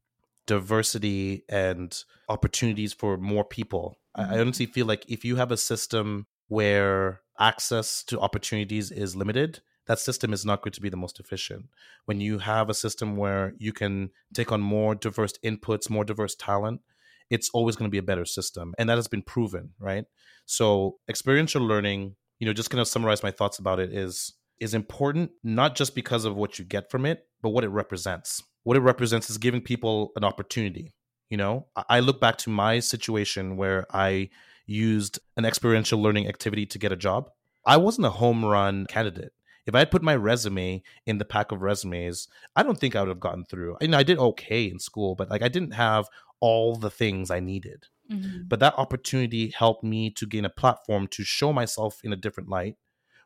diversity 0.51 1.43
and 1.49 2.03
opportunities 2.29 2.93
for 2.93 3.17
more 3.17 3.45
people. 3.45 3.97
Mm-hmm. 4.17 4.31
I, 4.31 4.37
I 4.37 4.39
honestly 4.39 4.65
feel 4.65 4.85
like 4.85 5.05
if 5.07 5.23
you 5.25 5.35
have 5.37 5.51
a 5.51 5.57
system 5.57 6.27
where 6.47 7.21
access 7.39 8.03
to 8.03 8.19
opportunities 8.19 8.91
is 8.91 9.15
limited, 9.15 9.61
that 9.87 9.99
system 9.99 10.31
is 10.33 10.45
not 10.45 10.61
going 10.61 10.73
to 10.73 10.81
be 10.81 10.89
the 10.89 10.97
most 10.97 11.19
efficient. 11.19 11.65
When 12.05 12.21
you 12.21 12.39
have 12.39 12.69
a 12.69 12.73
system 12.73 13.15
where 13.17 13.53
you 13.57 13.73
can 13.73 14.11
take 14.33 14.51
on 14.51 14.61
more 14.61 14.95
diverse 14.95 15.33
inputs, 15.43 15.89
more 15.89 16.05
diverse 16.05 16.35
talent, 16.35 16.81
it's 17.29 17.49
always 17.49 17.75
going 17.75 17.89
to 17.89 17.91
be 17.91 17.97
a 17.97 18.03
better 18.03 18.25
system. 18.25 18.73
And 18.77 18.89
that 18.89 18.97
has 18.97 19.07
been 19.07 19.21
proven, 19.21 19.71
right? 19.79 20.05
So, 20.45 20.97
experiential 21.07 21.61
learning 21.65 22.15
you 22.41 22.47
know, 22.47 22.53
just 22.53 22.71
kind 22.71 22.81
of 22.81 22.87
summarize 22.87 23.21
my 23.21 23.29
thoughts 23.29 23.59
about 23.59 23.79
it 23.79 23.93
is 23.93 24.33
is 24.59 24.73
important 24.73 25.31
not 25.43 25.75
just 25.75 25.93
because 25.95 26.25
of 26.25 26.35
what 26.35 26.57
you 26.57 26.65
get 26.65 26.89
from 26.89 27.05
it, 27.05 27.27
but 27.41 27.49
what 27.49 27.63
it 27.63 27.69
represents. 27.69 28.43
What 28.63 28.77
it 28.77 28.81
represents 28.81 29.29
is 29.29 29.37
giving 29.37 29.61
people 29.61 30.11
an 30.15 30.23
opportunity. 30.23 30.93
You 31.29 31.37
know, 31.37 31.67
I 31.89 32.01
look 32.01 32.19
back 32.19 32.37
to 32.39 32.49
my 32.49 32.79
situation 32.79 33.55
where 33.55 33.85
I 33.91 34.29
used 34.65 35.19
an 35.37 35.45
experiential 35.45 36.01
learning 36.01 36.27
activity 36.27 36.65
to 36.67 36.79
get 36.79 36.91
a 36.91 36.97
job. 36.97 37.29
I 37.65 37.77
wasn't 37.77 38.07
a 38.07 38.11
home 38.11 38.43
run 38.43 38.85
candidate. 38.87 39.31
If 39.65 39.75
I 39.75 39.79
had 39.79 39.91
put 39.91 40.01
my 40.01 40.15
resume 40.15 40.81
in 41.05 41.19
the 41.19 41.25
pack 41.25 41.51
of 41.51 41.61
resumes, 41.61 42.27
I 42.55 42.63
don't 42.63 42.77
think 42.77 42.95
I 42.95 43.01
would 43.01 43.09
have 43.09 43.19
gotten 43.19 43.45
through. 43.45 43.77
I, 43.79 43.85
mean, 43.85 43.93
I 43.93 44.03
did 44.03 44.17
okay 44.17 44.65
in 44.65 44.79
school, 44.79 45.15
but 45.15 45.29
like 45.29 45.43
I 45.43 45.47
didn't 45.47 45.71
have 45.71 46.07
all 46.39 46.75
the 46.75 46.89
things 46.89 47.29
I 47.29 47.39
needed. 47.39 47.85
Mm-hmm. 48.11 48.43
But 48.47 48.59
that 48.59 48.77
opportunity 48.77 49.53
helped 49.55 49.83
me 49.83 50.09
to 50.11 50.25
gain 50.25 50.45
a 50.45 50.49
platform 50.49 51.07
to 51.09 51.23
show 51.23 51.53
myself 51.53 51.99
in 52.03 52.11
a 52.11 52.17
different 52.17 52.49
light 52.49 52.75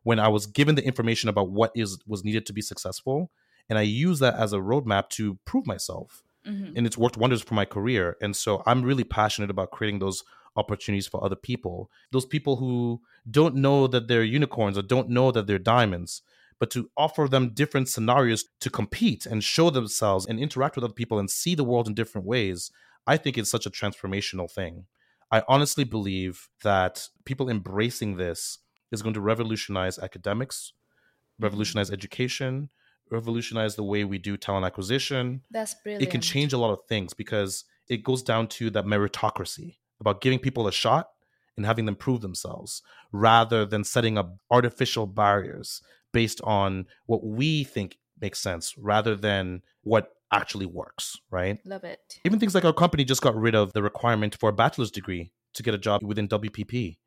when 0.04 0.20
I 0.20 0.28
was 0.28 0.46
given 0.46 0.76
the 0.76 0.86
information 0.86 1.30
about 1.30 1.50
what 1.50 1.72
is 1.74 1.98
was 2.06 2.24
needed 2.24 2.46
to 2.48 2.54
be 2.54 2.62
successful. 2.62 3.32
And 3.70 3.80
I 3.80 3.84
use 3.84 4.20
that 4.20 4.36
as 4.36 4.54
a 4.54 4.58
roadmap 4.58 5.10
to 5.10 5.40
prove 5.46 5.66
myself. 5.66 6.24
Mm-hmm. 6.48 6.74
And 6.76 6.86
it's 6.86 6.98
worked 6.98 7.18
wonders 7.18 7.42
for 7.42 7.56
my 7.56 7.66
career. 7.66 8.18
And 8.22 8.36
so 8.36 8.62
I'm 8.66 8.84
really 8.84 9.04
passionate 9.04 9.50
about 9.50 9.72
creating 9.72 10.00
those 10.00 10.24
opportunities 10.56 11.08
for 11.08 11.24
other 11.24 11.36
people. 11.36 11.90
Those 12.12 12.26
people 12.26 12.58
who 12.58 13.02
don't 13.30 13.56
know 13.56 13.88
that 13.88 14.08
they're 14.08 14.24
unicorns 14.24 14.78
or 14.78 14.84
don't 14.84 15.10
know 15.10 15.32
that 15.32 15.48
they're 15.48 15.60
diamonds, 15.60 16.22
but 16.60 16.70
to 16.72 16.90
offer 16.96 17.28
them 17.28 17.54
different 17.54 17.90
scenarios 17.90 18.46
to 18.62 18.70
compete 18.70 19.26
and 19.26 19.44
show 19.44 19.70
themselves 19.70 20.26
and 20.26 20.40
interact 20.40 20.76
with 20.76 20.86
other 20.86 20.94
people 20.94 21.20
and 21.20 21.30
see 21.30 21.56
the 21.56 21.64
world 21.64 21.88
in 21.88 21.94
different 21.94 22.28
ways. 22.28 22.72
I 23.08 23.18
think 23.18 23.38
it's 23.38 23.52
such 23.52 23.66
a 23.66 23.72
transformational 23.72 24.50
thing. 24.50 24.86
I 25.32 25.44
honestly 25.48 25.84
believe 25.84 26.50
that 26.64 27.10
people 27.26 27.50
embracing 27.50 28.18
this 28.18 28.60
is 28.92 29.02
going 29.02 29.16
to 29.16 29.22
revolutionize 29.22 30.00
academics, 30.00 30.72
mm-hmm. 30.72 31.46
revolutionize 31.46 31.92
education, 31.92 32.70
revolutionize 33.10 33.76
the 33.76 33.84
way 33.84 34.04
we 34.04 34.18
do 34.18 34.38
talent 34.38 34.66
acquisition. 34.66 35.42
That's 35.52 35.76
brilliant. 35.76 36.04
It 36.04 36.12
can 36.12 36.22
change 36.22 36.54
a 36.54 36.58
lot 36.58 36.72
of 36.72 36.80
things 36.88 37.14
because 37.14 37.66
it 37.88 38.04
goes 38.04 38.24
down 38.24 38.48
to 38.48 38.70
that 38.72 38.86
meritocracy 38.86 39.78
about 40.00 40.22
giving 40.22 40.40
people 40.40 40.68
a 40.68 40.72
shot 40.72 41.10
and 41.56 41.66
having 41.66 41.86
them 41.86 41.96
prove 41.96 42.22
themselves 42.22 42.82
rather 43.12 43.66
than 43.66 43.84
setting 43.84 44.18
up 44.18 44.38
artificial 44.52 45.08
barriers 45.08 45.82
based 46.12 46.42
on 46.44 46.86
what 47.06 47.24
we 47.24 47.64
think 47.64 47.98
makes 48.20 48.40
sense 48.40 48.76
rather 48.78 49.16
than 49.16 49.62
what 49.82 50.12
actually 50.32 50.66
works, 50.66 51.18
right? 51.30 51.60
Love 51.66 51.84
it. 51.84 52.20
Even 52.26 52.40
things 52.40 52.56
like 52.56 52.66
our 52.66 52.74
company 52.74 53.04
just 53.04 53.22
got 53.22 53.36
rid 53.36 53.56
of 53.56 53.74
the 53.74 53.84
requirement 53.84 54.36
for 54.36 54.50
a 54.50 54.54
bachelor's 54.54 54.92
degree 54.92 55.32
to 55.54 55.64
get 55.64 55.74
a 55.74 55.78
job 55.78 56.04
within 56.04 56.28
WPP. 56.28 56.98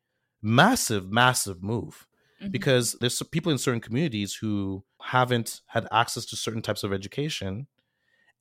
Massive, 0.41 1.11
massive 1.11 1.63
move. 1.63 2.07
Mm-hmm. 2.41 2.51
Because 2.51 2.97
there's 3.01 3.21
people 3.33 3.51
in 3.51 3.59
certain 3.59 3.81
communities 3.81 4.35
who 4.35 4.85
haven't 5.03 5.61
had 5.67 5.89
access 5.91 6.25
to 6.27 6.37
certain 6.37 6.63
types 6.63 6.85
of 6.85 6.93
education, 6.93 7.67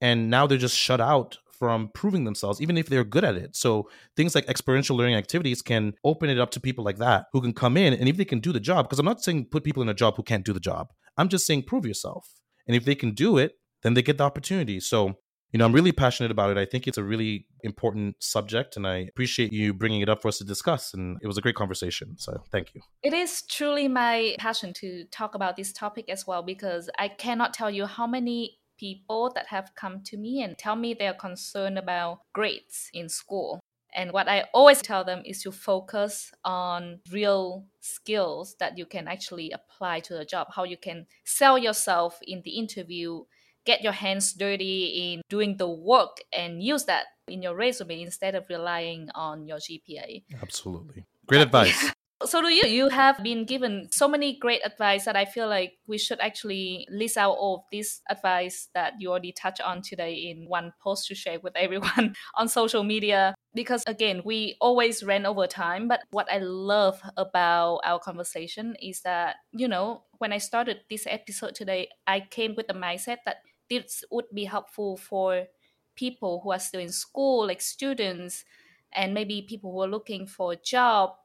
and 0.01 0.29
now 0.29 0.45
they're 0.45 0.57
just 0.57 0.77
shut 0.77 1.01
out 1.01 1.37
from 1.57 1.89
proving 1.93 2.23
themselves, 2.23 2.61
even 2.61 2.77
if 2.77 2.87
they're 2.87 3.03
good 3.03 3.23
at 3.23 3.35
it. 3.35 3.55
So 3.55 3.89
things 4.15 4.35
like 4.35 4.47
experiential 4.47 4.95
learning 4.95 5.15
activities 5.15 5.61
can 5.61 5.93
open 6.03 6.29
it 6.29 6.39
up 6.39 6.51
to 6.51 6.59
people 6.59 6.85
like 6.85 6.97
that 6.97 7.25
who 7.33 7.41
can 7.41 7.53
come 7.53 7.77
in 7.77 7.93
and 7.93 8.07
if 8.07 8.15
they 8.15 8.25
can 8.25 8.39
do 8.39 8.51
the 8.51 8.59
job, 8.59 8.85
because 8.85 8.99
I'm 8.99 9.05
not 9.05 9.23
saying 9.23 9.45
put 9.45 9.63
people 9.63 9.81
in 9.81 9.89
a 9.89 9.93
job 9.93 10.15
who 10.15 10.23
can't 10.23 10.45
do 10.45 10.53
the 10.53 10.59
job. 10.59 10.93
I'm 11.17 11.29
just 11.29 11.47
saying 11.47 11.63
prove 11.63 11.85
yourself. 11.85 12.35
And 12.67 12.75
if 12.75 12.85
they 12.85 12.95
can 12.95 13.11
do 13.11 13.37
it, 13.37 13.53
then 13.81 13.93
they 13.93 14.01
get 14.01 14.17
the 14.17 14.23
opportunity. 14.23 14.79
So, 14.79 15.15
you 15.51 15.59
know, 15.59 15.65
I'm 15.65 15.73
really 15.73 15.91
passionate 15.91 16.31
about 16.31 16.51
it. 16.51 16.57
I 16.57 16.65
think 16.65 16.87
it's 16.87 16.97
a 16.97 17.03
really 17.03 17.47
important 17.63 18.15
subject, 18.19 18.75
and 18.75 18.85
I 18.85 18.97
appreciate 18.97 19.53
you 19.53 19.73
bringing 19.73 20.01
it 20.01 20.09
up 20.09 20.21
for 20.21 20.27
us 20.27 20.37
to 20.39 20.43
discuss. 20.43 20.93
And 20.93 21.17
it 21.21 21.27
was 21.27 21.37
a 21.37 21.41
great 21.41 21.55
conversation. 21.55 22.15
So, 22.17 22.43
thank 22.51 22.75
you. 22.75 22.81
It 23.03 23.13
is 23.13 23.43
truly 23.43 23.87
my 23.87 24.35
passion 24.39 24.73
to 24.73 25.05
talk 25.05 25.35
about 25.35 25.55
this 25.55 25.71
topic 25.71 26.09
as 26.09 26.27
well, 26.27 26.43
because 26.43 26.89
I 26.97 27.07
cannot 27.07 27.53
tell 27.53 27.71
you 27.71 27.85
how 27.85 28.07
many 28.07 28.59
people 28.77 29.31
that 29.35 29.47
have 29.47 29.71
come 29.75 30.01
to 30.03 30.17
me 30.17 30.41
and 30.43 30.57
tell 30.57 30.75
me 30.75 30.93
they're 30.93 31.13
concerned 31.13 31.77
about 31.77 32.19
grades 32.33 32.89
in 32.93 33.09
school. 33.09 33.59
And 33.95 34.11
what 34.11 34.27
I 34.27 34.45
always 34.53 34.81
tell 34.81 35.03
them 35.03 35.23
is 35.25 35.41
to 35.41 35.51
focus 35.51 36.31
on 36.45 36.99
real 37.11 37.65
skills 37.79 38.55
that 38.59 38.77
you 38.77 38.85
can 38.85 39.07
actually 39.07 39.51
apply 39.51 40.01
to 40.01 40.13
the 40.13 40.25
job, 40.25 40.49
how 40.55 40.65
you 40.65 40.77
can 40.77 41.07
sell 41.25 41.57
yourself 41.57 42.19
in 42.21 42.41
the 42.43 42.51
interview 42.51 43.23
get 43.67 43.83
your 43.83 43.91
hands 43.91 44.31
dirty 44.31 45.11
in 45.11 45.21
doing 45.29 45.57
the 45.57 45.67
work 45.67 46.23
and 46.31 46.63
use 46.63 46.85
that 46.85 47.05
in 47.27 47.43
your 47.43 47.53
resume 47.53 48.01
instead 48.01 48.33
of 48.33 48.47
relying 48.49 49.09
on 49.13 49.45
your 49.45 49.57
GPA. 49.57 50.23
Absolutely. 50.41 51.05
Great 51.27 51.41
advice. 51.41 51.91
So 52.25 52.41
do 52.41 52.49
you 52.49 52.65
you 52.65 52.89
have 52.89 53.21
been 53.21 53.45
given 53.45 53.89
so 53.91 54.07
many 54.07 54.39
great 54.39 54.65
advice 54.65 55.05
that 55.05 55.15
I 55.15 55.25
feel 55.25 55.47
like 55.47 55.77
we 55.85 55.99
should 55.99 56.19
actually 56.19 56.87
list 56.89 57.15
out 57.15 57.37
all 57.37 57.55
of 57.57 57.61
this 57.71 58.01
advice 58.09 58.69
that 58.73 58.93
you 58.97 59.11
already 59.11 59.31
touched 59.31 59.61
on 59.61 59.83
today 59.83 60.15
in 60.15 60.49
one 60.49 60.73
post 60.81 61.05
to 61.09 61.15
share 61.15 61.37
with 61.39 61.55
everyone 61.55 62.15
on 62.35 62.47
social 62.47 62.83
media. 62.83 63.35
because 63.53 63.83
again 63.87 64.21
we 64.25 64.55
always 64.61 65.03
ran 65.03 65.25
over 65.25 65.47
time 65.47 65.87
but 65.87 66.01
what 66.11 66.27
i 66.31 66.37
love 66.37 67.01
about 67.17 67.81
our 67.83 67.99
conversation 67.99 68.75
is 68.81 69.01
that 69.01 69.37
you 69.51 69.67
know 69.67 70.03
when 70.21 70.31
i 70.31 70.37
started 70.37 70.77
this 70.89 71.05
episode 71.09 71.55
today 71.55 71.89
i 72.05 72.19
came 72.19 72.53
with 72.55 72.67
the 72.67 72.73
mindset 72.73 73.17
that 73.25 73.37
this 73.69 74.03
would 74.11 74.25
be 74.33 74.45
helpful 74.45 74.97
for 74.97 75.47
people 75.95 76.41
who 76.41 76.51
are 76.51 76.59
still 76.59 76.81
in 76.81 76.91
school 76.91 77.47
like 77.47 77.61
students 77.61 78.45
and 78.93 79.13
maybe 79.13 79.41
people 79.41 79.71
who 79.71 79.81
are 79.81 79.87
looking 79.87 80.25
for 80.27 80.53
a 80.53 80.55
job 80.57 81.15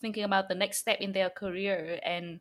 thinking 0.00 0.24
about 0.24 0.48
the 0.48 0.54
next 0.54 0.78
step 0.78 1.00
in 1.00 1.12
their 1.12 1.30
career. 1.30 1.98
And 2.02 2.40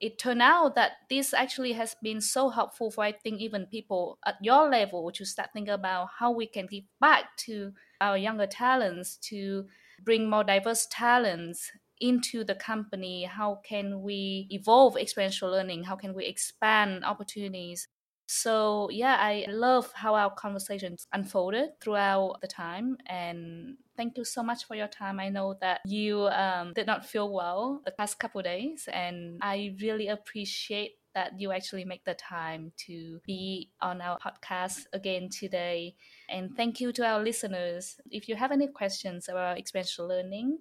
it 0.00 0.18
turned 0.18 0.40
out 0.42 0.74
that 0.76 0.92
this 1.10 1.34
actually 1.34 1.72
has 1.72 1.94
been 2.02 2.20
so 2.22 2.48
helpful 2.48 2.90
for 2.90 3.04
I 3.04 3.12
think 3.12 3.40
even 3.40 3.66
people 3.66 4.18
at 4.24 4.36
your 4.42 4.68
level 4.70 5.10
to 5.12 5.24
start 5.26 5.50
thinking 5.52 5.74
about 5.74 6.08
how 6.18 6.30
we 6.30 6.46
can 6.46 6.66
give 6.66 6.84
back 7.00 7.36
to 7.38 7.74
our 8.00 8.16
younger 8.16 8.46
talents 8.46 9.16
to 9.28 9.68
bring 10.02 10.28
more 10.30 10.42
diverse 10.42 10.86
talents 10.90 11.70
into 12.00 12.44
the 12.44 12.54
company. 12.54 13.24
How 13.24 13.56
can 13.56 14.00
we 14.00 14.48
evolve 14.50 14.96
experiential 14.96 15.50
learning? 15.50 15.84
How 15.84 15.96
can 15.96 16.14
we 16.14 16.24
expand 16.24 17.04
opportunities 17.04 17.88
so 18.32 18.88
yeah 18.92 19.16
i 19.18 19.44
love 19.48 19.90
how 19.92 20.14
our 20.14 20.30
conversations 20.30 21.04
unfolded 21.12 21.70
throughout 21.80 22.36
the 22.40 22.46
time 22.46 22.96
and 23.06 23.76
thank 23.96 24.16
you 24.16 24.24
so 24.24 24.42
much 24.42 24.64
for 24.64 24.74
your 24.74 24.88
time. 24.88 25.20
I 25.20 25.28
know 25.28 25.56
that 25.60 25.80
you 25.84 26.26
um, 26.28 26.72
did 26.72 26.86
not 26.86 27.04
feel 27.04 27.30
well 27.30 27.82
the 27.84 27.90
past 27.90 28.18
couple 28.18 28.40
days 28.40 28.88
and 28.90 29.38
i 29.42 29.74
really 29.82 30.08
appreciate 30.08 30.92
that 31.14 31.32
you 31.38 31.50
actually 31.52 31.84
make 31.84 32.04
the 32.04 32.14
time 32.14 32.72
to 32.86 33.20
be 33.26 33.68
on 33.82 34.00
our 34.00 34.16
podcast 34.18 34.84
again 34.92 35.28
today. 35.28 35.96
And 36.28 36.56
thank 36.56 36.80
you 36.80 36.92
to 36.92 37.04
our 37.04 37.20
listeners. 37.20 37.96
If 38.12 38.28
you 38.28 38.36
have 38.36 38.52
any 38.52 38.68
questions 38.68 39.28
about 39.28 39.58
experiential 39.58 40.06
learning 40.06 40.58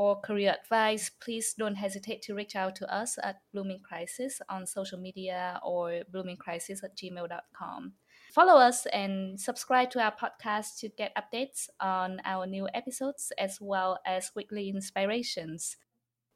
or 0.00 0.18
career 0.18 0.56
advice, 0.58 1.10
please 1.20 1.52
don't 1.52 1.74
hesitate 1.74 2.22
to 2.22 2.34
reach 2.34 2.56
out 2.56 2.74
to 2.74 2.90
us 2.90 3.18
at 3.22 3.42
Blooming 3.52 3.80
Crisis 3.86 4.40
on 4.48 4.66
social 4.66 4.98
media 4.98 5.60
or 5.62 6.00
bloomingcrisis 6.10 6.82
at 6.82 6.96
gmail.com. 6.96 7.92
Follow 8.32 8.58
us 8.58 8.86
and 8.86 9.38
subscribe 9.38 9.90
to 9.90 10.00
our 10.02 10.14
podcast 10.16 10.78
to 10.78 10.88
get 10.88 11.14
updates 11.20 11.68
on 11.80 12.18
our 12.24 12.46
new 12.46 12.66
episodes 12.72 13.30
as 13.36 13.58
well 13.60 13.98
as 14.06 14.30
weekly 14.34 14.70
inspirations. 14.70 15.76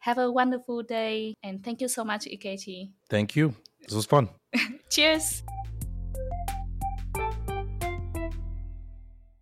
Have 0.00 0.18
a 0.18 0.30
wonderful 0.30 0.82
day 0.82 1.32
and 1.42 1.64
thank 1.64 1.80
you 1.80 1.88
so 1.88 2.04
much, 2.04 2.26
EKT. 2.26 2.90
Thank 3.08 3.34
you. 3.34 3.54
This 3.80 3.94
was 3.94 4.04
fun. 4.04 4.28
Cheers. 4.90 5.42